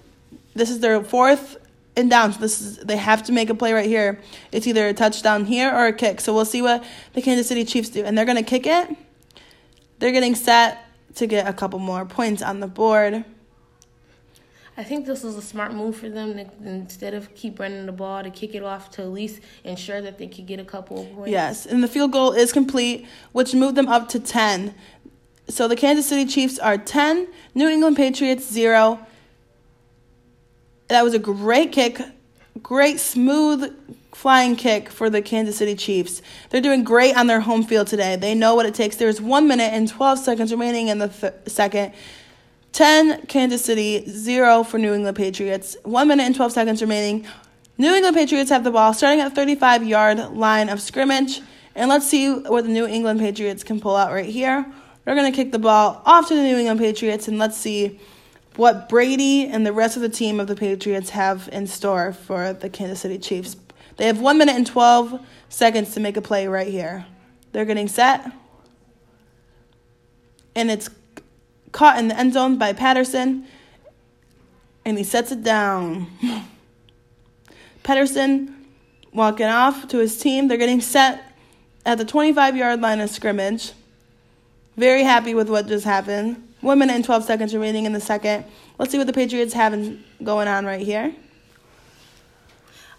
This 0.54 0.70
is 0.70 0.80
their 0.80 1.02
fourth 1.02 1.56
and 1.96 2.08
down. 2.08 2.32
So 2.32 2.40
this 2.40 2.60
is 2.60 2.78
they 2.78 2.96
have 2.96 3.22
to 3.24 3.32
make 3.32 3.50
a 3.50 3.54
play 3.54 3.72
right 3.72 3.86
here. 3.86 4.20
It's 4.52 4.66
either 4.66 4.88
a 4.88 4.94
touchdown 4.94 5.44
here 5.44 5.72
or 5.72 5.86
a 5.86 5.92
kick. 5.92 6.20
So 6.20 6.34
we'll 6.34 6.44
see 6.44 6.62
what 6.62 6.84
the 7.14 7.22
Kansas 7.22 7.48
City 7.48 7.64
Chiefs 7.64 7.90
do. 7.90 8.04
And 8.04 8.16
they're 8.16 8.24
going 8.24 8.36
to 8.36 8.42
kick 8.42 8.66
it. 8.66 8.96
They're 9.98 10.12
getting 10.12 10.34
set 10.34 10.87
to 11.14 11.26
get 11.26 11.46
a 11.48 11.52
couple 11.52 11.78
more 11.78 12.04
points 12.04 12.42
on 12.42 12.60
the 12.60 12.66
board. 12.66 13.24
I 14.76 14.84
think 14.84 15.06
this 15.06 15.24
was 15.24 15.36
a 15.36 15.42
smart 15.42 15.74
move 15.74 15.96
for 15.96 16.08
them 16.08 16.34
to, 16.34 16.48
instead 16.64 17.12
of 17.12 17.34
keep 17.34 17.58
running 17.58 17.84
the 17.86 17.92
ball 17.92 18.22
to 18.22 18.30
kick 18.30 18.54
it 18.54 18.62
off 18.62 18.90
to 18.92 19.02
at 19.02 19.08
least 19.08 19.40
ensure 19.64 20.00
that 20.00 20.18
they 20.18 20.28
could 20.28 20.46
get 20.46 20.60
a 20.60 20.64
couple 20.64 21.02
of 21.02 21.12
points. 21.14 21.30
Yes, 21.30 21.66
and 21.66 21.82
the 21.82 21.88
field 21.88 22.12
goal 22.12 22.30
is 22.32 22.52
complete, 22.52 23.04
which 23.32 23.54
moved 23.54 23.74
them 23.74 23.88
up 23.88 24.08
to 24.10 24.20
10. 24.20 24.72
So 25.48 25.66
the 25.66 25.74
Kansas 25.74 26.08
City 26.08 26.30
Chiefs 26.30 26.60
are 26.60 26.78
10, 26.78 27.26
New 27.54 27.68
England 27.68 27.96
Patriots 27.96 28.48
0. 28.48 29.00
That 30.86 31.02
was 31.02 31.12
a 31.12 31.18
great 31.18 31.72
kick, 31.72 32.00
great 32.62 33.00
smooth 33.00 33.74
flying 34.12 34.56
kick 34.56 34.88
for 34.88 35.08
the 35.08 35.22
Kansas 35.22 35.56
City 35.56 35.74
Chiefs. 35.74 36.22
They're 36.50 36.60
doing 36.60 36.84
great 36.84 37.16
on 37.16 37.26
their 37.26 37.40
home 37.40 37.62
field 37.62 37.86
today. 37.86 38.16
They 38.16 38.34
know 38.34 38.54
what 38.54 38.66
it 38.66 38.74
takes. 38.74 38.96
There's 38.96 39.20
1 39.20 39.46
minute 39.46 39.72
and 39.72 39.88
12 39.88 40.18
seconds 40.18 40.50
remaining 40.50 40.88
in 40.88 40.98
the 40.98 41.08
th- 41.08 41.34
second. 41.46 41.92
10 42.72 43.26
Kansas 43.26 43.64
City, 43.64 44.04
0 44.08 44.64
for 44.64 44.78
New 44.78 44.92
England 44.92 45.16
Patriots. 45.16 45.76
1 45.84 46.08
minute 46.08 46.24
and 46.24 46.34
12 46.34 46.52
seconds 46.52 46.82
remaining. 46.82 47.26
New 47.76 47.94
England 47.94 48.16
Patriots 48.16 48.50
have 48.50 48.64
the 48.64 48.72
ball 48.72 48.92
starting 48.92 49.20
at 49.20 49.34
35 49.34 49.86
yard 49.86 50.18
line 50.32 50.68
of 50.68 50.80
scrimmage. 50.80 51.40
And 51.74 51.88
let's 51.88 52.08
see 52.08 52.32
what 52.32 52.64
the 52.64 52.70
New 52.70 52.86
England 52.86 53.20
Patriots 53.20 53.62
can 53.62 53.80
pull 53.80 53.94
out 53.94 54.10
right 54.10 54.28
here. 54.28 54.66
They're 55.04 55.14
going 55.14 55.30
to 55.30 55.36
kick 55.36 55.52
the 55.52 55.60
ball 55.60 56.02
off 56.04 56.28
to 56.28 56.34
the 56.34 56.42
New 56.42 56.56
England 56.56 56.80
Patriots 56.80 57.28
and 57.28 57.38
let's 57.38 57.56
see 57.56 58.00
what 58.58 58.88
Brady 58.88 59.46
and 59.46 59.64
the 59.64 59.72
rest 59.72 59.94
of 59.94 60.02
the 60.02 60.08
team 60.08 60.40
of 60.40 60.48
the 60.48 60.56
Patriots 60.56 61.10
have 61.10 61.48
in 61.52 61.68
store 61.68 62.12
for 62.12 62.52
the 62.52 62.68
Kansas 62.68 62.98
City 62.98 63.16
Chiefs. 63.16 63.56
They 63.96 64.06
have 64.06 64.20
1 64.20 64.36
minute 64.36 64.56
and 64.56 64.66
12 64.66 65.24
seconds 65.48 65.94
to 65.94 66.00
make 66.00 66.16
a 66.16 66.20
play 66.20 66.48
right 66.48 66.66
here. 66.66 67.06
They're 67.52 67.64
getting 67.64 67.86
set. 67.86 68.32
And 70.56 70.72
it's 70.72 70.90
caught 71.70 72.00
in 72.00 72.08
the 72.08 72.18
end 72.18 72.32
zone 72.32 72.58
by 72.58 72.72
Patterson, 72.72 73.46
and 74.84 74.98
he 74.98 75.04
sets 75.04 75.30
it 75.30 75.44
down. 75.44 76.08
Patterson 77.84 78.66
walking 79.14 79.46
off 79.46 79.86
to 79.86 79.98
his 79.98 80.18
team. 80.18 80.48
They're 80.48 80.58
getting 80.58 80.80
set 80.80 81.22
at 81.86 81.96
the 81.96 82.04
25 82.04 82.56
yard 82.56 82.80
line 82.80 82.98
of 82.98 83.08
scrimmage. 83.08 83.70
Very 84.76 85.04
happy 85.04 85.32
with 85.32 85.48
what 85.48 85.68
just 85.68 85.84
happened. 85.84 86.47
One 86.60 86.78
minute 86.78 86.94
and 86.94 87.04
12 87.04 87.24
seconds 87.24 87.54
remaining 87.54 87.84
in 87.84 87.92
the 87.92 88.00
second. 88.00 88.44
Let's 88.78 88.90
see 88.90 88.98
what 88.98 89.06
the 89.06 89.12
Patriots 89.12 89.54
have 89.54 89.72
going 90.22 90.48
on 90.48 90.64
right 90.64 90.80
here. 90.80 91.14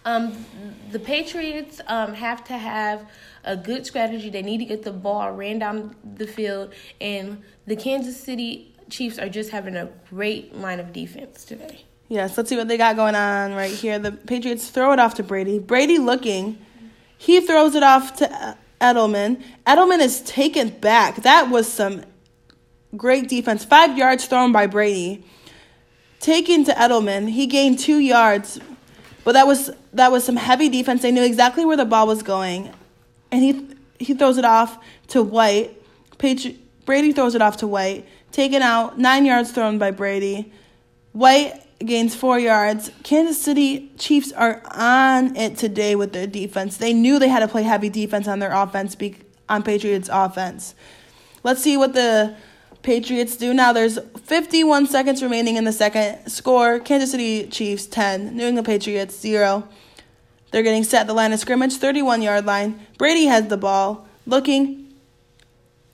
Um, 0.05 0.45
the 0.91 0.99
Patriots 0.99 1.81
um, 1.87 2.13
have 2.13 2.43
to 2.45 2.53
have 2.53 3.05
a 3.43 3.57
good 3.57 3.85
strategy. 3.85 4.29
They 4.29 4.41
need 4.41 4.59
to 4.59 4.65
get 4.65 4.83
the 4.83 4.91
ball 4.91 5.31
ran 5.33 5.59
down 5.59 5.95
the 6.15 6.25
field, 6.25 6.73
and 7.01 7.43
the 7.67 7.75
Kansas 7.75 8.17
City 8.17 8.73
Chiefs 8.89 9.19
are 9.19 9.29
just 9.29 9.49
having 9.51 9.75
a 9.75 9.89
great 10.09 10.55
line 10.55 10.79
of 10.79 10.93
defense 10.93 11.43
today. 11.43 11.81
Yes, 12.07 12.37
let's 12.37 12.49
see 12.49 12.57
what 12.57 12.67
they 12.67 12.77
got 12.77 12.95
going 12.95 13.13
on 13.13 13.53
right 13.53 13.71
here. 13.71 13.99
The 13.99 14.11
Patriots 14.13 14.69
throw 14.69 14.93
it 14.93 14.99
off 14.99 15.15
to 15.15 15.23
Brady. 15.23 15.59
Brady 15.59 15.99
looking. 15.99 16.57
He 17.17 17.41
throws 17.41 17.75
it 17.75 17.83
off 17.83 18.15
to 18.17 18.57
Edelman. 18.81 19.43
Edelman 19.67 19.99
is 19.99 20.21
taken 20.21 20.69
back. 20.69 21.17
That 21.17 21.49
was 21.49 21.71
some 21.71 22.03
great 22.95 23.27
defense. 23.27 23.65
Five 23.65 23.97
yards 23.97 24.25
thrown 24.25 24.51
by 24.51 24.67
Brady. 24.67 25.23
Taken 26.19 26.65
to 26.65 26.71
Edelman. 26.71 27.29
He 27.29 27.47
gained 27.47 27.79
two 27.79 27.99
yards. 27.99 28.59
But 29.23 29.33
that 29.33 29.47
was 29.47 29.71
that 29.93 30.11
was 30.11 30.23
some 30.23 30.35
heavy 30.35 30.69
defense. 30.69 31.01
They 31.01 31.11
knew 31.11 31.23
exactly 31.23 31.65
where 31.65 31.77
the 31.77 31.85
ball 31.85 32.07
was 32.07 32.23
going. 32.23 32.73
And 33.31 33.43
he 33.43 33.67
he 33.99 34.13
throws 34.13 34.37
it 34.37 34.45
off 34.45 34.83
to 35.07 35.21
White. 35.21 35.81
Patri- 36.17 36.59
Brady 36.85 37.13
throws 37.13 37.35
it 37.35 37.41
off 37.41 37.57
to 37.57 37.67
White. 37.67 38.07
Taken 38.31 38.61
out, 38.61 38.97
nine 38.97 39.25
yards 39.25 39.51
thrown 39.51 39.77
by 39.77 39.91
Brady. 39.91 40.51
White 41.11 41.53
gains 41.79 42.15
four 42.15 42.39
yards. 42.39 42.91
Kansas 43.03 43.41
City 43.41 43.91
Chiefs 43.97 44.31
are 44.33 44.61
on 44.71 45.35
it 45.35 45.57
today 45.57 45.95
with 45.95 46.13
their 46.13 46.27
defense. 46.27 46.77
They 46.77 46.93
knew 46.93 47.19
they 47.19 47.29
had 47.29 47.39
to 47.39 47.47
play 47.47 47.63
heavy 47.63 47.89
defense 47.89 48.27
on 48.27 48.39
their 48.39 48.51
offense, 48.51 48.95
on 49.47 49.63
Patriots' 49.63 50.09
offense. 50.11 50.75
Let's 51.43 51.61
see 51.61 51.77
what 51.77 51.93
the 51.93 52.35
Patriots 52.81 53.35
do 53.35 53.53
now. 53.53 53.73
There's 53.73 53.99
51 54.23 54.87
seconds 54.87 55.21
remaining 55.21 55.57
in 55.57 55.65
the 55.65 55.73
second. 55.73 56.29
Score 56.29 56.79
Kansas 56.79 57.11
City 57.11 57.47
Chiefs 57.47 57.85
10, 57.87 58.35
New 58.35 58.45
England 58.45 58.65
Patriots 58.65 59.19
0. 59.19 59.67
They're 60.51 60.63
getting 60.63 60.83
set 60.83 61.05
the 61.05 61.13
line 61.13 61.33
of 61.33 61.39
scrimmage, 61.39 61.75
31 61.75 62.21
yard 62.21 62.45
line. 62.45 62.79
Brady 62.97 63.25
has 63.25 63.47
the 63.47 63.57
ball, 63.57 64.07
looking. 64.25 64.93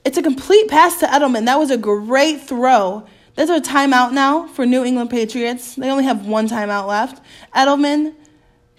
It's 0.04 0.16
a 0.16 0.22
complete 0.22 0.68
pass 0.68 1.00
to 1.00 1.06
Edelman. 1.06 1.46
That 1.46 1.58
was 1.58 1.70
a 1.70 1.76
great 1.76 2.40
throw. 2.40 3.06
There's 3.34 3.50
a 3.50 3.60
timeout 3.60 4.12
now 4.12 4.46
for 4.46 4.64
New 4.64 4.84
England 4.84 5.10
Patriots. 5.10 5.74
They 5.74 5.90
only 5.90 6.04
have 6.04 6.26
one 6.26 6.48
timeout 6.48 6.86
left. 6.86 7.22
Edelman 7.54 8.14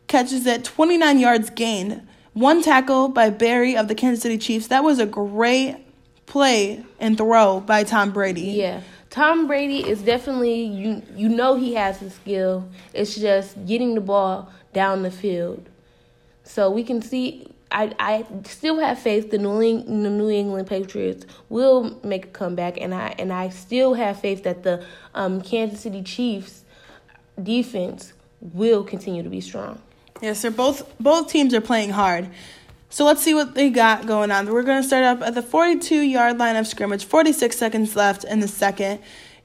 catches 0.08 0.46
it, 0.46 0.64
29 0.64 1.20
yards 1.20 1.50
gained. 1.50 2.08
One 2.34 2.64
tackle 2.64 3.10
by 3.10 3.30
Berry 3.30 3.76
of 3.76 3.88
the 3.88 3.96
Kansas 3.96 4.24
City 4.24 4.38
Chiefs. 4.38 4.68
That 4.68 4.84
was 4.84 5.00
a 5.00 5.06
great 5.06 5.87
play 6.28 6.84
and 7.00 7.18
throw 7.18 7.60
by 7.60 7.84
Tom 7.84 8.12
Brady. 8.12 8.42
Yeah. 8.42 8.82
Tom 9.10 9.48
Brady 9.48 9.80
is 9.80 10.04
definitely 10.04 10.62
you 10.62 11.02
you 11.16 11.30
know 11.30 11.56
he 11.56 11.74
has 11.74 12.00
the 12.00 12.12
skill. 12.12 12.70
It's 12.94 13.16
just 13.16 13.66
getting 13.66 13.96
the 13.96 14.02
ball 14.02 14.52
down 14.74 15.02
the 15.02 15.10
field. 15.10 15.68
So 16.44 16.70
we 16.70 16.84
can 16.84 17.02
see 17.02 17.52
I, 17.72 17.94
I 18.00 18.26
still 18.46 18.80
have 18.80 19.00
faith 19.00 19.32
the 19.32 19.38
New, 19.38 19.62
England, 19.62 20.06
the 20.06 20.10
New 20.10 20.30
England 20.30 20.68
Patriots 20.68 21.26
will 21.50 22.00
make 22.04 22.26
a 22.26 22.30
comeback, 22.30 22.80
and 22.80 22.94
I 22.94 23.16
and 23.18 23.34
I 23.34 23.50
still 23.50 23.94
have 23.96 24.20
faith 24.20 24.44
that 24.44 24.64
the 24.64 24.86
um, 25.14 25.42
Kansas 25.42 25.82
City 25.82 26.02
Chiefs 26.02 26.64
defense 27.42 28.14
will 28.40 28.84
continue 28.84 29.24
to 29.24 29.30
be 29.30 29.42
strong. 29.42 29.82
Yes, 30.22 30.42
they're 30.42 30.52
both 30.52 30.98
both 31.00 31.30
teams 31.30 31.54
are 31.54 31.62
playing 31.62 31.90
hard. 31.90 32.30
So 32.90 33.06
let's 33.06 33.22
see 33.22 33.34
what 33.34 33.54
they 33.54 33.70
got 33.70 34.06
going 34.06 34.32
on. 34.32 34.52
We're 34.52 34.64
going 34.64 34.82
to 34.82 34.88
start 34.88 35.04
up 35.04 35.22
at 35.22 35.36
the 35.36 35.42
42 35.42 36.00
yard 36.00 36.38
line 36.38 36.56
of 36.56 36.68
scrimmage. 36.68 37.06
46 37.06 37.58
seconds 37.58 37.96
left 37.96 38.24
in 38.24 38.40
the 38.40 38.48
second. 38.48 39.02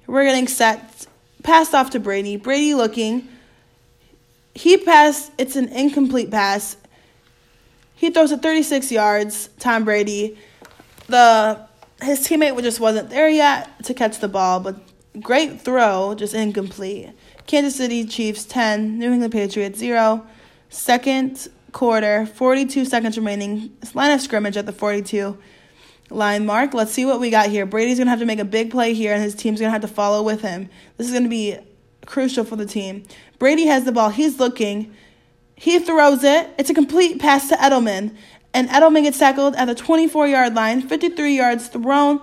We're 0.06 0.24
getting 0.24 0.48
set, 0.48 1.06
passed 1.42 1.74
off 1.74 1.90
to 1.90 2.00
Brady. 2.00 2.36
Brady 2.36 2.74
looking. 2.74 3.28
He 4.54 4.76
passed. 4.76 5.32
It's 5.38 5.56
an 5.56 5.68
incomplete 5.68 6.30
pass. 6.30 6.76
He 7.94 8.10
throws 8.10 8.32
it 8.32 8.42
36 8.42 8.90
yards. 8.92 9.48
Tom 9.58 9.84
Brady, 9.84 10.38
the 11.06 11.66
his 12.02 12.26
teammate 12.26 12.60
just 12.62 12.80
wasn't 12.80 13.10
there 13.10 13.28
yet 13.28 13.84
to 13.84 13.94
catch 13.94 14.18
the 14.18 14.28
ball, 14.28 14.60
but 14.60 14.76
great 15.20 15.60
throw, 15.60 16.14
just 16.14 16.34
incomplete. 16.34 17.10
Kansas 17.46 17.76
City 17.76 18.04
Chiefs 18.04 18.44
10, 18.44 18.98
New 18.98 19.12
England 19.12 19.32
Patriots 19.32 19.78
0. 19.78 20.26
Second 20.68 21.48
quarter, 21.72 22.26
42 22.26 22.84
seconds 22.84 23.16
remaining. 23.16 23.76
Line 23.94 24.12
of 24.12 24.20
scrimmage 24.20 24.56
at 24.56 24.66
the 24.66 24.72
42 24.72 25.36
line 26.10 26.46
mark. 26.46 26.74
Let's 26.74 26.92
see 26.92 27.04
what 27.04 27.20
we 27.20 27.30
got 27.30 27.48
here. 27.48 27.66
Brady's 27.66 27.98
going 27.98 28.06
to 28.06 28.10
have 28.10 28.20
to 28.20 28.26
make 28.26 28.38
a 28.38 28.44
big 28.44 28.70
play 28.70 28.94
here, 28.94 29.12
and 29.12 29.22
his 29.22 29.34
team's 29.34 29.60
going 29.60 29.68
to 29.68 29.72
have 29.72 29.82
to 29.82 29.88
follow 29.88 30.22
with 30.22 30.42
him. 30.42 30.68
This 30.96 31.06
is 31.06 31.12
going 31.12 31.24
to 31.24 31.30
be 31.30 31.58
crucial 32.06 32.44
for 32.44 32.56
the 32.56 32.66
team. 32.66 33.04
Brady 33.38 33.66
has 33.66 33.84
the 33.84 33.92
ball. 33.92 34.10
He's 34.10 34.38
looking. 34.38 34.94
He 35.56 35.78
throws 35.78 36.24
it. 36.24 36.50
It's 36.58 36.70
a 36.70 36.74
complete 36.74 37.20
pass 37.20 37.48
to 37.48 37.54
Edelman. 37.56 38.16
And 38.54 38.68
Edelman 38.68 39.02
gets 39.02 39.18
tackled 39.18 39.54
at 39.56 39.64
the 39.64 39.74
24 39.74 40.28
yard 40.28 40.54
line, 40.54 40.82
53 40.82 41.36
yards 41.36 41.68
thrown, 41.68 42.20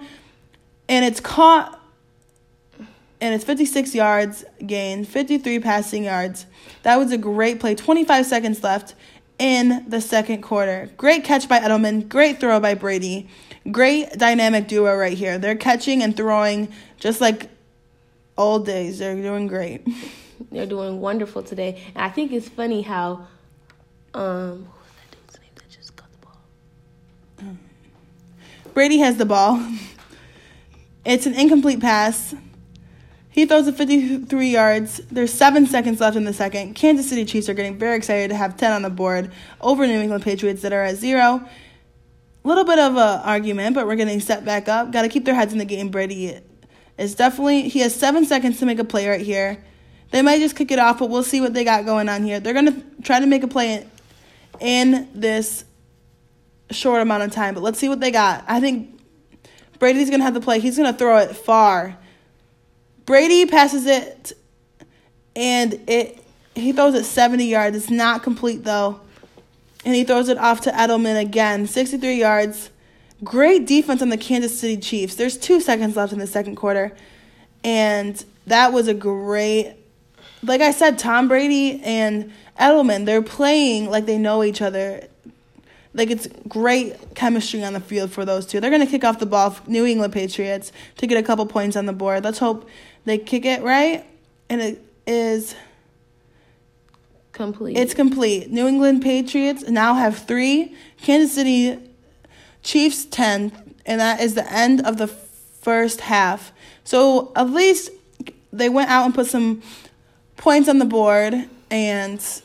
and 0.88 1.04
it's 1.04 1.20
caught. 1.20 1.76
And 3.22 3.36
it's 3.36 3.44
56 3.44 3.94
yards 3.96 4.46
gained, 4.66 5.08
53 5.08 5.60
passing 5.60 6.06
yards. 6.06 6.46
That 6.84 6.98
was 6.98 7.12
a 7.12 7.18
great 7.18 7.60
play. 7.60 7.76
25 7.76 8.26
seconds 8.26 8.64
left 8.64 8.96
in 9.40 9.86
the 9.88 10.02
second 10.02 10.42
quarter. 10.42 10.90
Great 10.98 11.24
catch 11.24 11.48
by 11.50 11.60
Edelman. 11.60 12.08
Great 12.08 12.40
throw 12.40 12.60
by 12.60 12.76
Brady. 12.76 13.28
Great 13.72 14.12
dynamic 14.14 14.68
duo 14.68 14.96
right 14.96 15.18
here. 15.18 15.38
They're 15.38 15.56
catching 15.56 16.04
and 16.04 16.16
throwing 16.16 16.72
just 17.00 17.22
like 17.22 17.50
old 18.38 18.66
days. 18.66 19.00
They're 19.00 19.16
doing 19.16 19.48
great. 19.48 19.88
They're 20.52 20.66
doing 20.66 21.02
wonderful 21.02 21.42
today. 21.44 21.82
And 21.96 22.04
I 22.04 22.10
think 22.10 22.32
it's 22.32 22.48
funny 22.50 22.82
how 22.82 23.28
um 24.14 24.66
what 24.66 24.96
that 24.96 25.12
dude's 25.12 25.40
name 25.40 25.52
that 25.56 25.70
just 25.70 25.96
got 25.96 26.08
the 26.12 27.46
ball? 27.46 27.58
Brady 28.74 29.00
has 29.00 29.18
the 29.18 29.26
ball. 29.26 29.66
It's 31.06 31.26
an 31.26 31.34
incomplete 31.34 31.80
pass. 31.80 32.36
He 33.40 33.46
throws 33.46 33.68
it 33.68 33.76
53 33.76 34.50
yards. 34.50 34.98
There's 35.10 35.32
seven 35.32 35.66
seconds 35.66 36.02
left 36.02 36.18
in 36.18 36.26
the 36.26 36.34
second. 36.34 36.74
Kansas 36.74 37.08
City 37.08 37.24
Chiefs 37.24 37.48
are 37.48 37.54
getting 37.54 37.78
very 37.78 37.96
excited 37.96 38.32
to 38.32 38.36
have 38.36 38.58
10 38.58 38.74
on 38.74 38.82
the 38.82 38.90
board 38.90 39.32
over 39.62 39.88
New 39.88 39.98
England 39.98 40.26
Patriots 40.26 40.62
that 40.64 40.74
are 40.74 40.84
at 40.84 40.98
zero. 40.98 41.42
A 42.44 42.48
little 42.48 42.66
bit 42.66 42.80
of 42.80 42.98
a 42.98 43.22
argument, 43.24 43.76
but 43.76 43.88
we're 43.88 43.96
getting 43.96 44.20
set 44.20 44.44
back 44.44 44.68
up. 44.68 44.92
Got 44.92 45.04
to 45.04 45.08
keep 45.08 45.24
their 45.24 45.36
heads 45.36 45.54
in 45.54 45.58
the 45.58 45.64
game. 45.64 45.88
Brady 45.88 46.38
is 46.98 47.16
definitely 47.16 47.70
he 47.70 47.80
has 47.80 47.96
seven 47.96 48.26
seconds 48.26 48.60
to 48.60 48.66
make 48.66 48.78
a 48.78 48.84
play 48.84 49.08
right 49.08 49.22
here. 49.22 49.64
They 50.12 50.22
might 50.22 50.40
just 50.40 50.58
kick 50.58 50.70
it 50.72 50.78
off, 50.78 51.00
but 51.00 51.10
we'll 51.10 51.24
see 51.24 51.40
what 51.40 51.54
they 51.54 51.64
got 51.64 51.86
going 51.86 52.10
on 52.10 52.24
here. 52.24 52.42
They're 52.42 52.54
gonna 52.54 52.84
try 53.04 53.22
to 53.22 53.26
make 53.26 53.44
a 53.44 53.48
play 53.48 53.88
in 54.60 55.08
this 55.16 55.64
short 56.72 57.02
amount 57.02 57.24
of 57.24 57.32
time, 57.32 57.54
but 57.54 57.64
let's 57.64 57.80
see 57.80 57.88
what 57.88 58.02
they 58.02 58.12
got. 58.12 58.44
I 58.50 58.60
think 58.60 59.00
Brady's 59.80 60.10
gonna 60.10 60.26
have 60.26 60.34
the 60.34 60.42
play. 60.42 60.60
He's 60.60 60.76
gonna 60.76 60.92
throw 60.92 61.20
it 61.20 61.38
far. 61.38 61.98
Brady 63.10 63.48
passes 63.48 63.88
it, 63.88 64.34
and 65.36 65.82
it 65.88 66.24
he 66.54 66.72
throws 66.74 66.94
it 66.94 67.06
70 67.06 67.44
yards. 67.44 67.76
It's 67.76 67.90
not 67.90 68.22
complete 68.22 68.64
though, 68.64 69.00
and 69.84 69.96
he 69.96 70.04
throws 70.04 70.30
it 70.30 70.38
off 70.38 70.62
to 70.62 70.70
Edelman 70.70 71.20
again, 71.20 71.66
63 71.66 72.14
yards. 72.14 72.70
Great 73.24 73.66
defense 73.66 74.04
on 74.04 74.10
the 74.10 74.18
Kansas 74.18 74.60
City 74.60 74.78
Chiefs. 74.78 75.16
There's 75.16 75.38
two 75.38 75.60
seconds 75.60 75.96
left 75.96 76.14
in 76.14 76.20
the 76.20 76.28
second 76.28 76.56
quarter, 76.56 76.96
and 77.64 78.24
that 78.46 78.74
was 78.74 78.88
a 78.88 78.94
great. 78.94 79.74
Like 80.44 80.62
I 80.62 80.70
said, 80.70 81.00
Tom 81.00 81.28
Brady 81.28 81.82
and 81.84 82.32
Edelman, 82.60 83.08
they're 83.08 83.24
playing 83.24 83.90
like 83.90 84.06
they 84.06 84.20
know 84.20 84.44
each 84.44 84.62
other. 84.62 85.08
Like 85.96 86.12
it's 86.12 86.28
great 86.48 87.16
chemistry 87.16 87.64
on 87.64 87.74
the 87.74 87.80
field 87.80 88.12
for 88.12 88.24
those 88.24 88.46
two. 88.46 88.60
They're 88.60 88.70
going 88.70 88.86
to 88.86 88.92
kick 88.92 89.04
off 89.04 89.18
the 89.18 89.26
ball, 89.26 89.58
New 89.66 89.88
England 89.88 90.14
Patriots, 90.14 90.72
to 90.98 91.08
get 91.08 91.18
a 91.18 91.24
couple 91.24 91.48
points 91.48 91.76
on 91.76 91.88
the 91.88 91.94
board. 91.94 92.24
Let's 92.24 92.38
hope 92.38 92.70
they 93.06 93.18
kick 93.18 93.46
it 93.46 93.62
right, 93.64 94.06
and 94.50 94.62
it 94.62 94.82
is 95.08 95.56
complete. 97.32 97.78
It's 97.78 97.94
complete. 97.94 98.52
New 98.52 98.68
England 98.68 99.02
Patriots 99.02 99.68
now 99.68 99.94
have 99.96 100.20
three. 100.20 100.76
Kansas 101.02 101.34
City 101.34 101.80
Chiefs 102.64 103.06
ten, 103.06 103.76
and 103.86 104.00
that 104.02 104.22
is 104.22 104.36
the 104.36 104.52
end 104.52 104.86
of 104.86 104.98
the 104.98 105.08
first 105.08 106.02
half. 106.02 106.52
So 106.84 107.32
at 107.36 107.50
least 107.50 107.92
they 108.52 108.70
went 108.70 108.90
out 108.90 109.06
and 109.06 109.14
put 109.14 109.28
some 109.28 109.62
points 110.38 110.70
on 110.70 110.80
the 110.80 110.86
board, 110.86 111.36
and 111.70 112.42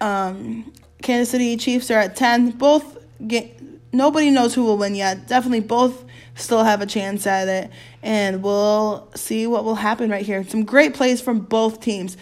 um, 0.00 0.72
Kansas 1.02 1.30
City 1.30 1.56
Chiefs 1.56 1.90
are 1.90 1.98
at 1.98 2.16
10. 2.16 2.52
Both 2.52 2.98
get, 3.26 3.60
nobody 3.92 4.30
knows 4.30 4.54
who 4.54 4.64
will 4.64 4.78
win 4.78 4.94
yet. 4.94 5.28
Definitely 5.28 5.60
both 5.60 6.04
still 6.36 6.62
have 6.62 6.80
a 6.80 6.86
chance 6.86 7.26
at 7.26 7.48
it 7.48 7.70
and 8.02 8.42
we'll 8.42 9.08
see 9.14 9.46
what 9.46 9.64
will 9.64 9.74
happen 9.74 10.10
right 10.10 10.24
here. 10.24 10.44
Some 10.44 10.64
great 10.64 10.94
plays 10.94 11.20
from 11.20 11.40
both 11.40 11.80
teams. 11.80 12.16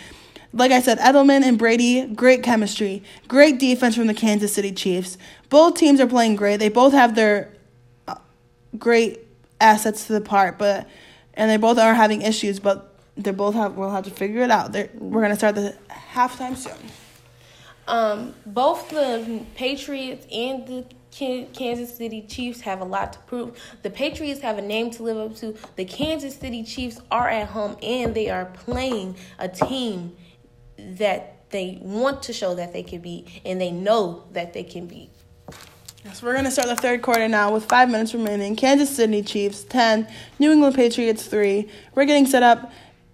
Like 0.53 0.70
I 0.70 0.81
said, 0.81 0.98
Edelman 0.98 1.42
and 1.42 1.59
Brady, 1.59 2.07
great 2.07 2.42
chemistry. 2.44 3.03
Great 3.27 3.59
defense 3.59 3.96
from 3.96 4.07
the 4.07 4.14
Kansas 4.14 4.55
City 4.55 4.70
Chiefs. 4.70 5.18
Both 5.50 5.74
teams 5.74 6.00
are 6.00 6.07
playing 6.07 6.37
great. 6.37 6.59
They 6.59 6.68
both 6.68 6.92
have 6.92 7.16
their 7.16 7.53
uh, 8.07 8.14
great 8.79 9.20
assets 9.61 10.07
to 10.07 10.12
the 10.12 10.20
part, 10.20 10.59
but 10.59 10.88
and 11.35 11.50
they 11.50 11.57
both 11.57 11.79
are 11.79 11.92
having 11.92 12.22
issues, 12.22 12.61
but 12.61 12.94
they 13.16 13.33
both 13.33 13.55
have 13.55 13.74
we'll 13.74 13.90
have 13.90 14.05
to 14.05 14.11
figure 14.11 14.42
it 14.42 14.50
out. 14.50 14.70
They're, 14.70 14.90
we're 14.94 15.22
gonna 15.22 15.37
start 15.37 15.57
the 15.57 15.74
halftime 15.90 16.57
soon. 16.57 16.72
Um, 17.87 18.35
both 18.46 18.88
the 18.90 19.42
Patriots 19.57 20.27
and 20.33 20.66
the 20.66 20.87
Kansas 21.14 21.96
City 21.96 22.22
Chiefs 22.22 22.61
have 22.62 22.81
a 22.81 22.85
lot 22.85 23.12
to 23.12 23.18
prove. 23.20 23.57
The 23.83 23.90
Patriots 23.90 24.40
have 24.40 24.59
a 24.59 24.62
name 24.62 24.90
to 24.92 25.05
live 25.05 25.16
up 25.16 25.37
to. 25.38 25.57
The 25.77 25.85
Kansas 25.85 26.37
City 26.37 26.64
Chiefs 26.64 27.00
are 27.11 27.29
at 27.29 27.48
home 27.48 27.77
and 27.83 28.14
they 28.14 28.31
are 28.31 28.46
playing 28.46 29.16
a 29.38 29.48
team 29.48 30.16
that 30.77 31.50
they 31.50 31.79
want 31.81 32.24
to 32.24 32.33
show 32.33 32.57
that 32.57 32.72
they 32.72 32.83
can 32.83 33.00
be 33.00 33.40
and 33.44 33.61
they 33.61 33.70
know 33.70 34.24
that 34.33 34.53
they 34.53 34.64
can 34.64 34.87
be. 34.87 35.09
Yes, 36.05 36.20
we're 36.20 36.33
going 36.33 36.44
to 36.46 36.50
start 36.50 36.68
the 36.68 36.77
third 36.77 37.00
quarter 37.00 37.29
now 37.29 37.53
with 37.53 37.64
five 37.66 37.88
minutes 37.88 38.12
remaining. 38.12 38.57
Kansas 38.57 38.94
City 38.94 39.22
Chiefs 39.22 39.62
10, 39.64 40.09
New 40.40 40.50
England 40.50 40.74
Patriots 40.74 41.27
3. 41.27 41.68
We're 41.94 42.05
getting 42.07 42.27
set 42.27 42.42
up. 42.42 42.72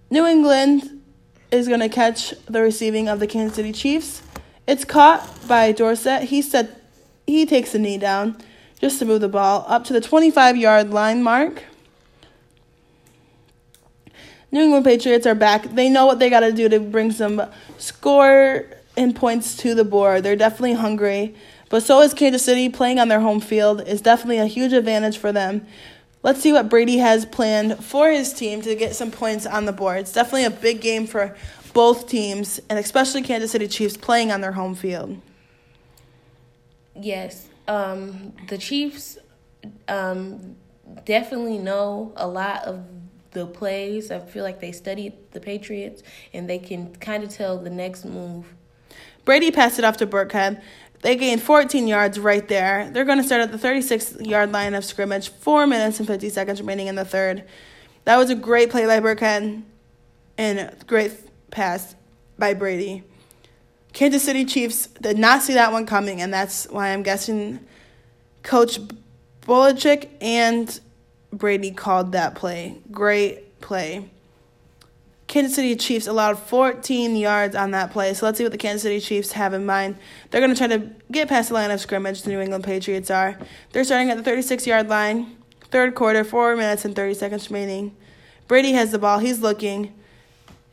New 0.09 0.25
England 0.25 1.03
is 1.51 1.67
going 1.67 1.79
to 1.79 1.87
catch 1.87 2.33
the 2.47 2.61
receiving 2.61 3.07
of 3.07 3.19
the 3.19 3.27
Kansas 3.27 3.55
City 3.55 3.71
Chiefs. 3.71 4.23
It's 4.65 4.85
caught 4.85 5.47
by 5.47 5.71
Dorsett. 5.71 6.23
He 6.23 6.41
said 6.41 6.80
he 7.31 7.45
takes 7.45 7.71
the 7.71 7.79
knee 7.79 7.97
down 7.97 8.37
just 8.79 8.99
to 8.99 9.05
move 9.05 9.21
the 9.21 9.29
ball 9.29 9.65
up 9.67 9.83
to 9.85 9.93
the 9.93 10.01
25 10.01 10.57
yard 10.57 10.91
line 10.91 11.23
mark. 11.23 11.63
New 14.51 14.61
England 14.61 14.83
Patriots 14.83 15.25
are 15.25 15.35
back. 15.35 15.63
They 15.63 15.89
know 15.89 16.05
what 16.05 16.19
they 16.19 16.29
got 16.29 16.41
to 16.41 16.51
do 16.51 16.67
to 16.67 16.79
bring 16.79 17.11
some 17.11 17.41
score 17.77 18.65
and 18.97 19.15
points 19.15 19.55
to 19.57 19.73
the 19.73 19.85
board. 19.85 20.23
They're 20.23 20.35
definitely 20.35 20.73
hungry. 20.73 21.35
But 21.69 21.83
so 21.83 22.01
is 22.01 22.13
Kansas 22.13 22.43
City 22.43 22.67
playing 22.67 22.99
on 22.99 23.07
their 23.07 23.21
home 23.21 23.39
field 23.39 23.87
is 23.87 24.01
definitely 24.01 24.39
a 24.39 24.45
huge 24.45 24.73
advantage 24.73 25.17
for 25.17 25.31
them. 25.31 25.65
Let's 26.21 26.41
see 26.41 26.51
what 26.51 26.69
Brady 26.69 26.97
has 26.97 27.25
planned 27.25 27.83
for 27.83 28.11
his 28.11 28.33
team 28.33 28.61
to 28.63 28.75
get 28.75 28.93
some 28.93 29.09
points 29.09 29.45
on 29.45 29.65
the 29.65 29.71
board. 29.71 29.99
It's 29.99 30.11
definitely 30.11 30.43
a 30.43 30.51
big 30.51 30.81
game 30.81 31.07
for 31.07 31.35
both 31.73 32.07
teams, 32.09 32.59
and 32.69 32.77
especially 32.77 33.21
Kansas 33.21 33.51
City 33.51 33.67
Chiefs 33.69 33.95
playing 33.95 34.31
on 34.31 34.41
their 34.41 34.51
home 34.51 34.75
field. 34.75 35.19
Yes, 36.95 37.47
um, 37.67 38.33
the 38.47 38.57
Chiefs 38.57 39.17
um, 39.87 40.55
definitely 41.05 41.57
know 41.57 42.13
a 42.15 42.27
lot 42.27 42.63
of 42.65 42.83
the 43.31 43.45
plays. 43.45 44.11
I 44.11 44.19
feel 44.19 44.43
like 44.43 44.59
they 44.59 44.71
studied 44.71 45.13
the 45.31 45.39
Patriots, 45.39 46.03
and 46.33 46.49
they 46.49 46.59
can 46.59 46.93
kind 46.95 47.23
of 47.23 47.29
tell 47.29 47.57
the 47.57 47.69
next 47.69 48.05
move. 48.05 48.53
Brady 49.23 49.51
passed 49.51 49.79
it 49.79 49.85
off 49.85 49.97
to 49.97 50.07
Burkhead. 50.07 50.61
They 51.01 51.15
gained 51.15 51.41
14 51.41 51.87
yards 51.87 52.19
right 52.19 52.47
there. 52.47 52.89
They're 52.91 53.05
going 53.05 53.17
to 53.17 53.23
start 53.23 53.41
at 53.41 53.51
the 53.51 53.57
36 53.57 54.21
yard 54.21 54.51
line 54.51 54.73
of 54.73 54.85
scrimmage. 54.85 55.29
Four 55.29 55.65
minutes 55.65 55.99
and 55.99 56.07
50 56.07 56.29
seconds 56.29 56.59
remaining 56.59 56.87
in 56.87 56.95
the 56.95 57.05
third. 57.05 57.43
That 58.03 58.17
was 58.17 58.29
a 58.29 58.35
great 58.35 58.69
play 58.69 58.85
by 58.85 58.99
Burkhead 58.99 59.63
and 60.37 60.75
great 60.87 61.13
pass 61.51 61.95
by 62.37 62.53
Brady. 62.53 63.03
Kansas 63.93 64.23
City 64.23 64.45
Chiefs 64.45 64.87
did 64.87 65.17
not 65.17 65.41
see 65.41 65.53
that 65.53 65.71
one 65.71 65.85
coming, 65.85 66.21
and 66.21 66.33
that's 66.33 66.65
why 66.69 66.89
I'm 66.89 67.03
guessing 67.03 67.59
Coach 68.43 68.79
Belichick 69.41 70.09
and 70.21 70.79
Brady 71.33 71.71
called 71.71 72.13
that 72.13 72.35
play. 72.35 72.77
Great 72.91 73.59
play. 73.61 74.09
Kansas 75.27 75.55
City 75.55 75.77
Chiefs 75.77 76.07
allowed 76.07 76.37
14 76.37 77.15
yards 77.15 77.55
on 77.55 77.71
that 77.71 77.91
play. 77.91 78.13
So 78.13 78.25
let's 78.25 78.37
see 78.37 78.43
what 78.43 78.51
the 78.51 78.57
Kansas 78.57 78.83
City 78.83 78.99
Chiefs 78.99 79.31
have 79.31 79.53
in 79.53 79.65
mind. 79.65 79.95
They're 80.29 80.41
going 80.41 80.53
to 80.53 80.57
try 80.57 80.67
to 80.67 80.89
get 81.09 81.29
past 81.29 81.49
the 81.49 81.53
line 81.53 81.71
of 81.71 81.79
scrimmage. 81.79 82.23
The 82.23 82.31
New 82.31 82.41
England 82.41 82.65
Patriots 82.65 83.09
are. 83.09 83.37
They're 83.71 83.85
starting 83.85 84.09
at 84.09 84.17
the 84.17 84.23
36 84.23 84.67
yard 84.67 84.89
line. 84.89 85.37
Third 85.69 85.95
quarter, 85.95 86.25
four 86.25 86.57
minutes 86.57 86.83
and 86.83 86.93
30 86.93 87.13
seconds 87.13 87.49
remaining. 87.49 87.95
Brady 88.49 88.73
has 88.73 88.91
the 88.91 88.99
ball. 88.99 89.19
He's 89.19 89.39
looking. 89.39 89.93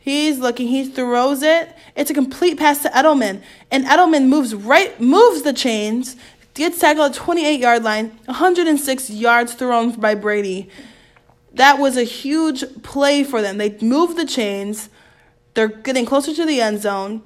He's 0.08 0.38
looking. 0.38 0.68
He 0.68 0.86
throws 0.86 1.42
it. 1.42 1.68
It's 1.94 2.10
a 2.10 2.14
complete 2.14 2.58
pass 2.58 2.82
to 2.82 2.88
Edelman, 2.88 3.42
and 3.70 3.84
Edelman 3.84 4.28
moves 4.28 4.54
right, 4.54 4.98
moves 4.98 5.42
the 5.42 5.52
chains, 5.52 6.16
gets 6.54 6.78
tackled 6.78 7.10
at 7.10 7.14
28 7.14 7.60
yard 7.60 7.82
line, 7.82 8.18
106 8.24 9.10
yards 9.10 9.52
thrown 9.52 9.92
by 9.92 10.14
Brady. 10.14 10.70
That 11.52 11.78
was 11.78 11.98
a 11.98 12.04
huge 12.04 12.64
play 12.82 13.22
for 13.22 13.42
them. 13.42 13.58
They 13.58 13.76
moved 13.82 14.16
the 14.16 14.24
chains. 14.24 14.88
They're 15.52 15.68
getting 15.68 16.06
closer 16.06 16.32
to 16.32 16.46
the 16.46 16.62
end 16.62 16.80
zone. 16.80 17.22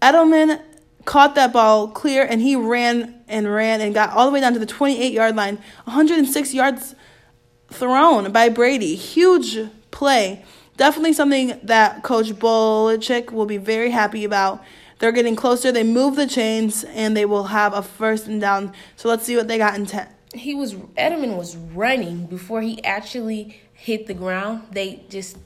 Edelman 0.00 0.62
caught 1.04 1.34
that 1.34 1.52
ball 1.52 1.88
clear, 1.88 2.24
and 2.24 2.40
he 2.40 2.56
ran 2.56 3.22
and 3.28 3.52
ran 3.52 3.82
and 3.82 3.92
got 3.92 4.08
all 4.08 4.24
the 4.24 4.32
way 4.32 4.40
down 4.40 4.54
to 4.54 4.58
the 4.58 4.64
28 4.64 5.12
yard 5.12 5.36
line. 5.36 5.56
106 5.84 6.54
yards 6.54 6.94
thrown 7.68 8.32
by 8.32 8.48
Brady. 8.48 8.94
Huge 8.94 9.68
play 9.90 10.46
definitely 10.76 11.12
something 11.12 11.58
that 11.62 12.02
Coach 12.02 12.32
Belichick 12.32 13.32
will 13.32 13.46
be 13.46 13.56
very 13.56 13.90
happy 13.90 14.24
about. 14.24 14.62
They're 14.98 15.12
getting 15.12 15.36
closer. 15.36 15.72
They 15.72 15.82
move 15.82 16.16
the 16.16 16.26
chains, 16.26 16.84
and 16.84 17.16
they 17.16 17.24
will 17.24 17.44
have 17.44 17.74
a 17.74 17.82
first 17.82 18.26
and 18.26 18.40
down. 18.40 18.72
So 18.96 19.08
let's 19.08 19.24
see 19.24 19.36
what 19.36 19.48
they 19.48 19.58
got 19.58 19.74
in 19.76 19.86
ten. 19.86 20.08
He 20.32 20.54
was 20.54 20.74
Edelman 20.74 21.36
was 21.36 21.56
running 21.56 22.26
before 22.26 22.60
he 22.62 22.82
actually 22.84 23.60
hit 23.72 24.06
the 24.06 24.14
ground. 24.14 24.62
They 24.70 25.04
just 25.08 25.36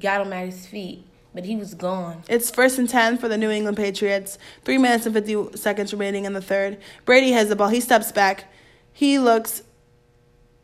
got 0.00 0.20
him 0.22 0.32
at 0.32 0.46
his 0.46 0.66
feet, 0.66 1.04
but 1.34 1.44
he 1.44 1.56
was 1.56 1.74
gone. 1.74 2.22
It's 2.28 2.50
first 2.50 2.78
and 2.78 2.88
ten 2.88 3.16
for 3.18 3.28
the 3.28 3.38
New 3.38 3.50
England 3.50 3.76
Patriots. 3.76 4.38
Three 4.64 4.78
minutes 4.78 5.06
and 5.06 5.14
fifty 5.14 5.56
seconds 5.56 5.92
remaining 5.92 6.24
in 6.24 6.32
the 6.32 6.42
third. 6.42 6.78
Brady 7.04 7.32
has 7.32 7.48
the 7.48 7.56
ball. 7.56 7.68
He 7.68 7.80
steps 7.80 8.12
back. 8.12 8.52
He 8.92 9.18
looks, 9.18 9.62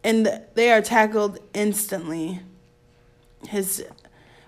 and 0.03 0.43
they 0.55 0.73
are 0.73 0.81
tackled 0.83 1.39
instantly. 1.55 2.41
His 3.49 3.85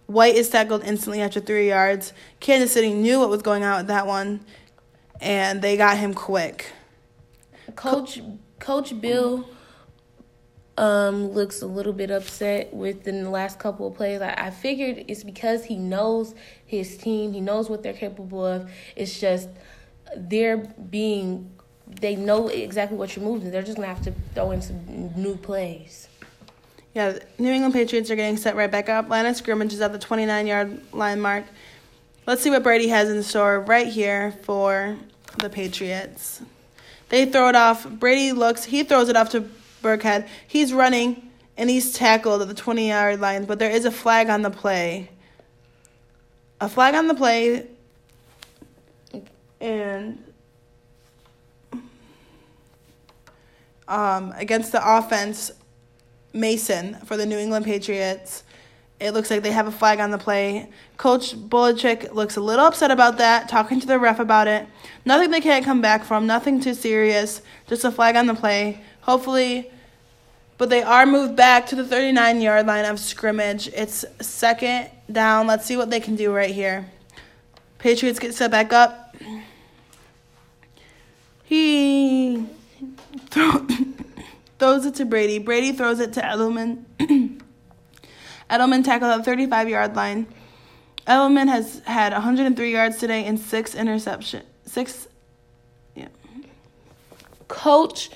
White 0.06 0.34
is 0.34 0.50
tackled 0.50 0.84
instantly 0.84 1.22
after 1.22 1.40
three 1.40 1.68
yards. 1.68 2.12
Kansas 2.40 2.72
City 2.72 2.92
knew 2.92 3.20
what 3.20 3.30
was 3.30 3.42
going 3.42 3.64
on 3.64 3.78
with 3.78 3.86
that 3.86 4.06
one, 4.06 4.44
and 5.20 5.62
they 5.62 5.76
got 5.76 5.96
him 5.96 6.12
quick. 6.12 6.72
Coach 7.74 8.20
Coach 8.58 9.00
Bill 9.00 9.48
um, 10.76 11.30
looks 11.30 11.62
a 11.62 11.66
little 11.66 11.92
bit 11.92 12.10
upset 12.10 12.72
within 12.74 13.22
the 13.22 13.30
last 13.30 13.58
couple 13.58 13.86
of 13.86 13.94
plays. 13.94 14.20
I, 14.20 14.34
I 14.36 14.50
figured 14.50 15.04
it's 15.08 15.24
because 15.24 15.64
he 15.64 15.76
knows 15.76 16.34
his 16.66 16.96
team, 16.96 17.32
he 17.32 17.40
knows 17.40 17.70
what 17.70 17.82
they're 17.82 17.92
capable 17.92 18.44
of. 18.44 18.70
It's 18.96 19.18
just 19.18 19.48
they're 20.16 20.58
being, 20.58 21.50
they 21.86 22.16
know 22.16 22.48
exactly 22.48 22.96
what 22.96 23.16
you're 23.16 23.24
moving. 23.24 23.50
They're 23.50 23.62
just 23.62 23.76
gonna 23.76 23.88
have 23.88 24.02
to 24.02 24.12
throw 24.34 24.50
in 24.50 24.62
some 24.62 25.12
new 25.16 25.36
plays. 25.36 26.08
Yeah, 26.94 27.18
New 27.38 27.50
England 27.50 27.74
Patriots 27.74 28.08
are 28.12 28.16
getting 28.16 28.36
set 28.36 28.54
right 28.54 28.70
back 28.70 28.88
up. 28.88 29.08
Line 29.08 29.26
of 29.26 29.34
scrimmage 29.34 29.72
is 29.72 29.80
at 29.80 29.92
the 29.92 29.98
29 29.98 30.46
yard 30.46 30.80
line 30.92 31.20
mark. 31.20 31.44
Let's 32.24 32.40
see 32.40 32.50
what 32.50 32.62
Brady 32.62 32.86
has 32.88 33.10
in 33.10 33.20
store 33.24 33.60
right 33.60 33.88
here 33.88 34.32
for 34.44 34.96
the 35.38 35.50
Patriots. 35.50 36.40
They 37.08 37.26
throw 37.26 37.48
it 37.48 37.56
off. 37.56 37.88
Brady 37.88 38.30
looks, 38.30 38.64
he 38.64 38.84
throws 38.84 39.08
it 39.08 39.16
off 39.16 39.30
to 39.30 39.48
Burkhead. 39.82 40.28
He's 40.46 40.72
running 40.72 41.30
and 41.56 41.68
he's 41.68 41.92
tackled 41.92 42.42
at 42.42 42.48
the 42.48 42.54
20 42.54 42.88
yard 42.88 43.20
line, 43.20 43.44
but 43.44 43.58
there 43.58 43.70
is 43.70 43.84
a 43.84 43.90
flag 43.90 44.30
on 44.30 44.42
the 44.42 44.50
play. 44.50 45.10
A 46.60 46.68
flag 46.68 46.94
on 46.94 47.08
the 47.08 47.14
play. 47.14 47.66
And 49.60 50.22
um, 53.88 54.32
against 54.36 54.70
the 54.70 54.96
offense, 54.96 55.50
Mason 56.34 56.96
for 57.06 57.16
the 57.16 57.24
New 57.24 57.38
England 57.38 57.64
Patriots. 57.64 58.44
It 59.00 59.12
looks 59.12 59.30
like 59.30 59.42
they 59.42 59.52
have 59.52 59.66
a 59.66 59.72
flag 59.72 60.00
on 60.00 60.10
the 60.10 60.18
play. 60.18 60.68
Coach 60.96 61.36
Belichick 61.36 62.12
looks 62.12 62.36
a 62.36 62.40
little 62.40 62.66
upset 62.66 62.90
about 62.90 63.18
that, 63.18 63.48
talking 63.48 63.80
to 63.80 63.86
the 63.86 63.98
ref 63.98 64.18
about 64.18 64.46
it. 64.46 64.66
Nothing 65.04 65.30
they 65.30 65.40
can't 65.40 65.64
come 65.64 65.80
back 65.80 66.04
from, 66.04 66.26
nothing 66.26 66.60
too 66.60 66.74
serious, 66.74 67.40
just 67.66 67.84
a 67.84 67.90
flag 67.90 68.16
on 68.16 68.26
the 68.26 68.34
play. 68.34 68.80
Hopefully, 69.02 69.70
but 70.58 70.70
they 70.70 70.82
are 70.82 71.06
moved 71.06 71.36
back 71.36 71.66
to 71.66 71.76
the 71.76 71.84
39 71.84 72.40
yard 72.40 72.66
line 72.66 72.84
of 72.84 73.00
scrimmage. 73.00 73.68
It's 73.68 74.04
second 74.20 74.90
down. 75.10 75.46
Let's 75.46 75.66
see 75.66 75.76
what 75.76 75.90
they 75.90 76.00
can 76.00 76.16
do 76.16 76.32
right 76.32 76.54
here. 76.54 76.90
Patriots 77.78 78.18
get 78.18 78.34
set 78.34 78.50
back 78.50 78.72
up. 78.72 79.16
He 81.44 82.46
throws 84.64 84.86
it 84.86 84.94
to 84.94 85.04
Brady. 85.04 85.38
Brady 85.38 85.72
throws 85.72 86.00
it 86.00 86.14
to 86.14 86.22
Edelman. 86.22 86.84
Edelman 88.50 88.82
tackled 88.82 89.10
at 89.10 89.18
the 89.18 89.22
35 89.22 89.68
yard 89.68 89.94
line. 89.94 90.26
Edelman 91.06 91.48
has 91.48 91.80
had 91.80 92.14
103 92.14 92.72
yards 92.72 92.96
today 92.96 93.26
and 93.26 93.38
six 93.38 93.74
interception. 93.74 94.42
Six. 94.64 95.06
Yeah. 95.94 96.08
Coach 97.46 98.08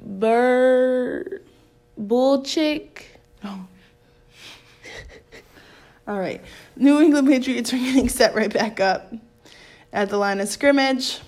Burr 0.00 1.40
Bullchick. 1.96 3.02
Oh. 3.44 3.64
All 6.08 6.18
right. 6.18 6.42
New 6.74 7.00
England 7.00 7.28
Patriots 7.28 7.72
are 7.72 7.78
getting 7.78 8.08
set 8.08 8.34
right 8.34 8.52
back 8.52 8.80
up 8.80 9.14
at 9.92 10.08
the 10.08 10.16
line 10.16 10.40
of 10.40 10.48
scrimmage. 10.48 11.20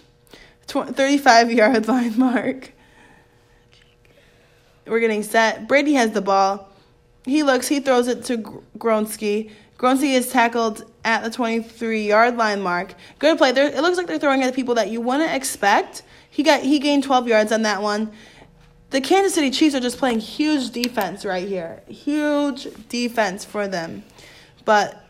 35 0.67 1.53
yard 1.53 1.87
line 1.95 2.19
mark. 2.19 2.73
We're 4.87 5.01
getting 5.01 5.23
set. 5.23 5.69
Brady 5.69 5.95
has 5.95 6.13
the 6.13 6.23
ball. 6.23 6.69
He 7.25 7.43
looks, 7.43 7.69
he 7.69 7.81
throws 7.81 8.09
it 8.09 8.25
to 8.25 8.39
Gronsky. 8.79 9.51
Gronsky 9.79 10.15
is 10.15 10.31
tackled 10.31 10.85
at 11.05 11.23
the 11.23 11.31
23 11.31 12.07
yard 12.07 12.37
line 12.37 12.61
mark. 12.61 12.95
Good 13.19 13.39
play. 13.39 13.53
There, 13.53 13.67
it 13.67 13.81
looks 13.81 13.97
like 13.97 14.07
they're 14.07 14.19
throwing 14.19 14.43
at 14.43 14.55
people 14.55 14.75
that 14.77 14.91
you 14.91 15.01
wouldn't 15.01 15.33
expect. 15.33 16.03
He 16.31 16.43
got 16.43 16.63
he 16.63 16.79
gained 16.79 17.05
12 17.05 17.29
yards 17.29 17.53
on 17.53 17.63
that 17.63 17.83
one. 17.83 18.13
The 18.91 19.01
Kansas 19.01 19.35
City 19.35 19.51
Chiefs 19.51 19.75
are 19.75 19.81
just 19.81 19.99
playing 19.99 20.21
huge 20.21 20.71
defense 20.71 21.25
right 21.25 21.49
here. 21.49 21.83
Huge 21.89 22.69
defense 22.89 23.45
for 23.45 23.67
them. 23.67 24.05
But 24.65 25.02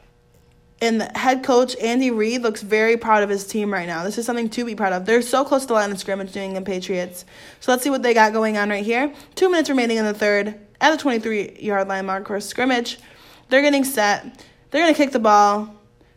and 0.83 1.01
the 1.01 1.17
head 1.17 1.45
coach 1.45 1.77
Andy 1.77 2.11
Reid 2.11 2.43
looks 2.43 2.61
very 2.61 2.97
proud 2.97 3.23
of 3.23 3.31
his 3.31 3.47
team 3.47 3.73
right 3.73 3.87
now. 3.87 4.03
This 4.03 4.19
is 4.19 4.27
something 4.27 4.51
to 4.51 4.65
be 4.65 4.75
proud 4.75 4.93
of. 4.93 5.07
They're 5.07 5.23
so 5.23 5.45
close 5.45 5.63
to 5.63 5.69
the 5.69 5.75
line 5.75 5.93
of 5.93 5.99
scrimmage, 6.01 6.35
New 6.35 6.43
England 6.43 6.67
Patriots. 6.67 7.25
So 7.61 7.71
let's 7.71 7.85
see 7.85 7.91
what 7.91 8.03
they 8.03 8.13
got 8.13 8.33
going 8.33 8.59
on 8.59 8.69
right 8.69 8.85
here. 8.85 9.15
Two 9.37 9.49
minutes 9.49 9.71
remaining 9.71 9.99
in 9.99 10.05
the 10.05 10.13
third 10.13 10.59
at 10.81 10.91
the 10.91 10.97
23 10.97 11.59
yard 11.61 11.87
line 11.87 12.05
mark 12.05 12.27
for 12.27 12.41
scrimmage. 12.41 12.99
They're 13.49 13.63
getting 13.63 13.85
set. 13.85 14.45
They're 14.71 14.83
going 14.83 14.93
to 14.93 14.99
kick 14.99 15.13
the 15.13 15.21
ball, 15.21 15.73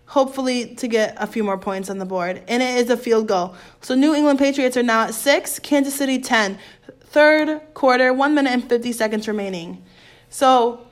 hopefully 0.07 0.73
to 0.75 0.87
get 0.87 1.15
a 1.19 1.27
few 1.27 1.43
more 1.43 1.59
points 1.59 1.91
on 1.91 1.99
the 1.99 2.05
board. 2.05 2.41
And 2.47 2.63
it 2.63 2.79
is 2.79 2.89
a 2.89 2.97
field 2.97 3.27
goal. 3.27 3.55
So 3.81 3.93
New 3.93 4.15
England 4.15 4.39
Patriots 4.39 4.75
are 4.77 4.83
now 4.83 5.03
at 5.03 5.13
six, 5.13 5.59
Kansas 5.59 5.93
City 5.93 6.17
10. 6.17 6.57
Third 7.01 7.61
quarter, 7.75 8.11
one 8.11 8.33
minute 8.33 8.51
and 8.51 8.67
50 8.67 8.91
seconds 8.93 9.27
remaining. 9.27 9.83
So 10.29 10.84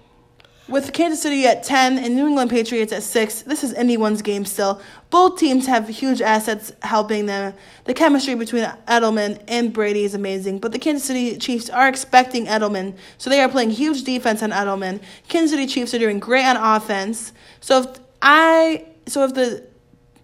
with 0.73 0.91
Kansas 0.91 1.21
City 1.21 1.45
at 1.45 1.63
10 1.63 1.99
and 1.99 2.15
New 2.15 2.25
England 2.25 2.49
Patriots 2.49 2.91
at 2.91 3.03
6, 3.03 3.43
this 3.43 3.63
is 3.63 3.73
anyone's 3.75 4.23
game 4.23 4.43
still. 4.43 4.81
Both 5.11 5.37
teams 5.37 5.67
have 5.67 5.87
huge 5.87 6.19
assets 6.19 6.73
helping 6.81 7.27
them. 7.27 7.53
The 7.85 7.93
chemistry 7.93 8.33
between 8.33 8.63
Edelman 8.87 9.39
and 9.47 9.71
Brady 9.71 10.03
is 10.03 10.15
amazing, 10.15 10.57
but 10.59 10.71
the 10.71 10.79
Kansas 10.79 11.05
City 11.05 11.37
Chiefs 11.37 11.69
are 11.69 11.87
expecting 11.87 12.47
Edelman, 12.47 12.97
so 13.19 13.29
they 13.29 13.39
are 13.39 13.47
playing 13.47 13.69
huge 13.69 14.03
defense 14.03 14.41
on 14.41 14.49
Edelman. 14.49 14.99
Kansas 15.27 15.51
City 15.51 15.67
Chiefs 15.67 15.93
are 15.93 15.99
doing 15.99 16.19
great 16.19 16.43
on 16.43 16.57
offense. 16.57 17.33
So 17.61 17.83
if 17.83 17.99
I 18.23 18.87
so 19.05 19.23
if 19.25 19.35
the 19.35 19.63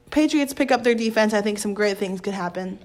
Patriots 0.10 0.54
pick 0.54 0.72
up 0.72 0.84
their 0.84 0.96
defense, 0.96 1.36
I 1.36 1.42
think 1.42 1.60
some 1.60 1.76
great 1.76 2.00
things 2.00 2.22
could 2.22 2.34
happen. 2.34 2.80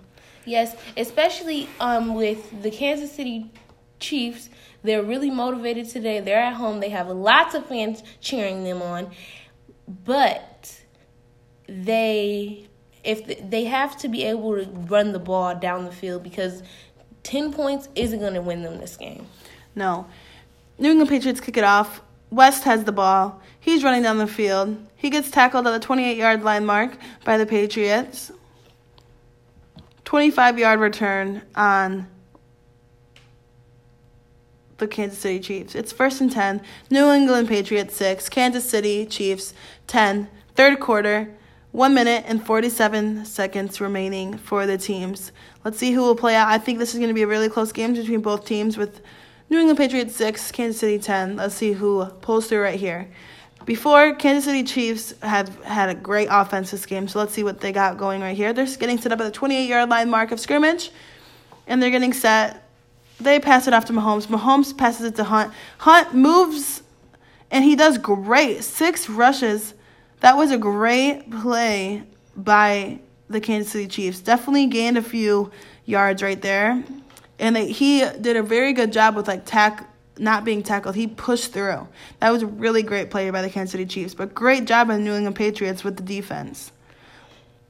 Yes, 0.45 0.77
especially 0.99 1.71
um, 1.81 2.15
with 2.15 2.63
the 2.63 2.71
Kansas 2.71 3.11
City 3.11 3.51
Chiefs 3.99 4.51
they're 4.85 5.03
really 5.03 5.31
motivated 5.31 5.89
today. 5.89 6.21
They're 6.21 6.39
at 6.39 6.55
home. 6.55 6.79
They 6.79 6.91
have 6.91 7.09
lots 7.09 7.55
of 7.55 7.67
fans 7.67 8.03
cheering 8.21 8.65
them 8.65 8.83
on. 8.83 9.11
But 9.89 10.81
they 11.67 12.69
if 13.03 13.51
they 13.51 13.65
have 13.65 13.97
to 13.99 14.09
be 14.09 14.25
able 14.25 14.55
to 14.55 14.71
run 14.71 15.13
the 15.13 15.19
ball 15.19 15.55
down 15.55 15.85
the 15.85 15.93
field 15.93 16.23
because 16.23 16.63
10 17.23 17.53
points 17.53 17.89
isn't 17.95 18.21
going 18.21 18.35
to 18.35 18.41
win 18.41 18.63
them 18.63 18.79
this 18.79 18.97
game. 18.97 19.27
No. 19.75 20.07
New 20.79 20.91
England 20.91 21.11
Patriots 21.11 21.41
kick 21.41 21.57
it 21.57 21.65
off. 21.65 22.01
West 22.31 22.65
has 22.65 22.85
the 22.85 22.93
ball. 22.93 23.43
He's 23.61 23.85
running 23.85 24.03
down 24.03 24.19
the 24.19 24.27
field. 24.27 24.77
He 24.97 25.11
gets 25.11 25.31
tackled 25.31 25.67
at 25.67 25.73
the 25.73 25.81
28 25.81 26.17
yard 26.17 26.43
line 26.43 26.65
mark 26.65 26.97
by 27.25 27.37
the 27.37 27.47
Patriots. 27.47 28.33
25 30.05 30.59
yard 30.59 30.81
return 30.81 31.43
on 31.55 32.07
the 34.79 34.89
Kansas 34.89 35.19
City 35.19 35.41
Chiefs. 35.41 35.75
It's 35.75 35.93
first 35.93 36.21
and 36.21 36.31
10. 36.31 36.63
New 36.91 37.11
England 37.11 37.49
Patriots 37.49 37.97
6. 37.97 38.29
Kansas 38.29 38.69
City 38.69 39.07
Chiefs 39.07 39.55
10. 39.87 40.29
Third 40.55 40.81
quarter. 40.81 41.35
1 41.73 41.93
minute 41.93 42.25
and 42.29 42.47
47 42.47 43.25
seconds 43.25 43.81
remaining 43.81 44.39
for 44.39 44.65
the 44.65 44.79
teams. 44.79 45.33
Let's 45.65 45.77
see 45.77 45.91
who 45.91 46.03
will 46.03 46.15
play 46.15 46.37
out. 46.37 46.47
I 46.47 46.59
think 46.59 46.79
this 46.79 46.95
is 46.95 47.01
going 47.01 47.09
to 47.09 47.15
be 47.15 47.23
a 47.23 47.27
really 47.27 47.49
close 47.49 47.73
game 47.73 47.95
between 47.95 48.21
both 48.21 48.45
teams 48.45 48.77
with 48.77 49.01
New 49.51 49.59
England 49.59 49.79
Patriots 49.79 50.15
6, 50.15 50.53
Kansas 50.53 50.79
City 50.79 51.01
10. 51.01 51.35
Let's 51.35 51.57
see 51.57 51.73
who 51.73 52.05
pulls 52.21 52.47
through 52.47 52.63
right 52.63 52.79
here. 52.79 53.11
Before, 53.65 54.15
Kansas 54.15 54.45
City 54.45 54.63
Chiefs 54.63 55.15
have 55.23 55.63
had 55.65 55.89
a 55.89 55.95
great 55.95 56.29
offense 56.31 56.71
this 56.71 56.87
game, 56.87 57.09
so 57.09 57.19
let's 57.19 57.33
see 57.33 57.43
what 57.43 57.61
they 57.61 57.73
got 57.73 57.99
going 57.99 58.21
right 58.21 58.37
here. 58.37 58.53
They're 58.53 58.67
getting 58.67 58.99
set 58.99 59.11
up 59.11 59.21
at 59.21 59.25
the 59.25 59.31
28 59.31 59.67
yard 59.67 59.89
line 59.89 60.11
mark 60.11 60.33
of 60.33 60.39
scrimmage, 60.39 60.91
and 61.67 61.83
they're 61.83 61.91
getting 61.91 62.13
set 62.13 62.64
they 63.25 63.41
pass 63.41 63.67
it 63.67 63.75
off 63.75 63.87
to 63.87 63.93
Mahomes. 63.93 64.27
Mahomes 64.27 64.77
passes 64.77 65.07
it 65.07 65.17
to 65.17 65.25
Hunt. 65.25 65.53
Hunt 65.79 66.15
moves 66.15 66.83
and 67.51 67.65
he 67.65 67.77
does 67.77 67.99
great. 67.99 68.65
Six 68.65 69.09
rushes. 69.09 69.75
That 70.21 70.37
was 70.37 70.51
a 70.51 70.59
great 70.59 71.31
play 71.31 72.05
by 72.37 73.01
the 73.29 73.41
Kansas 73.41 73.73
City 73.73 73.87
Chiefs. 73.87 74.21
Definitely 74.21 74.67
gained 74.67 74.99
a 74.99 75.03
few 75.03 75.51
yards 75.85 76.23
right 76.23 76.41
there. 76.41 76.83
And 77.39 77.57
they, 77.57 77.71
he 77.71 78.01
did 78.21 78.37
a 78.37 78.43
very 78.43 78.73
good 78.73 78.93
job 78.93 79.17
with 79.17 79.29
like 79.29 79.45
tack 79.45 79.89
not 80.19 80.45
being 80.45 80.63
tackled. 80.63 80.95
He 80.95 81.07
pushed 81.07 81.53
through. 81.53 81.89
That 82.21 82.31
was 82.31 82.43
a 82.43 82.47
really 82.47 82.83
great 82.83 83.11
play 83.11 83.31
by 83.31 83.43
the 83.43 83.51
Kansas 83.51 83.73
City 83.73 83.87
Chiefs. 83.87 84.15
But 84.15 84.35
great 84.35 84.65
job 84.65 84.89
by 84.89 84.97
the 84.97 85.03
New 85.03 85.15
England 85.15 85.37
Patriots 85.37 85.83
with 85.83 85.97
the 85.97 86.03
defense. 86.03 86.73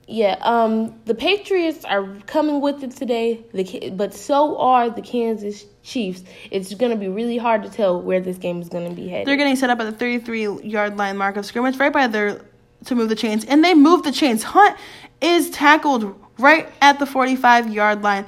Yeah, 0.06 0.36
um, 0.42 1.00
the 1.06 1.14
Patriots 1.14 1.84
are 1.84 2.06
coming 2.26 2.60
with 2.60 2.82
it 2.82 2.90
today, 2.90 3.44
the, 3.52 3.90
but 3.90 4.12
so 4.12 4.58
are 4.58 4.90
the 4.90 5.00
Kansas 5.00 5.64
Chiefs. 5.82 6.22
It's 6.50 6.74
going 6.74 6.92
to 6.92 6.98
be 6.98 7.08
really 7.08 7.38
hard 7.38 7.62
to 7.62 7.70
tell 7.70 8.00
where 8.02 8.20
this 8.20 8.36
game 8.36 8.60
is 8.60 8.68
going 8.68 8.88
to 8.88 8.94
be 8.94 9.08
headed. 9.08 9.26
They're 9.26 9.36
getting 9.36 9.56
set 9.56 9.70
up 9.70 9.80
at 9.80 9.84
the 9.84 9.92
33 9.92 10.62
yard 10.62 10.96
line 10.98 11.16
mark 11.16 11.36
of 11.36 11.46
scrimmage, 11.46 11.78
right 11.78 11.92
by 11.92 12.06
their 12.06 12.42
to 12.84 12.94
move 12.94 13.08
the 13.08 13.16
chains, 13.16 13.44
and 13.46 13.64
they 13.64 13.74
move 13.74 14.02
the 14.02 14.12
chains. 14.12 14.42
Hunt 14.42 14.76
is 15.20 15.50
tackled 15.50 16.14
right 16.38 16.68
at 16.82 16.98
the 16.98 17.06
45 17.06 17.72
yard 17.72 18.02
line. 18.02 18.26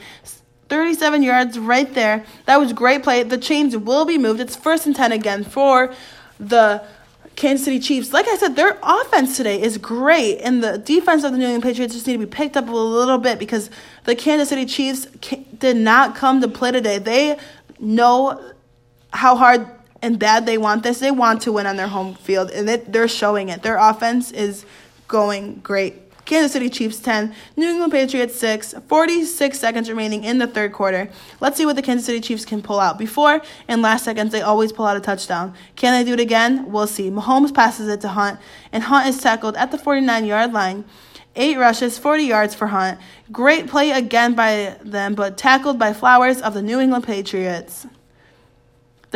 37 0.68 1.22
yards 1.22 1.58
right 1.58 1.92
there. 1.94 2.24
That 2.46 2.58
was 2.58 2.72
great 2.72 3.02
play. 3.02 3.22
The 3.22 3.38
chains 3.38 3.76
will 3.76 4.04
be 4.04 4.18
moved. 4.18 4.40
It's 4.40 4.56
first 4.56 4.86
and 4.86 4.96
10 4.96 5.12
again 5.12 5.44
for 5.44 5.94
the 6.40 6.84
Kansas 7.36 7.66
City 7.66 7.78
Chiefs, 7.78 8.14
like 8.14 8.26
I 8.26 8.36
said, 8.36 8.56
their 8.56 8.78
offense 8.82 9.36
today 9.36 9.60
is 9.60 9.76
great, 9.76 10.38
and 10.38 10.64
the 10.64 10.78
defense 10.78 11.22
of 11.22 11.32
the 11.32 11.38
New 11.38 11.44
England 11.44 11.64
Patriots 11.64 11.92
just 11.94 12.06
need 12.06 12.14
to 12.14 12.18
be 12.18 12.26
picked 12.26 12.56
up 12.56 12.66
a 12.66 12.72
little 12.72 13.18
bit 13.18 13.38
because 13.38 13.68
the 14.04 14.16
Kansas 14.16 14.48
City 14.48 14.64
Chiefs 14.64 15.06
did 15.58 15.76
not 15.76 16.16
come 16.16 16.40
to 16.40 16.48
play 16.48 16.72
today. 16.72 16.98
They 16.98 17.38
know 17.78 18.52
how 19.12 19.36
hard 19.36 19.68
and 20.00 20.18
bad 20.18 20.46
they 20.46 20.56
want 20.56 20.82
this. 20.82 20.98
They 20.98 21.10
want 21.10 21.42
to 21.42 21.52
win 21.52 21.66
on 21.66 21.76
their 21.76 21.88
home 21.88 22.14
field, 22.14 22.50
and 22.50 22.66
they're 22.66 23.06
showing 23.06 23.50
it. 23.50 23.62
Their 23.62 23.76
offense 23.76 24.30
is 24.32 24.64
going 25.06 25.56
great. 25.56 26.05
Kansas 26.26 26.52
City 26.52 26.68
Chiefs 26.68 26.98
10, 26.98 27.32
New 27.56 27.68
England 27.68 27.92
Patriots 27.92 28.34
6, 28.34 28.74
46 28.88 29.58
seconds 29.58 29.88
remaining 29.88 30.24
in 30.24 30.38
the 30.38 30.48
third 30.48 30.72
quarter. 30.72 31.08
Let's 31.40 31.56
see 31.56 31.64
what 31.64 31.76
the 31.76 31.82
Kansas 31.82 32.04
City 32.04 32.20
Chiefs 32.20 32.44
can 32.44 32.62
pull 32.62 32.80
out. 32.80 32.98
Before 32.98 33.40
and 33.68 33.80
last 33.80 34.04
seconds, 34.04 34.32
they 34.32 34.42
always 34.42 34.72
pull 34.72 34.86
out 34.86 34.96
a 34.96 35.00
touchdown. 35.00 35.54
Can 35.76 35.92
they 35.92 36.04
do 36.04 36.14
it 36.14 36.20
again? 36.20 36.72
We'll 36.72 36.88
see. 36.88 37.10
Mahomes 37.10 37.54
passes 37.54 37.88
it 37.88 38.00
to 38.00 38.08
Hunt, 38.08 38.40
and 38.72 38.82
Hunt 38.82 39.06
is 39.08 39.18
tackled 39.18 39.54
at 39.56 39.70
the 39.70 39.78
49 39.78 40.24
yard 40.24 40.52
line. 40.52 40.84
Eight 41.36 41.58
rushes, 41.58 41.96
40 41.96 42.24
yards 42.24 42.54
for 42.56 42.66
Hunt. 42.66 42.98
Great 43.30 43.68
play 43.68 43.92
again 43.92 44.34
by 44.34 44.76
them, 44.82 45.14
but 45.14 45.36
tackled 45.36 45.78
by 45.78 45.92
Flowers 45.92 46.42
of 46.42 46.54
the 46.54 46.62
New 46.62 46.80
England 46.80 47.04
Patriots. 47.04 47.86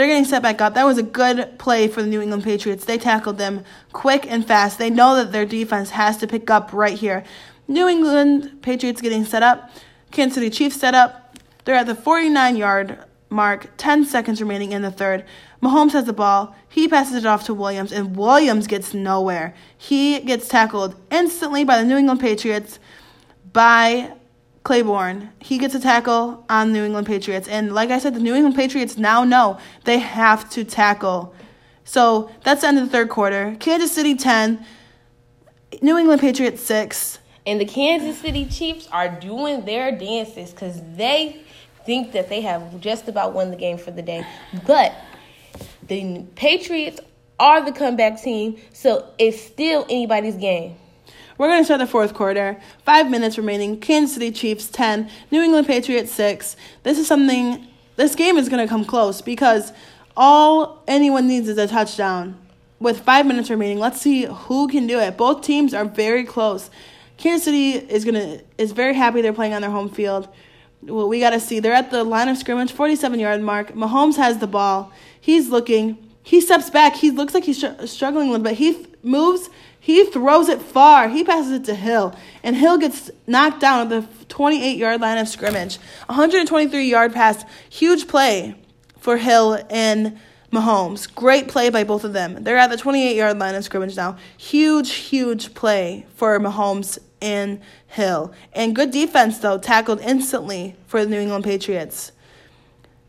They're 0.01 0.09
getting 0.09 0.25
set 0.25 0.41
back 0.41 0.63
up. 0.63 0.73
That 0.73 0.87
was 0.87 0.97
a 0.97 1.03
good 1.03 1.59
play 1.59 1.87
for 1.87 2.01
the 2.01 2.09
New 2.09 2.23
England 2.23 2.43
Patriots. 2.43 2.87
They 2.87 2.97
tackled 2.97 3.37
them 3.37 3.65
quick 3.93 4.25
and 4.27 4.47
fast. 4.47 4.79
They 4.79 4.89
know 4.89 5.15
that 5.17 5.31
their 5.31 5.45
defense 5.45 5.91
has 5.91 6.17
to 6.17 6.27
pick 6.27 6.49
up 6.49 6.73
right 6.73 6.99
here. 6.99 7.23
New 7.69 7.87
England 7.87 8.63
Patriots 8.63 9.03
getting 9.03 9.27
set 9.27 9.43
up. 9.43 9.71
Kansas 10.11 10.37
City 10.37 10.49
Chiefs 10.49 10.77
set 10.77 10.95
up. 10.95 11.37
They're 11.67 11.75
at 11.75 11.85
the 11.85 11.95
49 11.95 12.57
yard 12.57 13.05
mark, 13.29 13.69
10 13.77 14.07
seconds 14.07 14.41
remaining 14.41 14.73
in 14.73 14.81
the 14.81 14.91
third. 14.91 15.27
Mahomes 15.63 15.93
has 15.93 16.07
the 16.07 16.15
ball. 16.15 16.57
He 16.67 16.89
passes 16.89 17.17
it 17.17 17.27
off 17.27 17.45
to 17.45 17.53
Williams, 17.53 17.93
and 17.93 18.17
Williams 18.17 18.67
gets 18.67 18.95
nowhere. 18.95 19.55
He 19.77 20.21
gets 20.21 20.49
tackled 20.49 20.97
instantly 21.11 21.63
by 21.63 21.77
the 21.77 21.85
New 21.85 21.99
England 21.99 22.21
Patriots 22.21 22.79
by 23.53 24.15
Claiborne. 24.63 25.31
He 25.41 25.59
gets 25.59 25.75
a 25.75 25.81
tackle 25.81 26.45
on 26.49 26.73
New 26.73 26.85
England 26.85 27.07
Patriots. 27.07 27.49
And 27.49 27.75
like 27.75 27.91
I 27.91 27.99
said, 27.99 28.15
the 28.15 28.21
New 28.21 28.35
England 28.35 28.57
Patriots 28.57 28.99
now 28.99 29.25
know 29.25 29.59
they 29.85 29.99
have 29.99 30.49
to 30.51 30.65
tackle. 30.65 31.35
So 31.85 32.31
that's 32.45 32.61
the 32.61 32.69
end 32.69 32.79
of 32.79 32.85
the 32.85 32.91
third 32.91 33.09
quarter. 33.09 33.57
Kansas 33.59 33.91
City 33.91 34.15
10, 34.15 34.65
New 35.83 35.97
England 35.99 36.21
Patriots 36.21 36.63
6. 36.63 37.19
And 37.47 37.61
the 37.61 37.65
Kansas 37.65 38.19
City 38.19 38.45
Chiefs 38.45 38.87
are 38.93 39.09
doing 39.09 39.65
their 39.65 39.97
dances 39.97 40.51
because 40.51 40.81
they 40.95 41.41
think 41.87 42.13
that 42.13 42.29
they 42.29 42.43
have 42.43 42.81
just 42.81 43.09
about 43.09 43.33
won 43.33 43.51
the 43.51 43.57
game 43.57 43.79
for 43.79 43.91
the 43.91 44.03
day. 44.03 44.27
But 44.67 44.95
the 45.89 46.23
Patriots 46.37 47.01
are 47.41 47.65
the 47.65 47.73
comeback 47.73 48.21
team, 48.21 48.59
so 48.73 49.09
it's 49.19 49.41
still 49.41 49.87
anybody's 49.89 50.37
game. 50.37 50.77
We're 51.41 51.49
going 51.49 51.63
to 51.63 51.65
start 51.65 51.79
the 51.79 51.87
fourth 51.87 52.13
quarter. 52.13 52.61
Five 52.85 53.11
minutes 53.11 53.39
remaining. 53.39 53.81
Kansas 53.81 54.13
City 54.13 54.31
Chiefs 54.31 54.69
10, 54.69 55.09
New 55.31 55.43
England 55.43 55.67
Patriots 55.67 56.13
6. 56.13 56.55
This 56.83 56.99
is 56.99 57.07
something, 57.07 57.67
this 57.97 58.15
game 58.15 58.37
is 58.37 58.51
going 58.51 58.63
to 58.63 58.69
come 58.69 58.85
close 58.85 59.23
because 59.23 59.73
all 60.15 60.85
anyone 60.87 61.27
needs 61.27 61.49
is 61.49 61.57
a 61.57 61.67
touchdown. 61.67 62.39
With 62.79 63.01
five 63.01 63.25
minutes 63.25 63.49
remaining, 63.49 63.79
let's 63.79 64.03
see 64.03 64.27
who 64.27 64.69
can 64.69 64.87
do 64.87 64.99
it. 64.99 65.17
Both 65.17 65.41
teams 65.41 65.73
are 65.73 65.87
very 65.87 66.25
close. 66.25 66.69
Kansas 67.17 67.47
City 67.47 67.71
is 67.71 68.05
gonna 68.05 68.41
is 68.59 68.73
very 68.73 68.93
happy 68.93 69.23
they're 69.23 69.33
playing 69.33 69.55
on 69.55 69.63
their 69.63 69.71
home 69.71 69.89
field. 69.89 70.29
Well, 70.83 71.09
we 71.09 71.21
got 71.21 71.31
to 71.31 71.41
see. 71.41 71.59
They're 71.59 71.73
at 71.73 71.91
the 71.91 72.05
line 72.05 72.29
of 72.29 72.37
scrimmage, 72.37 72.71
47 72.71 73.19
yard 73.19 73.41
mark. 73.41 73.73
Mahomes 73.73 74.17
has 74.17 74.39
the 74.39 74.47
ball. 74.47 74.93
He's 75.19 75.49
looking. 75.49 76.11
He 76.23 76.43
steps 76.43 76.69
back. 76.69 76.97
He 76.97 77.11
looks 77.11 77.33
like 77.33 77.45
he's 77.45 77.57
str- 77.57 77.87
struggling 77.87 78.29
a 78.29 78.33
little 78.33 78.45
bit. 78.45 78.59
He 78.59 78.87
moves 79.03 79.49
he 79.81 80.05
throws 80.05 80.49
it 80.49 80.61
far. 80.61 81.09
He 81.09 81.25
passes 81.25 81.53
it 81.53 81.65
to 81.65 81.75
Hill, 81.75 82.15
and 82.43 82.55
Hill 82.55 82.77
gets 82.79 83.11
knocked 83.27 83.61
down 83.61 83.91
at 83.91 84.19
the 84.19 84.25
28 84.27 84.77
yard 84.77 85.01
line 85.01 85.19
of 85.19 85.27
scrimmage. 85.27 85.79
123 86.07 86.85
yard 86.85 87.15
pass. 87.15 87.45
Huge 87.71 88.07
play 88.07 88.55
for 88.99 89.17
Hill 89.17 89.65
and 89.71 90.19
Mahomes. 90.53 91.13
Great 91.13 91.49
play 91.49 91.71
by 91.71 91.85
both 91.85 92.05
of 92.05 92.13
them. 92.13 92.45
They're 92.45 92.59
at 92.59 92.71
the 92.71 92.77
28 92.77 93.17
yard 93.17 93.39
line 93.39 93.55
of 93.55 93.65
scrimmage 93.65 93.97
now. 93.97 94.19
Huge, 94.37 94.93
huge 94.93 95.55
play 95.55 96.07
for 96.15 96.39
Mahomes 96.39 96.99
and 97.23 97.61
Hill. 97.87 98.33
And 98.53 98.77
good 98.77 98.91
defense, 98.91 99.39
though, 99.39 99.59
tackled 99.59 100.01
instantly 100.01 100.77
for 100.87 101.05
the 101.05 101.11
New 101.11 101.21
England 101.21 101.45
Patriots. 101.45 102.13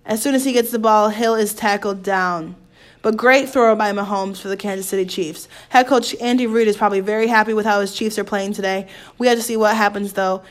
As 0.06 0.22
soon 0.22 0.36
as 0.36 0.46
he 0.46 0.54
gets 0.54 0.72
the 0.72 0.80
ball, 0.80 1.10
Hill 1.10 1.36
is 1.36 1.54
tackled 1.54 2.02
down. 2.02 2.56
But 3.02 3.18
great 3.18 3.50
throw 3.50 3.76
by 3.76 3.92
Mahomes 3.92 4.40
for 4.40 4.48
the 4.48 4.58
Kansas 4.58 4.88
City 4.88 5.06
Chiefs. 5.06 5.48
Head 5.70 5.88
coach 5.88 6.16
Andy 6.22 6.46
Reid 6.46 6.68
is 6.68 6.78
probably 6.78 7.00
very 7.00 7.28
happy 7.28 7.54
with 7.54 7.66
how 7.66 7.82
his 7.82 7.96
Chiefs 7.96 8.20
are 8.20 8.24
playing 8.24 8.54
today. 8.54 8.88
We 9.18 9.28
have 9.28 9.38
to 9.38 9.44
see 9.44 9.58
what 9.58 9.76
happens 9.76 10.14
though. 10.14 10.44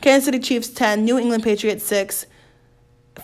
Kansas 0.00 0.24
City 0.24 0.38
Chiefs 0.38 0.68
10, 0.68 1.04
New 1.04 1.18
England 1.18 1.42
Patriots 1.42 1.84
6. 1.84 2.26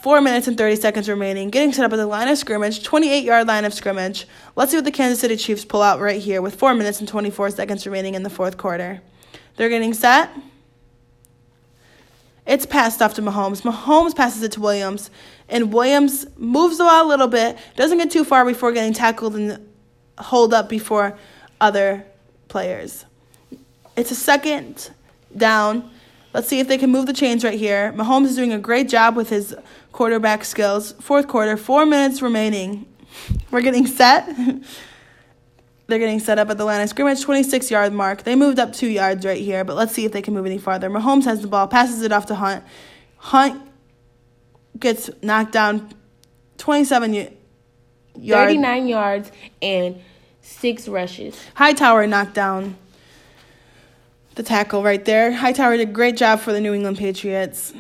4 0.03 0.21
minutes 0.21 0.49
and 0.49 0.59
30 0.59 0.77
seconds 0.77 1.09
remaining. 1.09 1.51
Getting 1.51 1.73
set 1.73 1.85
up 1.85 1.93
at 1.93 1.97
the 1.97 2.07
line 2.07 2.29
of 2.29 2.37
scrimmage, 2.37 2.83
28 2.83 3.25
yard 3.25 3.47
line 3.47 3.65
of 3.65 3.73
scrimmage. 3.73 4.27
Let's 4.57 4.71
see 4.71 4.77
what 4.77 4.85
the 4.85 4.91
Kansas 4.91 5.21
City 5.21 5.37
Chiefs 5.37 5.65
pull 5.65 5.83
out 5.83 6.01
right 6.01 6.21
here 6.21 6.43
with 6.43 6.57
4 6.57 6.75
minutes 6.75 6.99
and 6.99 7.09
24 7.09 7.51
seconds 7.51 7.87
remaining 7.87 8.15
in 8.15 8.23
the 8.23 8.31
fourth 8.31 8.57
quarter. 8.57 9.01
They're 9.57 9.69
getting 9.69 9.95
set. 9.95 10.31
It's 12.47 12.67
passed 12.67 13.01
off 13.01 13.15
to 13.15 13.23
Mahomes. 13.23 13.63
Mahomes 13.63 14.15
passes 14.15 14.43
it 14.43 14.53
to 14.53 14.61
Williams, 14.61 15.11
and 15.49 15.73
Williams 15.73 16.27
moves 16.37 16.79
the 16.79 16.85
ball 16.85 17.07
a 17.07 17.09
little 17.09 17.29
bit, 17.29 17.59
doesn't 17.77 17.99
get 17.99 18.11
too 18.11 18.25
far 18.25 18.45
before 18.45 18.73
getting 18.73 18.93
tackled 18.93 19.37
and 19.37 19.69
hold 20.19 20.55
up 20.55 20.69
before 20.69 21.19
other 21.61 22.05
players. 22.49 23.05
It's 23.97 24.11
a 24.11 24.17
second 24.17 24.91
down. 25.37 25.91
Let's 26.33 26.49
see 26.49 26.59
if 26.59 26.67
they 26.67 26.79
can 26.79 26.91
move 26.91 27.07
the 27.07 27.13
chains 27.13 27.45
right 27.45 27.59
here. 27.59 27.93
Mahomes 27.93 28.27
is 28.27 28.37
doing 28.37 28.53
a 28.53 28.59
great 28.59 28.89
job 28.89 29.17
with 29.17 29.29
his 29.29 29.55
quarterback 29.93 30.45
skills. 30.45 30.93
Fourth 31.01 31.29
quarter, 31.29 31.57
four 31.57 31.87
minutes 31.87 32.21
remaining. 32.23 32.87
We're 33.51 33.63
getting 33.63 33.87
set. 33.87 34.27
They're 35.87 35.99
getting 35.99 36.19
set 36.19 36.39
up 36.39 36.49
at 36.49 36.57
the 36.57 36.65
line 36.65 36.81
of 36.81 36.89
scrimmage, 36.89 37.23
26 37.23 37.71
yard 37.71 37.93
mark. 37.93 38.23
They 38.23 38.35
moved 38.35 38.59
up 38.59 38.73
two 38.73 38.89
yards 38.89 39.25
right 39.27 39.41
here, 39.41 39.65
but 39.65 39.77
let's 39.77 39.93
see 39.93 40.07
if 40.07 40.13
they 40.13 40.23
can 40.23 40.33
move 40.33 40.47
any 40.47 40.59
farther. 40.59 40.89
Mahomes 40.89 41.25
has 41.25 41.43
the 41.43 41.47
ball, 41.47 41.69
passes 41.69 42.03
it 42.03 42.11
off 42.11 42.27
to 42.27 42.35
Hunt. 42.35 42.65
Hunt 43.19 43.63
gets 44.79 45.11
knocked 45.23 45.53
down 45.53 45.93
27 46.59 47.13
y- 47.13 47.33
yards. 48.17 48.51
39 48.51 48.89
yards 48.89 49.33
and 49.63 50.01
six 50.41 50.89
rushes. 50.89 51.41
Hightower 51.55 52.07
knocked 52.07 52.35
down 52.35 52.77
the 54.35 54.43
tackle 54.43 54.83
right 54.83 55.05
there. 55.05 55.33
Hightower 55.33 55.77
did 55.77 55.89
a 55.89 55.93
great 55.93 56.17
job 56.17 56.41
for 56.41 56.53
the 56.53 56.61
New 56.61 56.75
England 56.75 56.99
Patriots. 56.99 57.73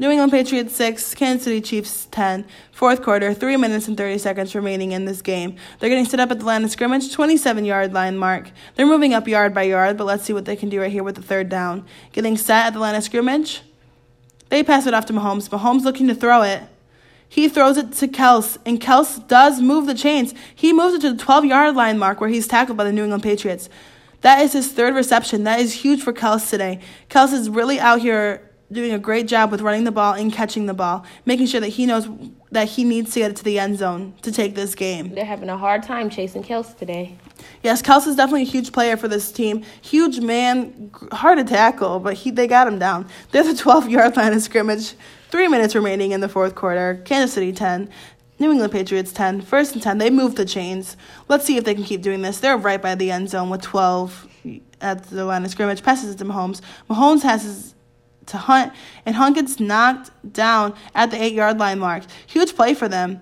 New 0.00 0.10
England 0.10 0.30
Patriots 0.30 0.76
6, 0.76 1.16
Kansas 1.16 1.42
City 1.42 1.60
Chiefs 1.60 2.06
10. 2.12 2.44
Fourth 2.70 3.02
quarter, 3.02 3.34
3 3.34 3.56
minutes 3.56 3.88
and 3.88 3.96
30 3.96 4.18
seconds 4.18 4.54
remaining 4.54 4.92
in 4.92 5.06
this 5.06 5.20
game. 5.22 5.56
They're 5.80 5.88
getting 5.88 6.04
set 6.04 6.20
up 6.20 6.30
at 6.30 6.38
the 6.38 6.44
line 6.44 6.62
of 6.62 6.70
scrimmage, 6.70 7.12
27 7.12 7.64
yard 7.64 7.92
line 7.92 8.16
mark. 8.16 8.52
They're 8.76 8.86
moving 8.86 9.12
up 9.12 9.26
yard 9.26 9.52
by 9.52 9.64
yard, 9.64 9.96
but 9.96 10.04
let's 10.04 10.22
see 10.22 10.32
what 10.32 10.44
they 10.44 10.54
can 10.54 10.68
do 10.68 10.80
right 10.80 10.92
here 10.92 11.02
with 11.02 11.16
the 11.16 11.22
third 11.22 11.48
down. 11.48 11.84
Getting 12.12 12.36
set 12.36 12.66
at 12.66 12.74
the 12.74 12.78
line 12.78 12.94
of 12.94 13.02
scrimmage. 13.02 13.62
They 14.48 14.62
pass 14.62 14.86
it 14.86 14.94
off 14.94 15.06
to 15.06 15.12
Mahomes. 15.12 15.48
Mahomes 15.48 15.84
looking 15.84 16.08
to 16.08 16.14
throw 16.14 16.42
it. 16.42 16.62
He 17.28 17.48
throws 17.48 17.76
it 17.76 17.92
to 17.92 18.08
Kels, 18.08 18.56
and 18.64 18.80
Kels 18.80 19.26
does 19.28 19.60
move 19.60 19.86
the 19.86 19.94
chains. 19.94 20.32
He 20.54 20.72
moves 20.72 20.94
it 20.94 21.00
to 21.02 21.12
the 21.12 21.18
12 21.18 21.44
yard 21.44 21.76
line 21.76 21.98
mark 21.98 22.20
where 22.20 22.30
he's 22.30 22.48
tackled 22.48 22.78
by 22.78 22.84
the 22.84 22.92
New 22.92 23.02
England 23.02 23.22
Patriots. 23.22 23.68
That 24.22 24.40
is 24.40 24.52
his 24.54 24.72
third 24.72 24.94
reception. 24.94 25.44
That 25.44 25.60
is 25.60 25.72
huge 25.72 26.02
for 26.02 26.12
Kels 26.12 26.48
today. 26.48 26.80
Kels 27.10 27.32
is 27.32 27.50
really 27.50 27.78
out 27.78 28.00
here 28.00 28.42
doing 28.72 28.92
a 28.92 28.98
great 28.98 29.26
job 29.26 29.50
with 29.50 29.60
running 29.60 29.84
the 29.84 29.92
ball 29.92 30.14
and 30.14 30.32
catching 30.32 30.66
the 30.66 30.74
ball, 30.74 31.04
making 31.24 31.46
sure 31.46 31.60
that 31.60 31.68
he 31.68 31.86
knows 31.86 32.08
that 32.50 32.68
he 32.68 32.84
needs 32.84 33.12
to 33.14 33.20
get 33.20 33.30
it 33.30 33.36
to 33.36 33.44
the 33.44 33.58
end 33.58 33.78
zone 33.78 34.14
to 34.22 34.32
take 34.32 34.54
this 34.54 34.74
game. 34.74 35.14
They're 35.14 35.24
having 35.24 35.48
a 35.48 35.56
hard 35.56 35.82
time 35.82 36.10
chasing 36.10 36.42
Kels 36.42 36.76
today. 36.76 37.16
Yes, 37.62 37.82
Kels 37.82 38.06
is 38.06 38.16
definitely 38.16 38.42
a 38.42 38.46
huge 38.46 38.72
player 38.72 38.96
for 38.96 39.08
this 39.08 39.32
team. 39.32 39.64
Huge 39.82 40.20
man, 40.20 40.90
hard 41.12 41.38
to 41.38 41.44
tackle, 41.44 42.00
but 42.00 42.14
he 42.14 42.30
they 42.30 42.46
got 42.46 42.68
him 42.68 42.78
down. 42.78 43.08
They're 43.30 43.44
the 43.44 43.54
12 43.56 43.88
yard 43.88 44.16
line 44.16 44.32
of 44.32 44.42
scrimmage. 44.42 44.94
Three 45.30 45.48
minutes 45.48 45.74
remaining 45.74 46.12
in 46.12 46.20
the 46.20 46.28
fourth 46.28 46.54
quarter. 46.54 47.02
Kansas 47.04 47.34
City 47.34 47.52
10. 47.52 47.90
New 48.38 48.52
England 48.52 48.72
Patriots 48.72 49.12
10. 49.12 49.42
First 49.42 49.74
and 49.74 49.82
10. 49.82 49.98
They 49.98 50.10
move 50.10 50.36
the 50.36 50.44
chains. 50.44 50.96
Let's 51.28 51.44
see 51.44 51.56
if 51.56 51.64
they 51.64 51.74
can 51.74 51.84
keep 51.84 52.02
doing 52.02 52.22
this. 52.22 52.40
They're 52.40 52.56
right 52.56 52.80
by 52.80 52.94
the 52.94 53.10
end 53.10 53.28
zone 53.28 53.50
with 53.50 53.62
12 53.62 54.28
at 54.80 55.02
the 55.04 55.24
line 55.24 55.44
of 55.44 55.50
scrimmage. 55.50 55.82
Passes 55.82 56.14
it 56.14 56.18
to 56.18 56.24
Mahomes. 56.24 56.60
Mahomes 56.88 57.22
has 57.22 57.42
his 57.42 57.74
to 58.28 58.36
Hunt, 58.36 58.72
and 59.06 59.16
Hunt 59.16 59.34
gets 59.34 59.58
knocked 59.58 60.10
down 60.32 60.74
at 60.94 61.10
the 61.10 61.22
eight 61.22 61.32
yard 61.32 61.58
line 61.58 61.78
mark. 61.78 62.04
Huge 62.26 62.54
play 62.54 62.74
for 62.74 62.88
them. 62.88 63.20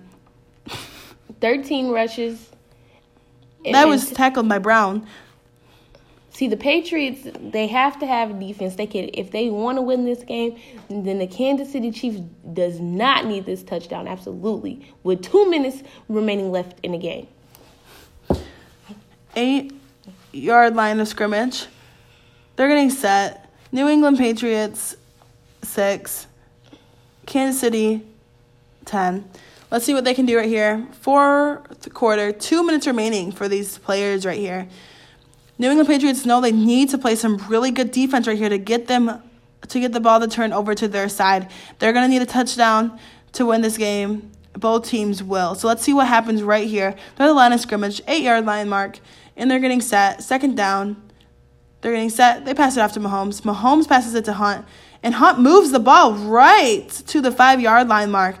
13 1.41 1.89
rushes. 1.89 2.49
That 3.73 3.87
was 3.87 4.09
tackled 4.11 4.47
by 4.47 4.59
Brown. 4.59 5.07
See 6.31 6.47
the 6.47 6.57
Patriots, 6.57 7.27
they 7.41 7.65
have 7.65 7.99
to 7.99 8.05
have 8.05 8.29
a 8.29 8.33
defense. 8.33 8.75
They 8.75 8.85
can 8.85 9.09
if 9.13 9.31
they 9.31 9.49
want 9.49 9.79
to 9.79 9.81
win 9.81 10.05
this 10.05 10.23
game, 10.23 10.59
then 10.87 11.17
the 11.17 11.25
Kansas 11.25 11.71
City 11.71 11.89
Chiefs 11.89 12.21
does 12.53 12.79
not 12.79 13.25
need 13.25 13.47
this 13.47 13.63
touchdown 13.63 14.07
absolutely. 14.07 14.85
With 15.01 15.23
2 15.23 15.49
minutes 15.49 15.81
remaining 16.07 16.51
left 16.51 16.79
in 16.83 16.91
the 16.91 16.99
game. 16.99 17.27
8 19.35 19.73
yard 20.31 20.75
line 20.75 20.99
of 20.99 21.07
scrimmage. 21.07 21.65
They're 22.55 22.67
getting 22.67 22.91
set. 22.91 23.51
New 23.71 23.87
England 23.87 24.17
Patriots 24.17 24.95
6, 25.63 26.27
Kansas 27.25 27.59
City 27.59 28.01
10. 28.85 29.29
Let's 29.69 29.83
see 29.83 29.93
what 29.93 30.05
they 30.05 30.13
can 30.13 30.25
do 30.25 30.37
right 30.37 30.47
here. 30.47 30.87
Fourth 31.01 31.93
quarter, 31.93 32.31
two 32.31 32.65
minutes 32.65 32.87
remaining 32.87 33.33
for 33.33 33.49
these 33.49 33.77
players 33.77 34.25
right 34.25 34.39
here. 34.39 34.65
New 35.57 35.69
England 35.69 35.89
Patriots 35.89 36.25
know 36.25 36.39
they 36.39 36.53
need 36.53 36.89
to 36.91 36.97
play 36.97 37.15
some 37.15 37.37
really 37.49 37.71
good 37.71 37.91
defense 37.91 38.27
right 38.27 38.37
here 38.37 38.47
to 38.47 38.57
get 38.57 38.87
them 38.87 39.21
to 39.67 39.79
get 39.81 39.91
the 39.91 39.99
ball 39.99 40.21
to 40.21 40.27
turn 40.27 40.53
over 40.53 40.73
to 40.73 40.87
their 40.87 41.09
side. 41.09 41.49
They're 41.79 41.91
gonna 41.91 42.07
need 42.07 42.21
a 42.21 42.25
touchdown 42.25 42.97
to 43.33 43.45
win 43.45 43.61
this 43.61 43.75
game. 43.75 44.31
Both 44.53 44.87
teams 44.87 45.21
will. 45.21 45.53
So 45.53 45.67
let's 45.67 45.83
see 45.83 45.93
what 45.93 46.07
happens 46.07 46.43
right 46.43 46.67
here. 46.67 46.95
They're 47.17 47.27
the 47.27 47.33
line 47.33 47.51
of 47.51 47.59
scrimmage, 47.59 48.01
eight 48.07 48.23
yard 48.23 48.45
line 48.45 48.69
mark, 48.69 48.99
and 49.35 49.51
they're 49.51 49.59
getting 49.59 49.81
set. 49.81 50.23
Second 50.23 50.55
down. 50.55 50.95
They're 51.81 51.91
getting 51.91 52.09
set. 52.09 52.45
They 52.45 52.53
pass 52.53 52.77
it 52.77 52.79
off 52.79 52.93
to 52.93 53.01
Mahomes. 53.01 53.41
Mahomes 53.41 53.87
passes 53.87 54.15
it 54.15 54.23
to 54.25 54.33
Hunt, 54.33 54.65
and 55.03 55.15
Hunt 55.15 55.39
moves 55.39 55.71
the 55.71 55.79
ball 55.79 56.13
right 56.13 56.89
to 57.07 57.19
the 57.19 57.31
five 57.31 57.59
yard 57.59 57.89
line 57.89 58.11
mark. 58.11 58.37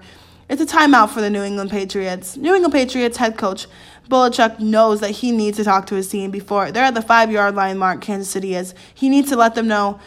It's 0.49 0.61
a 0.61 0.65
timeout 0.65 1.09
for 1.09 1.19
the 1.19 1.29
New 1.29 1.43
England 1.43 1.71
Patriots. 1.71 2.37
New 2.37 2.53
England 2.53 2.73
Patriots 2.73 3.17
head 3.17 3.37
coach 3.37 3.67
Belichick 4.09 4.59
knows 4.59 5.01
that 5.01 5.11
he 5.11 5.33
needs 5.33 5.57
to 5.57 5.65
talk 5.65 5.87
to 5.87 5.95
his 5.95 6.07
team 6.07 6.31
before 6.31 6.71
they're 6.71 6.85
at 6.85 6.93
the 6.93 7.01
five 7.01 7.29
yard 7.29 7.55
line 7.55 7.77
mark. 7.77 7.99
Kansas 7.99 8.29
City 8.29 8.55
is. 8.55 8.73
He 8.93 9.09
needs 9.09 9.29
to 9.29 9.35
let 9.35 9.55
them 9.55 9.67
know 9.67 9.99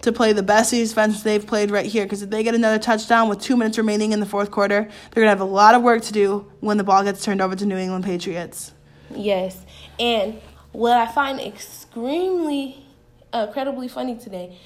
to 0.00 0.10
play 0.10 0.32
the 0.32 0.42
best 0.42 0.70
defense 0.70 1.22
they've 1.22 1.46
played 1.46 1.70
right 1.70 1.84
here. 1.84 2.04
Because 2.04 2.22
if 2.22 2.30
they 2.30 2.42
get 2.42 2.54
another 2.54 2.78
touchdown 2.78 3.28
with 3.28 3.40
two 3.40 3.54
minutes 3.54 3.76
remaining 3.76 4.12
in 4.12 4.20
the 4.20 4.26
fourth 4.26 4.50
quarter, 4.50 4.88
they're 5.10 5.22
gonna 5.22 5.28
have 5.28 5.40
a 5.40 5.44
lot 5.44 5.74
of 5.74 5.82
work 5.82 6.00
to 6.04 6.12
do 6.12 6.50
when 6.60 6.78
the 6.78 6.84
ball 6.84 7.04
gets 7.04 7.22
turned 7.22 7.42
over 7.42 7.54
to 7.54 7.66
New 7.66 7.76
England 7.76 8.04
Patriots. 8.04 8.72
Yes, 9.14 9.66
and 10.00 10.40
what 10.72 10.96
I 10.96 11.06
find 11.06 11.38
extremely, 11.38 12.86
uh, 13.34 13.44
incredibly 13.48 13.88
funny 13.88 14.16
today, 14.16 14.56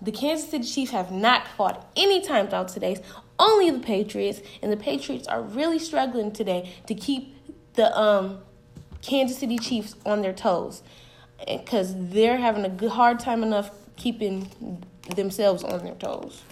the 0.00 0.12
Kansas 0.12 0.48
City 0.48 0.64
Chiefs 0.64 0.92
have 0.92 1.10
not 1.10 1.46
fought 1.48 1.90
any 1.96 2.20
times 2.22 2.52
out 2.52 2.68
today. 2.68 3.02
Only 3.40 3.70
the 3.70 3.78
Patriots, 3.78 4.42
and 4.62 4.70
the 4.70 4.76
Patriots 4.76 5.26
are 5.26 5.40
really 5.40 5.78
struggling 5.78 6.30
today 6.30 6.74
to 6.86 6.94
keep 6.94 7.34
the 7.72 7.98
um, 7.98 8.40
Kansas 9.00 9.38
City 9.38 9.58
Chiefs 9.58 9.96
on 10.04 10.20
their 10.20 10.34
toes 10.34 10.82
because 11.48 11.94
they're 11.96 12.36
having 12.36 12.66
a 12.66 12.88
hard 12.90 13.18
time 13.18 13.42
enough 13.42 13.70
keeping 13.96 14.84
themselves 15.16 15.64
on 15.64 15.82
their 15.82 15.94
toes. 15.94 16.42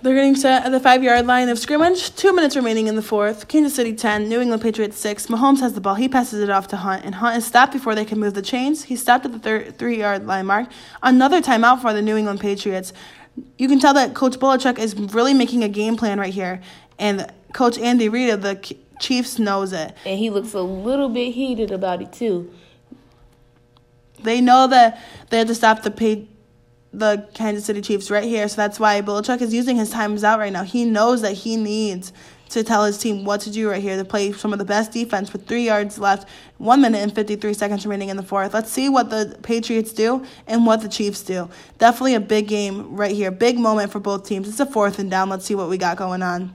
They're 0.00 0.14
getting 0.14 0.36
set 0.36 0.64
at 0.64 0.70
the 0.70 0.78
five 0.78 1.02
yard 1.02 1.26
line 1.26 1.48
of 1.48 1.58
scrimmage. 1.58 2.14
Two 2.14 2.32
minutes 2.32 2.54
remaining 2.54 2.86
in 2.86 2.94
the 2.94 3.02
fourth. 3.02 3.48
Kansas 3.48 3.74
City 3.74 3.94
10, 3.94 4.28
New 4.28 4.40
England 4.40 4.62
Patriots 4.62 4.98
6. 4.98 5.26
Mahomes 5.28 5.60
has 5.60 5.72
the 5.72 5.80
ball. 5.80 5.94
He 5.94 6.08
passes 6.08 6.40
it 6.40 6.50
off 6.50 6.68
to 6.68 6.76
Hunt, 6.76 7.04
and 7.04 7.16
Hunt 7.16 7.38
is 7.38 7.46
stopped 7.46 7.72
before 7.72 7.94
they 7.94 8.04
can 8.04 8.20
move 8.20 8.34
the 8.34 8.42
chains. 8.42 8.84
He 8.84 8.96
stopped 8.96 9.24
at 9.24 9.32
the 9.32 9.38
thir- 9.38 9.70
three 9.70 9.98
yard 9.98 10.26
line 10.26 10.46
mark. 10.46 10.68
Another 11.02 11.40
timeout 11.40 11.80
for 11.80 11.94
the 11.94 12.02
New 12.02 12.16
England 12.16 12.40
Patriots. 12.40 12.92
You 13.58 13.68
can 13.68 13.80
tell 13.80 13.94
that 13.94 14.14
Coach 14.14 14.38
Belichick 14.38 14.78
is 14.78 14.94
really 14.94 15.34
making 15.34 15.64
a 15.64 15.68
game 15.68 15.96
plan 15.96 16.18
right 16.20 16.32
here, 16.32 16.60
and 16.98 17.32
Coach 17.52 17.78
Andy 17.78 18.08
Reid 18.08 18.30
of 18.30 18.42
the 18.42 18.76
Chiefs 19.00 19.38
knows 19.38 19.72
it. 19.72 19.94
And 20.06 20.18
he 20.18 20.30
looks 20.30 20.54
a 20.54 20.62
little 20.62 21.08
bit 21.08 21.32
heated 21.32 21.70
about 21.70 22.00
it, 22.00 22.12
too. 22.12 22.52
They 24.22 24.40
know 24.40 24.66
that 24.68 25.00
they 25.30 25.38
have 25.38 25.48
to 25.48 25.54
stop 25.54 25.82
the 25.82 25.90
pay, 25.90 26.28
the 26.92 27.28
Kansas 27.34 27.64
City 27.64 27.80
Chiefs 27.80 28.10
right 28.10 28.24
here, 28.24 28.48
so 28.48 28.56
that's 28.56 28.78
why 28.78 29.02
Belichick 29.02 29.42
is 29.42 29.52
using 29.52 29.76
his 29.76 29.90
times 29.90 30.22
out 30.22 30.38
right 30.38 30.52
now. 30.52 30.62
He 30.62 30.84
knows 30.84 31.22
that 31.22 31.32
he 31.32 31.56
needs 31.56 32.12
to 32.50 32.62
tell 32.62 32.84
his 32.84 32.98
team 32.98 33.24
what 33.24 33.40
to 33.42 33.50
do 33.50 33.70
right 33.70 33.82
here 33.82 33.96
to 33.96 34.04
play 34.04 34.32
some 34.32 34.52
of 34.52 34.58
the 34.58 34.64
best 34.64 34.92
defense 34.92 35.32
with 35.32 35.46
three 35.46 35.64
yards 35.64 35.98
left, 35.98 36.28
one 36.58 36.80
minute 36.80 36.98
and 36.98 37.14
53 37.14 37.54
seconds 37.54 37.84
remaining 37.84 38.10
in 38.10 38.16
the 38.16 38.22
fourth. 38.22 38.54
Let's 38.54 38.70
see 38.70 38.88
what 38.88 39.10
the 39.10 39.38
Patriots 39.42 39.92
do 39.92 40.24
and 40.46 40.66
what 40.66 40.82
the 40.82 40.88
Chiefs 40.88 41.22
do. 41.22 41.48
Definitely 41.78 42.14
a 42.14 42.20
big 42.20 42.48
game 42.48 42.96
right 42.96 43.14
here, 43.14 43.30
big 43.30 43.58
moment 43.58 43.90
for 43.90 44.00
both 44.00 44.26
teams. 44.26 44.48
It's 44.48 44.60
a 44.60 44.66
fourth 44.66 44.98
and 44.98 45.10
down. 45.10 45.28
Let's 45.28 45.44
see 45.44 45.54
what 45.54 45.68
we 45.68 45.78
got 45.78 45.96
going 45.96 46.22
on. 46.22 46.52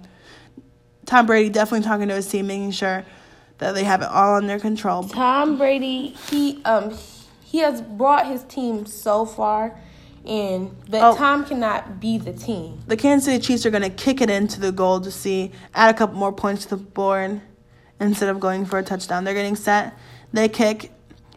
Tom 1.05 1.25
Brady 1.25 1.49
definitely 1.49 1.85
talking 1.85 2.07
to 2.07 2.15
his 2.15 2.27
team, 2.27 2.47
making 2.47 2.71
sure 2.71 3.03
that 3.57 3.73
they 3.73 3.83
have 3.83 4.01
it 4.01 4.09
all 4.09 4.35
under 4.35 4.59
control. 4.59 5.03
Tom 5.03 5.57
Brady, 5.57 6.09
he 6.29 6.61
um 6.65 6.95
he 7.43 7.59
has 7.59 7.81
brought 7.81 8.27
his 8.27 8.43
team 8.43 8.85
so 8.85 9.25
far 9.25 9.75
and 10.29 10.75
but 10.89 11.01
oh, 11.01 11.17
Tom 11.17 11.43
cannot 11.43 11.99
be 11.99 12.17
the 12.19 12.31
team. 12.31 12.79
The 12.87 12.95
Kansas 12.95 13.25
City 13.25 13.39
Chiefs 13.39 13.65
are 13.65 13.71
going 13.71 13.83
to 13.83 13.89
kick 13.89 14.21
it 14.21 14.29
into 14.29 14.59
the 14.59 14.71
goal 14.71 15.01
to 15.01 15.09
see 15.11 15.51
add 15.73 15.93
a 15.93 15.97
couple 15.97 16.17
more 16.17 16.31
points 16.31 16.65
to 16.65 16.75
the 16.75 16.77
board 16.77 17.41
instead 17.99 18.29
of 18.29 18.39
going 18.39 18.65
for 18.65 18.77
a 18.77 18.83
touchdown. 18.83 19.23
They're 19.23 19.33
getting 19.33 19.55
set. 19.55 19.97
They 20.31 20.47
kick. 20.47 20.91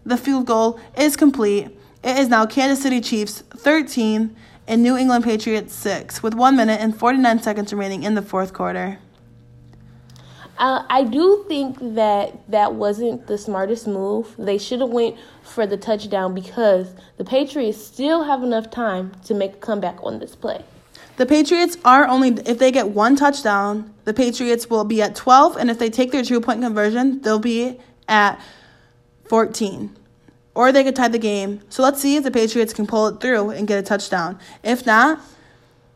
The 0.05 0.17
field 0.17 0.47
goal 0.47 0.79
is 0.97 1.17
complete. 1.17 1.67
It 2.05 2.19
is 2.19 2.29
now 2.29 2.45
Kansas 2.45 2.83
City 2.83 3.01
Chiefs 3.01 3.41
13 3.41 4.37
and 4.69 4.83
New 4.83 4.97
England 4.97 5.25
Patriots 5.25 5.75
6 5.75 6.23
with 6.23 6.35
1 6.35 6.57
minute 6.57 6.81
and 6.81 6.97
49 6.97 7.41
seconds 7.41 7.73
remaining 7.73 8.03
in 8.03 8.15
the 8.15 8.23
fourth 8.23 8.53
quarter. 8.53 8.99
Uh, 10.63 10.85
I 10.89 11.03
do 11.03 11.45
think 11.49 11.77
that 11.97 12.49
that 12.49 12.77
wasn't 12.77 13.27
the 13.27 13.37
smartest 13.37 13.89
move. 13.89 14.33
They 14.39 14.59
should 14.59 14.79
have 14.79 14.91
went 14.91 15.17
for 15.43 15.67
the 15.67 15.77
touchdown 15.77 16.35
because 16.35 16.95
the 17.17 17.25
Patriots 17.25 17.85
still 17.85 18.23
have 18.23 18.45
enough 18.45 18.71
time 18.71 19.11
to 19.25 19.35
make 19.35 19.55
a 19.55 19.57
comeback 19.57 19.99
on 20.05 20.21
this 20.21 20.37
play. 20.37 20.65
The 21.17 21.27
Patriots 21.27 21.79
are 21.85 22.07
only 22.07 22.29
if 22.47 22.61
they 22.61 22.71
get 22.71 22.91
one 22.91 23.17
touchdown, 23.17 23.93
the 24.05 24.15
Patriots 24.15 24.71
will 24.71 24.85
be 24.85 25.03
at 25.03 25.17
12 25.17 25.57
and 25.57 25.69
if 25.69 25.81
they 25.81 25.91
take 25.91 26.13
their 26.13 26.23
two-point 26.23 26.61
conversion, 26.61 27.21
they'll 27.23 27.41
be 27.41 27.81
at 28.07 28.41
14. 29.25 29.97
Or 30.55 30.71
they 30.71 30.85
could 30.85 30.95
tie 30.95 31.09
the 31.09 31.19
game. 31.19 31.61
So 31.71 31.83
let's 31.83 32.01
see 32.01 32.15
if 32.15 32.23
the 32.23 32.31
Patriots 32.31 32.73
can 32.73 32.87
pull 32.87 33.09
it 33.09 33.21
through 33.21 33.51
and 33.51 33.67
get 33.67 33.81
a 33.81 33.83
touchdown. 33.83 34.39
If 34.63 34.87
not, 34.87 35.21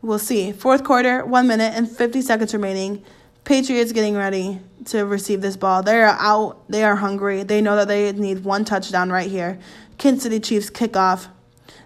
we'll 0.01 0.19
see. 0.19 0.51
Fourth 0.51 0.83
quarter, 0.83 1.23
1 1.23 1.47
minute 1.47 1.71
and 1.73 1.89
50 1.89 2.21
seconds 2.21 2.53
remaining. 2.53 3.05
Patriots 3.47 3.93
getting 3.93 4.17
ready 4.17 4.59
to 4.87 5.05
receive 5.05 5.39
this 5.39 5.55
ball. 5.55 5.81
They 5.81 6.01
are 6.01 6.17
out. 6.19 6.67
They 6.67 6.83
are 6.83 6.97
hungry. 6.97 7.43
They 7.43 7.61
know 7.61 7.77
that 7.77 7.87
they 7.87 8.11
need 8.11 8.43
one 8.43 8.65
touchdown 8.65 9.09
right 9.09 9.31
here. 9.31 9.57
Kansas 9.97 10.23
City 10.23 10.41
Chiefs 10.41 10.69
kickoff. 10.69 11.27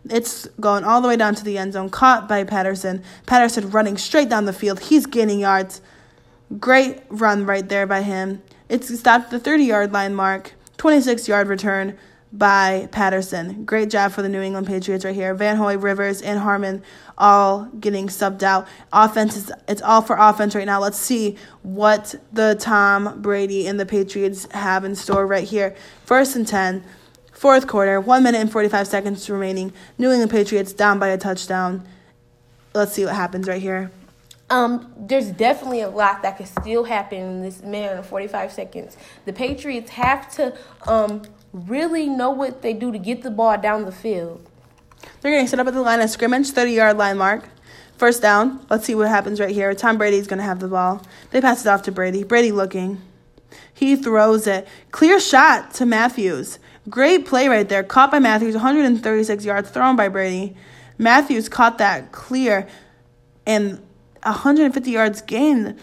It's 0.10 0.48
going 0.60 0.84
all 0.84 1.02
the 1.02 1.08
way 1.08 1.18
down 1.18 1.36
to 1.36 1.44
the 1.44 1.60
end 1.60 1.74
zone, 1.74 1.92
caught 1.92 2.28
by 2.28 2.46
Patterson. 2.46 3.04
Patterson 3.28 3.70
running 3.70 3.96
straight 4.00 4.28
down 4.28 4.46
the 4.46 4.54
field. 4.54 4.80
He's 4.80 5.06
gaining 5.06 5.40
yards. 5.40 5.82
Great 6.60 7.04
run 7.10 7.46
right 7.46 7.70
there 7.70 7.86
by 7.86 8.02
him. 8.02 8.42
It's 8.68 8.98
stopped 8.98 9.30
the 9.30 9.40
30 9.40 9.64
yard 9.64 9.92
line 9.92 10.16
mark. 10.16 10.54
26 10.78 11.28
yard 11.28 11.48
return 11.48 11.96
by 12.34 12.88
Patterson. 12.92 13.66
Great 13.66 13.90
job 13.90 14.12
for 14.12 14.22
the 14.22 14.30
New 14.30 14.42
England 14.42 14.68
Patriots 14.68 15.04
right 15.04 15.14
here. 15.14 15.34
Van 15.34 15.58
Noy, 15.58 15.78
Rivers, 15.78 16.22
and 16.22 16.40
Harmon 16.40 16.82
all 17.18 17.66
getting 17.80 18.08
subbed 18.08 18.44
out. 18.44 18.68
Offense 18.94 19.36
is 19.36 19.52
it's 19.68 19.82
all 19.82 20.02
for 20.02 20.16
offense 20.18 20.56
right 20.56 20.66
now. 20.66 20.80
Let's 20.80 20.98
see 20.98 21.38
what 21.62 22.16
the 22.32 22.56
Tom 22.60 23.22
Brady 23.22 23.68
and 23.68 23.80
the 23.80 23.86
Patriots 23.86 24.48
have 24.52 24.86
in 24.86 24.96
store 24.96 25.28
right 25.28 25.48
here. 25.48 25.76
First 26.06 26.36
and 26.36 26.48
10, 26.48 26.84
fourth 27.34 27.68
quarter, 27.68 28.00
1 28.00 28.24
minute 28.24 28.40
and 28.40 28.52
45 28.52 28.88
seconds 28.88 29.30
remaining. 29.30 29.74
New 29.98 30.12
England 30.12 30.32
Patriots 30.32 30.74
down 30.74 31.00
by 31.00 31.10
a 31.10 31.18
touchdown. 31.18 31.86
Let's 32.74 32.94
see 32.94 33.04
what 33.04 33.16
happens 33.16 33.48
right 33.48 33.62
here. 33.62 33.92
Um, 34.50 34.94
there's 34.98 35.32
definitely 35.32 35.80
a 35.80 35.90
lot 35.90 36.24
that 36.24 36.38
could 36.38 36.48
still 36.48 36.84
happen 36.84 37.20
in 37.20 37.42
this 37.42 37.62
minute 37.62 37.96
and 37.96 38.06
45 38.06 38.52
seconds. 38.52 38.98
The 39.24 39.32
Patriots 39.32 39.92
have 39.92 40.30
to 40.36 40.58
um, 40.88 41.22
really 41.54 42.08
know 42.08 42.30
what 42.30 42.62
they 42.62 42.74
do 42.74 42.92
to 42.92 42.98
get 42.98 43.24
the 43.24 43.32
ball 43.32 43.58
down 43.58 43.86
the 43.86 43.92
field. 43.92 44.48
They're 45.22 45.32
getting 45.32 45.48
set 45.48 45.60
up 45.60 45.68
at 45.68 45.74
the 45.74 45.82
line 45.82 46.02
of 46.02 46.10
scrimmage, 46.10 46.50
30 46.50 46.72
yard 46.72 46.98
line 46.98 47.18
mark. 47.18 47.48
First 47.98 48.22
down. 48.22 48.66
Let's 48.70 48.86
see 48.86 48.96
what 48.96 49.10
happens 49.10 49.40
right 49.40 49.54
here. 49.54 49.74
Tom 49.76 49.98
Brady's 49.98 50.26
going 50.26 50.40
to 50.40 50.44
have 50.44 50.60
the 50.60 50.68
ball. 50.68 51.06
They 51.30 51.40
pass 51.40 51.62
it 51.62 51.70
off 51.70 51.84
to 51.84 51.92
Brady. 51.92 52.24
Brady 52.24 52.52
looking. 52.52 53.00
He 53.74 53.96
throws 53.96 54.48
it. 54.48 54.68
Clear 54.92 55.20
shot 55.20 55.74
to 55.76 55.86
Matthews. 55.86 56.58
Great 56.90 57.28
play 57.28 57.48
right 57.48 57.70
there. 57.70 57.84
Caught 57.84 58.12
by 58.12 58.20
Matthews. 58.20 58.56
136 58.56 59.46
yards 59.46 59.70
thrown 59.70 59.96
by 59.96 60.08
Brady. 60.08 60.56
Matthews 60.98 61.48
caught 61.48 61.78
that 61.78 62.12
clear 62.12 62.68
and 63.46 63.82
150 64.24 64.90
yards 64.90 65.22
gained. 65.22 65.80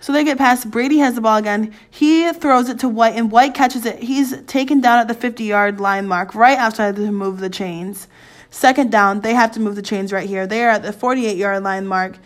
So 0.00 0.12
they 0.12 0.24
get 0.24 0.38
past. 0.38 0.70
Brady 0.70 0.98
has 0.98 1.14
the 1.14 1.20
ball 1.20 1.36
again. 1.36 1.74
He 1.90 2.32
throws 2.32 2.68
it 2.68 2.78
to 2.80 2.88
White, 2.88 3.16
and 3.16 3.30
White 3.30 3.54
catches 3.54 3.84
it. 3.84 4.02
He's 4.02 4.40
taken 4.44 4.80
down 4.80 4.98
at 4.98 5.08
the 5.08 5.14
50 5.14 5.44
yard 5.44 5.80
line 5.80 6.06
mark, 6.06 6.34
right 6.34 6.58
outside 6.58 6.96
to 6.96 7.12
move 7.12 7.40
the 7.40 7.50
chains. 7.50 8.08
Second 8.50 8.90
down, 8.90 9.20
they 9.20 9.34
have 9.34 9.52
to 9.52 9.60
move 9.60 9.76
the 9.76 9.82
chains 9.82 10.12
right 10.12 10.28
here. 10.28 10.46
They 10.46 10.64
are 10.64 10.70
at 10.70 10.82
the 10.82 10.92
48 10.92 11.36
yard 11.36 11.62
line 11.62 11.86
mark. 11.86 12.16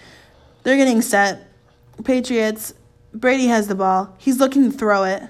They're 0.62 0.76
getting 0.76 1.02
set. 1.02 1.50
Patriots, 2.04 2.74
Brady 3.12 3.46
has 3.46 3.68
the 3.68 3.74
ball. 3.74 4.14
He's 4.18 4.40
looking 4.40 4.70
to 4.70 4.76
throw 4.76 5.04
it. 5.04 5.22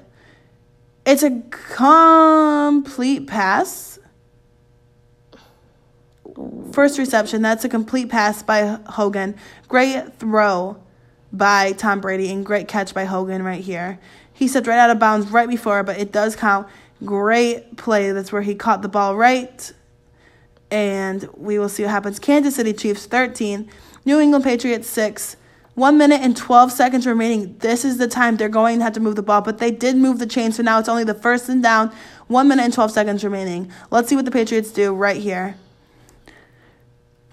It's 1.04 1.22
a 1.22 1.42
complete 1.50 3.26
pass. 3.26 3.98
First 6.72 6.98
reception, 6.98 7.42
that's 7.42 7.64
a 7.64 7.68
complete 7.68 8.08
pass 8.08 8.42
by 8.42 8.78
Hogan. 8.86 9.36
Great 9.68 10.14
throw 10.18 10.82
by 11.36 11.72
Tom 11.72 12.00
Brady 12.00 12.30
and 12.30 12.46
great 12.46 12.68
catch 12.68 12.94
by 12.94 13.04
Hogan 13.04 13.42
right 13.42 13.62
here. 13.62 13.98
He 14.32 14.46
stepped 14.48 14.66
right 14.66 14.78
out 14.78 14.90
of 14.90 14.98
bounds 14.98 15.30
right 15.30 15.48
before, 15.48 15.82
but 15.82 15.98
it 15.98 16.12
does 16.12 16.36
count. 16.36 16.68
Great 17.04 17.76
play. 17.76 18.12
That's 18.12 18.32
where 18.32 18.42
he 18.42 18.54
caught 18.54 18.82
the 18.82 18.88
ball 18.88 19.16
right. 19.16 19.72
And 20.70 21.28
we 21.36 21.58
will 21.58 21.68
see 21.68 21.82
what 21.82 21.90
happens. 21.90 22.18
Kansas 22.18 22.56
City 22.56 22.72
Chiefs 22.72 23.06
13, 23.06 23.68
New 24.04 24.20
England 24.20 24.44
Patriots 24.44 24.88
6 24.88 25.36
One 25.74 25.98
minute 25.98 26.20
and 26.20 26.36
12 26.36 26.70
seconds 26.72 27.06
remaining. 27.06 27.58
This 27.58 27.84
is 27.84 27.98
the 27.98 28.08
time 28.08 28.36
they're 28.36 28.48
going 28.48 28.78
to 28.78 28.84
have 28.84 28.92
to 28.94 29.00
move 29.00 29.16
the 29.16 29.22
ball, 29.22 29.40
but 29.40 29.58
they 29.58 29.72
did 29.72 29.96
move 29.96 30.20
the 30.20 30.26
chain, 30.26 30.52
so 30.52 30.62
now 30.62 30.78
it's 30.78 30.88
only 30.88 31.04
the 31.04 31.14
first 31.14 31.48
and 31.48 31.62
down. 31.62 31.92
One 32.28 32.48
minute 32.48 32.62
and 32.62 32.72
12 32.72 32.92
seconds 32.92 33.24
remaining. 33.24 33.70
Let's 33.90 34.08
see 34.08 34.16
what 34.16 34.24
the 34.24 34.30
Patriots 34.30 34.70
do 34.70 34.94
right 34.94 35.20
here. 35.20 35.56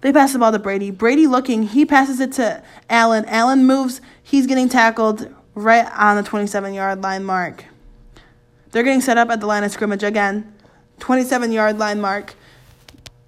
They 0.02 0.12
pass 0.12 0.34
the 0.34 0.40
ball 0.40 0.52
to 0.52 0.60
Brady. 0.60 0.92
Brady 0.92 1.28
looking, 1.28 1.64
he 1.64 1.86
passes 1.86 2.20
it 2.20 2.32
to 2.34 2.64
Allen. 2.90 3.26
Allen 3.26 3.66
moves, 3.66 4.02
he's 4.22 4.48
getting 4.48 4.68
tackled 4.68 5.34
right 5.54 5.86
on 5.96 6.18
the 6.18 6.24
27 6.24 6.74
yard 6.74 7.02
line 7.02 7.24
mark. 7.24 7.66
They're 8.72 8.84
getting 8.84 9.02
set 9.02 9.18
up 9.18 9.30
at 9.30 9.40
the 9.40 9.46
line 9.46 9.64
of 9.64 9.72
scrimmage 9.72 10.04
again. 10.04 10.54
27 11.00 11.52
yard 11.52 11.78
line 11.78 12.02
mark. 12.02 12.36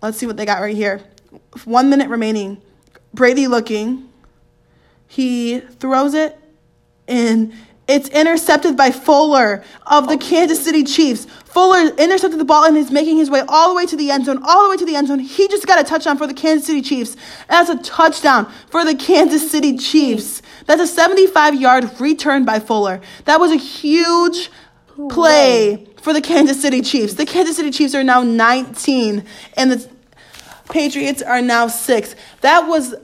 Let's 0.02 0.18
see 0.18 0.26
what 0.26 0.38
they 0.38 0.46
got 0.46 0.62
right 0.62 0.76
here. 0.76 1.02
One 1.66 1.90
minute 1.90 2.10
remaining. 2.10 2.62
Brady 3.14 3.48
looking. 3.48 4.10
He 5.08 5.60
throws 5.60 6.14
it 6.14 6.40
and 7.08 7.54
it's 7.94 8.10
intercepted 8.10 8.76
by 8.76 8.90
Fuller 8.90 9.64
of 9.86 10.08
the 10.08 10.18
Kansas 10.18 10.64
City 10.64 10.84
Chiefs. 10.84 11.26
Fuller 11.46 11.94
intercepted 11.96 12.40
the 12.40 12.46
ball 12.46 12.66
and 12.66 12.76
is 12.76 12.90
making 12.90 13.18
his 13.18 13.30
way 13.30 13.44
all 13.48 13.70
the 13.70 13.76
way 13.76 13.86
to 13.86 13.96
the 13.96 14.10
end 14.10 14.26
zone, 14.26 14.40
all 14.44 14.64
the 14.64 14.72
way 14.72 14.78
to 14.78 14.86
the 14.86 14.96
end 14.96 15.10
zone. 15.10 15.20
He 15.20 15.48
just 15.48 15.68
got 15.68 15.80
a 15.80 15.84
touchdown 15.84 16.18
for 16.18 16.26
the 16.26 16.34
Kansas 16.34 16.66
City 16.66 16.82
Chiefs. 16.82 17.16
That's 17.48 17.70
a 17.70 17.78
touchdown 17.84 18.52
for 18.72 18.84
the 18.84 18.96
Kansas 18.96 19.52
City 19.52 19.78
Chiefs. 19.78 20.42
That's 20.66 20.82
a 20.82 20.88
75 20.88 21.62
yard 21.62 22.02
return 22.02 22.46
by 22.46 22.60
Fuller. 22.60 23.00
That 23.26 23.40
was 23.40 23.52
a 23.52 23.58
huge 23.58 24.50
play 25.12 25.88
for 26.02 26.14
the 26.14 26.22
Kansas 26.22 26.60
City 26.60 26.82
Chiefs. 26.82 27.14
The 27.14 27.28
Kansas 27.28 27.58
City 27.58 27.70
Chiefs 27.70 27.94
are 27.94 28.04
now 28.04 28.24
19 28.24 29.24
and 29.56 29.72
the 29.72 29.88
Patriots 30.72 31.22
are 31.22 31.44
now 31.44 31.68
6. 31.68 32.16
That 32.42 32.68
was 32.68 32.96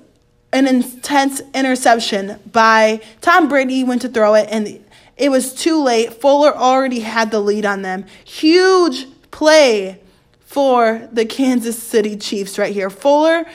an 0.52 0.68
intense 0.68 1.41
interception 1.54 2.39
by 2.52 3.02
Tom 3.22 3.47
Brady 3.47 3.84
went 3.84 4.02
to 4.02 4.10
throw 4.10 4.34
it 4.34 4.47
and 4.52 4.84
it 5.18 5.30
was 5.30 5.54
too 5.54 5.82
late. 5.84 6.14
Fuller 6.14 6.56
already 6.56 7.02
had 7.02 7.30
the 7.32 7.39
lead 7.39 7.66
on 7.66 7.82
them. 7.82 8.06
Huge 8.24 9.06
play 9.32 10.00
for 10.39 11.08
the 11.12 11.26
Kansas 11.26 11.82
City 11.82 12.16
Chiefs 12.18 12.58
right 12.58 12.74
here. 12.74 12.89
Fuller 12.89 13.45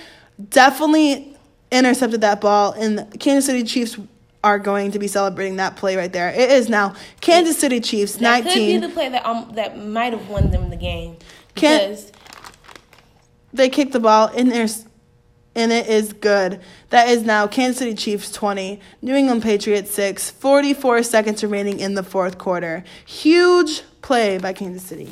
definitely 0.50 1.36
intercepted 1.72 2.20
that 2.20 2.40
ball 2.40 2.72
and 2.72 2.98
the 2.98 3.18
Kansas 3.18 3.46
City 3.46 3.64
Chiefs 3.64 3.98
are 4.44 4.58
going 4.58 4.90
to 4.92 4.98
be 4.98 5.08
celebrating 5.08 5.56
that 5.56 5.74
play 5.76 5.96
right 5.96 6.12
there. 6.12 6.28
It 6.28 6.50
is 6.50 6.68
now 6.68 6.94
Kansas 7.22 7.58
City 7.58 7.80
Chiefs 7.80 8.16
That 8.16 8.44
19 8.44 8.52
could 8.52 8.54
be 8.82 8.86
the 8.86 8.92
play 8.92 9.08
that 9.08 9.24
um, 9.26 9.50
that 9.54 9.78
might 9.78 10.12
have 10.12 10.28
won 10.28 10.50
them 10.50 10.68
the 10.70 10.76
game. 10.76 11.16
Can't- 11.54 11.90
Because 11.92 12.12
they 13.52 13.68
kicked 13.70 13.92
the 13.92 14.00
ball 14.00 14.28
in 14.28 14.48
there 14.50 14.66
and 15.54 15.72
it 15.72 15.86
is 15.86 16.12
good. 16.12 16.60
That 16.90 17.08
is 17.08 17.22
now 17.22 17.46
Kansas 17.46 17.78
City 17.78 17.94
Chiefs 17.94 18.30
20, 18.32 18.80
New 19.02 19.14
England 19.14 19.42
Patriots 19.42 19.92
6, 19.92 20.30
44 20.30 21.02
seconds 21.02 21.42
remaining 21.42 21.80
in 21.80 21.94
the 21.94 22.02
fourth 22.02 22.38
quarter. 22.38 22.84
Huge 23.06 23.82
play 24.02 24.38
by 24.38 24.52
Kansas 24.52 24.82
City. 24.82 25.10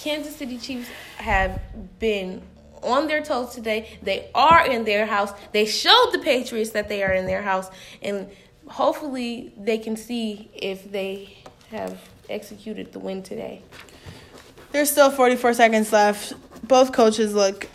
Kansas 0.00 0.36
City 0.36 0.58
Chiefs 0.58 0.88
have 1.16 1.60
been 1.98 2.42
on 2.82 3.08
their 3.08 3.22
toes 3.22 3.54
today. 3.54 3.98
They 4.02 4.30
are 4.34 4.66
in 4.66 4.84
their 4.84 5.06
house. 5.06 5.32
They 5.52 5.66
showed 5.66 6.10
the 6.12 6.18
Patriots 6.18 6.70
that 6.70 6.88
they 6.88 7.02
are 7.02 7.12
in 7.12 7.26
their 7.26 7.42
house, 7.42 7.68
and 8.02 8.30
hopefully 8.68 9.52
they 9.58 9.78
can 9.78 9.96
see 9.96 10.50
if 10.54 10.90
they 10.90 11.38
have 11.70 12.00
executed 12.30 12.92
the 12.92 12.98
win 12.98 13.22
today. 13.22 13.62
There's 14.70 14.90
still 14.90 15.10
44 15.10 15.54
seconds 15.54 15.92
left. 15.92 16.34
Both 16.66 16.92
coaches 16.92 17.34
look 17.34 17.68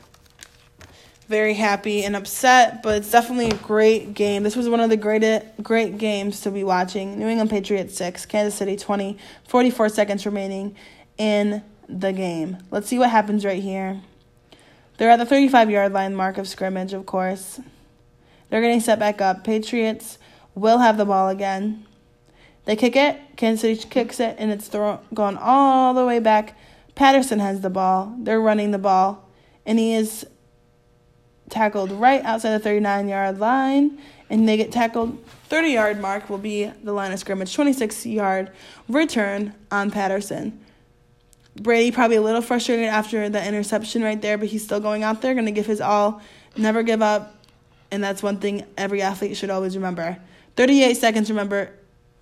very 1.23 1.53
happy 1.53 2.03
and 2.03 2.15
upset, 2.15 2.83
but 2.83 2.97
it's 2.97 3.11
definitely 3.11 3.49
a 3.49 3.55
great 3.55 4.13
game. 4.13 4.43
This 4.43 4.55
was 4.55 4.69
one 4.69 4.79
of 4.79 4.89
the 4.89 4.97
great 4.97 5.43
great 5.61 5.97
games 5.97 6.41
to 6.41 6.51
be 6.51 6.63
watching. 6.63 7.17
New 7.17 7.27
England 7.27 7.49
Patriots 7.49 7.95
6, 7.97 8.25
Kansas 8.25 8.55
City 8.55 8.75
20, 8.75 9.17
44 9.47 9.89
seconds 9.89 10.25
remaining 10.25 10.75
in 11.17 11.63
the 11.87 12.11
game. 12.13 12.57
Let's 12.71 12.87
see 12.87 12.99
what 12.99 13.09
happens 13.09 13.45
right 13.45 13.61
here. 13.61 14.01
They're 14.97 15.09
at 15.09 15.17
the 15.17 15.25
35 15.25 15.69
yard 15.69 15.93
line 15.93 16.15
mark 16.15 16.37
of 16.37 16.47
scrimmage, 16.47 16.93
of 16.93 17.05
course. 17.05 17.59
They're 18.49 18.61
getting 18.61 18.81
set 18.81 18.99
back 18.99 19.21
up. 19.21 19.43
Patriots 19.43 20.17
will 20.55 20.79
have 20.79 20.97
the 20.97 21.05
ball 21.05 21.29
again. 21.29 21.85
They 22.65 22.75
kick 22.75 22.95
it. 22.95 23.19
Kansas 23.35 23.61
City 23.61 23.89
kicks 23.89 24.19
it, 24.19 24.35
and 24.37 24.51
it's 24.51 24.67
thrown 24.67 24.99
gone 25.13 25.37
all 25.37 25.93
the 25.93 26.05
way 26.05 26.19
back. 26.19 26.57
Patterson 26.95 27.39
has 27.39 27.61
the 27.61 27.69
ball. 27.69 28.15
They're 28.19 28.39
running 28.39 28.71
the 28.71 28.77
ball, 28.77 29.27
and 29.65 29.79
he 29.79 29.93
is 29.93 30.25
tackled 31.53 31.91
right 31.91 32.23
outside 32.25 32.51
the 32.51 32.59
39 32.59 33.07
yard 33.07 33.39
line, 33.39 33.99
and 34.29 34.47
they 34.47 34.57
get 34.57 34.71
tackled. 34.71 35.23
30 35.49 35.69
yard 35.69 36.01
mark 36.01 36.29
will 36.29 36.37
be 36.37 36.65
the 36.83 36.91
line 36.91 37.11
of 37.11 37.19
scrimmage. 37.19 37.53
26 37.53 38.05
yard 38.05 38.51
return 38.89 39.53
on 39.71 39.91
Patterson. 39.91 40.59
Brady 41.55 41.91
probably 41.91 42.17
a 42.17 42.21
little 42.21 42.41
frustrated 42.41 42.85
after 42.85 43.29
the 43.29 43.47
interception 43.47 44.01
right 44.01 44.19
there, 44.19 44.37
but 44.37 44.47
he's 44.47 44.63
still 44.63 44.79
going 44.79 45.03
out 45.03 45.21
there, 45.21 45.33
going 45.35 45.45
to 45.45 45.51
give 45.51 45.67
his 45.67 45.79
all, 45.79 46.21
never 46.57 46.81
give 46.81 47.03
up, 47.03 47.35
and 47.91 48.03
that's 48.03 48.23
one 48.23 48.37
thing 48.37 48.65
every 48.75 49.03
athlete 49.03 49.37
should 49.37 49.51
always 49.51 49.75
remember. 49.75 50.17
38 50.55 50.97
seconds, 50.97 51.29
remember, 51.29 51.71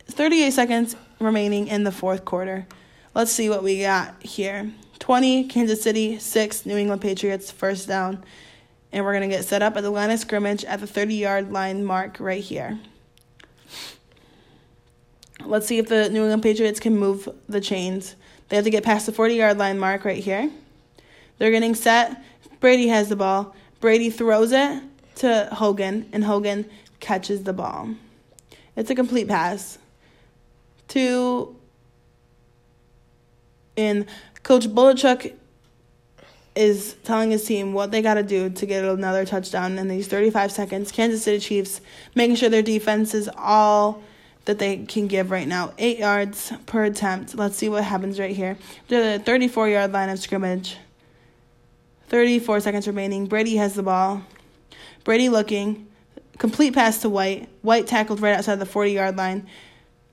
38 0.07 0.51
seconds 0.51 0.95
remaining 1.19 1.67
in 1.67 1.85
the 1.85 1.91
fourth 1.93 2.25
quarter. 2.25 2.67
Let's 3.15 3.31
see 3.31 3.49
what 3.49 3.63
we 3.63 3.81
got 3.81 4.21
here. 4.21 4.69
20, 4.99 5.45
Kansas 5.45 5.81
City, 5.81 6.19
6, 6.19 6.65
New 6.65 6.77
England 6.77 7.01
Patriots, 7.01 7.51
first 7.51 7.87
down. 7.87 8.23
And 8.91 9.05
we're 9.05 9.13
going 9.13 9.29
to 9.29 9.35
get 9.35 9.45
set 9.45 9.61
up 9.61 9.77
at 9.77 9.83
the 9.83 9.89
line 9.89 10.11
of 10.11 10.19
scrimmage 10.19 10.65
at 10.65 10.79
the 10.79 10.87
30 10.87 11.15
yard 11.15 11.51
line 11.51 11.83
mark 11.83 12.19
right 12.19 12.43
here. 12.43 12.79
Let's 15.45 15.65
see 15.65 15.77
if 15.77 15.87
the 15.87 16.09
New 16.09 16.21
England 16.21 16.43
Patriots 16.43 16.79
can 16.79 16.97
move 16.97 17.27
the 17.47 17.61
chains. 17.61 18.15
They 18.49 18.57
have 18.57 18.65
to 18.65 18.71
get 18.71 18.83
past 18.83 19.05
the 19.05 19.11
40 19.11 19.35
yard 19.35 19.57
line 19.57 19.79
mark 19.79 20.05
right 20.05 20.23
here. 20.23 20.49
They're 21.37 21.51
getting 21.51 21.73
set. 21.73 22.23
Brady 22.59 22.87
has 22.89 23.09
the 23.09 23.15
ball. 23.15 23.55
Brady 23.79 24.09
throws 24.09 24.51
it 24.51 24.83
to 25.15 25.49
Hogan, 25.51 26.07
and 26.11 26.23
Hogan 26.23 26.69
catches 26.99 27.43
the 27.43 27.53
ball. 27.53 27.89
It's 28.75 28.89
a 28.89 28.95
complete 28.95 29.27
pass 29.27 29.79
to. 30.89 31.55
And 33.77 34.05
Coach 34.43 34.67
Belichick 34.67 35.35
is 36.55 36.95
telling 37.03 37.31
his 37.31 37.45
team 37.45 37.73
what 37.73 37.91
they 37.91 38.01
got 38.01 38.15
to 38.15 38.23
do 38.23 38.49
to 38.49 38.65
get 38.65 38.83
another 38.83 39.25
touchdown 39.25 39.77
in 39.79 39.87
these 39.87 40.07
35 40.07 40.51
seconds. 40.51 40.91
Kansas 40.91 41.23
City 41.23 41.39
Chiefs 41.39 41.81
making 42.15 42.35
sure 42.35 42.49
their 42.49 42.61
defense 42.61 43.13
is 43.13 43.29
all 43.37 44.03
that 44.45 44.59
they 44.59 44.77
can 44.77 45.07
give 45.07 45.31
right 45.31 45.47
now. 45.47 45.73
Eight 45.77 45.99
yards 45.99 46.51
per 46.65 46.83
attempt. 46.85 47.35
Let's 47.35 47.55
see 47.55 47.69
what 47.69 47.83
happens 47.83 48.19
right 48.19 48.35
here. 48.35 48.57
The 48.87 49.21
34 49.23 49.69
yard 49.69 49.91
line 49.93 50.09
of 50.09 50.19
scrimmage. 50.19 50.77
34 52.09 52.59
seconds 52.59 52.87
remaining. 52.87 53.27
Brady 53.27 53.55
has 53.55 53.75
the 53.75 53.83
ball. 53.83 54.23
Brady 55.03 55.29
looking. 55.29 55.87
Complete 56.37 56.73
pass 56.73 57.01
to 57.01 57.09
White. 57.09 57.47
White 57.61 57.87
tackled 57.87 58.19
right 58.19 58.35
outside 58.35 58.55
the 58.55 58.65
40 58.65 58.91
yard 58.91 59.15
line. 59.15 59.47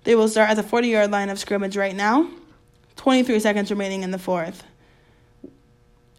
They 0.05 0.15
will 0.15 0.29
start 0.29 0.51
at 0.51 0.55
the 0.55 0.63
40 0.63 0.89
yard 0.89 1.11
line 1.11 1.31
of 1.31 1.39
scrimmage 1.39 1.77
right 1.77 1.97
now. 1.97 2.29
23 2.97 3.41
seconds 3.41 3.71
remaining 3.71 4.03
in 4.03 4.11
the 4.11 4.19
fourth. 4.19 4.63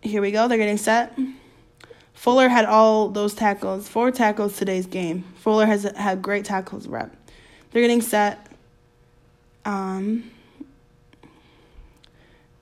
Here 0.01 0.21
we 0.21 0.31
go. 0.31 0.47
They're 0.47 0.57
getting 0.57 0.77
set. 0.77 1.17
Fuller 2.13 2.49
had 2.49 2.65
all 2.65 3.09
those 3.09 3.33
tackles, 3.33 3.87
four 3.87 4.11
tackles 4.11 4.57
today's 4.57 4.85
game. 4.85 5.23
Fuller 5.37 5.65
has 5.65 5.83
had 5.95 6.21
great 6.21 6.43
tackles 6.43 6.87
rep. 6.87 7.15
They're 7.71 7.81
getting 7.81 8.01
set. 8.01 8.47
Um, 9.63 10.29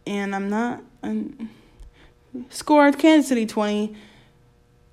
and 0.05 0.35
I'm 0.35 0.49
not. 0.49 0.83
I'm, 1.01 1.49
scored 2.49 2.99
Kansas 2.99 3.29
City 3.29 3.45
20, 3.45 3.95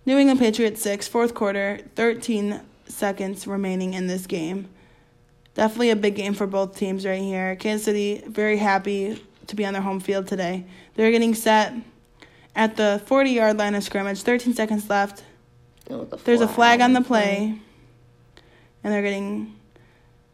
New 0.06 0.18
England 0.18 0.40
Patriots 0.40 0.80
6, 0.82 1.08
fourth 1.08 1.34
quarter, 1.34 1.80
13 1.94 2.60
seconds 2.86 3.46
remaining 3.46 3.94
in 3.94 4.06
this 4.06 4.26
game. 4.26 4.68
Definitely 5.54 5.90
a 5.90 5.96
big 5.96 6.16
game 6.16 6.34
for 6.34 6.46
both 6.46 6.76
teams 6.76 7.04
right 7.04 7.20
here. 7.20 7.54
Kansas 7.56 7.84
City 7.84 8.22
very 8.26 8.56
happy 8.56 9.22
to 9.46 9.56
be 9.56 9.64
on 9.64 9.72
their 9.72 9.82
home 9.82 10.00
field 10.00 10.26
today. 10.26 10.64
They're 10.94 11.10
getting 11.10 11.34
set 11.34 11.74
at 12.54 12.76
the 12.76 13.02
40 13.06 13.30
yard 13.30 13.58
line 13.58 13.74
of 13.74 13.82
scrimmage, 13.82 14.22
13 14.22 14.54
seconds 14.54 14.88
left. 14.88 15.24
Oh, 15.90 16.04
There's 16.24 16.40
a 16.40 16.48
flag 16.48 16.80
on 16.80 16.92
the 16.92 17.02
play, 17.02 17.58
and 18.82 18.92
they're 18.92 19.02
getting. 19.02 19.54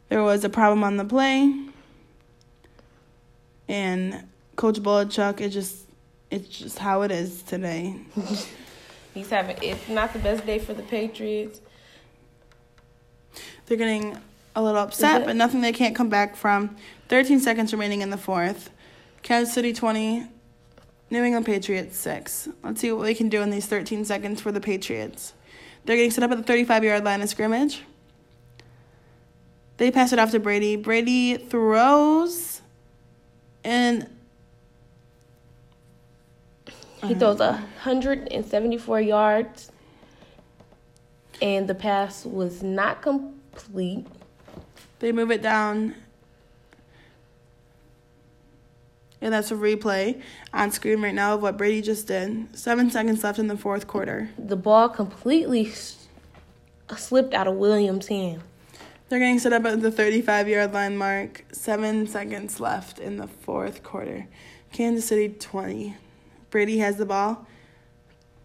There 0.09 0.23
was 0.23 0.45
a 0.45 0.49
problem 0.49 0.83
on 0.83 0.97
the 0.97 1.05
play, 1.05 1.55
and 3.69 4.29
Coach 4.57 4.81
Belichick, 4.81 5.41
it 5.41 5.51
just, 5.51 5.87
it's 6.31 6.49
just 6.49 6.79
how 6.79 7.03
it 7.03 7.11
is 7.11 7.43
today. 7.43 7.97
He's 9.15 9.31
having 9.31 9.57
it's 9.63 9.89
not 9.89 10.13
the 10.13 10.19
best 10.19 10.47
day 10.47 10.59
for 10.59 10.75
the 10.75 10.83
Patriots. 10.83 11.61
They're 13.67 13.77
getting 13.77 14.19
a 14.55 14.63
little 14.63 14.81
upset, 14.81 15.25
but 15.27 15.37
nothing 15.37 15.61
they 15.61 15.73
can't 15.73 15.95
come 15.95 16.09
back 16.09 16.37
from. 16.37 16.77
13 17.09 17.41
seconds 17.41 17.73
remaining 17.73 18.03
in 18.03 18.11
the 18.11 18.17
fourth. 18.17 18.71
Kansas 19.23 19.55
City 19.55 19.73
20, 19.73 20.27
New 21.11 21.25
England 21.25 21.45
Patriots 21.47 21.97
6. 21.99 22.49
Let's 22.63 22.81
see 22.81 22.93
what 22.93 23.05
we 23.05 23.15
can 23.15 23.29
do 23.29 23.43
in 23.43 23.51
these 23.51 23.67
13 23.67 24.05
seconds 24.05 24.41
for 24.41 24.53
the 24.53 24.61
Patriots. 24.61 25.33
They're 25.85 25.97
getting 25.97 26.11
set 26.13 26.23
up 26.23 26.31
at 26.31 26.37
the 26.37 26.45
35 26.45 26.85
yard 26.85 27.05
line 27.05 27.21
of 27.21 27.29
scrimmage. 27.29 27.83
They 29.79 29.91
pass 29.91 30.13
it 30.13 30.19
off 30.19 30.31
to 30.33 30.39
Brady. 30.41 30.77
Brady 30.77 31.37
throws 31.37 32.61
and 33.65 34.09
He 37.03 37.15
throws 37.15 37.41
a 37.41 37.55
hundred 37.81 38.29
and 38.31 38.45
seventy-four 38.45 39.01
yards, 39.01 39.73
and 41.41 41.67
the 41.67 41.75
pass 41.75 42.27
was 42.27 42.63
not 42.63 43.01
complete. 43.01 44.07
they 44.99 45.11
move 45.11 45.31
it 45.31 45.41
down. 45.41 45.95
And 49.21 49.35
that's 49.35 49.51
a 49.51 49.55
replay 49.55 50.23
on 50.53 50.71
screen 50.71 51.03
right 51.03 51.15
now 51.15 51.35
of 51.35 51.43
what 51.43 51.59
Brady 51.59 51.83
just 51.83 52.07
did. 52.07 52.57
Seven 52.57 52.91
seconds 52.91 53.23
left 53.23 53.39
in 53.39 53.49
the 53.49 53.57
fourth 53.57 53.87
quarter. 53.87 54.31
The 54.39 54.57
ball 54.57 54.89
completely 54.89 55.73
slipped 56.97 57.35
out 57.35 57.47
of 57.47 57.57
Williams' 57.57 58.09
hand. 58.09 58.43
They're 59.09 59.19
getting 59.19 59.41
set 59.41 59.53
up 59.53 59.65
at 59.65 59.83
the 59.83 59.91
35 59.91 60.49
yard 60.49 60.73
line 60.73 60.97
mark. 60.97 61.45
Seven 61.53 62.07
seconds 62.07 62.61
left 62.61 62.99
in 62.99 63.17
the 63.17 63.27
fourth 63.27 63.83
quarter. 63.83 64.27
Kansas 64.73 65.07
City 65.07 65.29
20. 65.29 65.97
Brady 66.51 66.79
has 66.79 66.97
the 66.97 67.07
ball. 67.07 67.47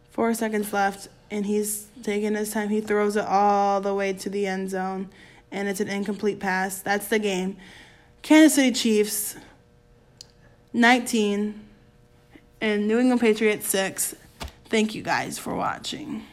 Four 0.09 0.34
seconds 0.34 0.73
left, 0.73 1.09
and 1.30 1.45
he's 1.45 1.88
taking 2.01 2.36
his 2.36 2.51
time. 2.51 2.69
He 2.69 2.82
throws 2.82 3.15
it 3.15 3.26
all 3.26 3.80
the 3.80 3.93
way 3.93 4.13
to 4.13 4.30
the 4.30 4.47
end 4.47 4.69
zone, 4.71 5.09
and 5.51 5.67
it's 5.67 5.82
an 5.82 5.88
incomplete 5.88 6.39
pass. 6.39 6.82
That's 6.82 7.09
the 7.09 7.19
game. 7.19 7.57
Kansas 8.21 8.55
City 8.55 8.71
Chiefs 8.71 9.36
19 10.76 11.57
and 12.59 12.86
New 12.86 12.99
England 12.99 13.21
Patriots 13.21 13.65
6. 13.69 14.13
Thank 14.65 14.93
you 14.93 15.01
guys 15.01 15.39
for 15.39 15.55
watching. 15.55 16.26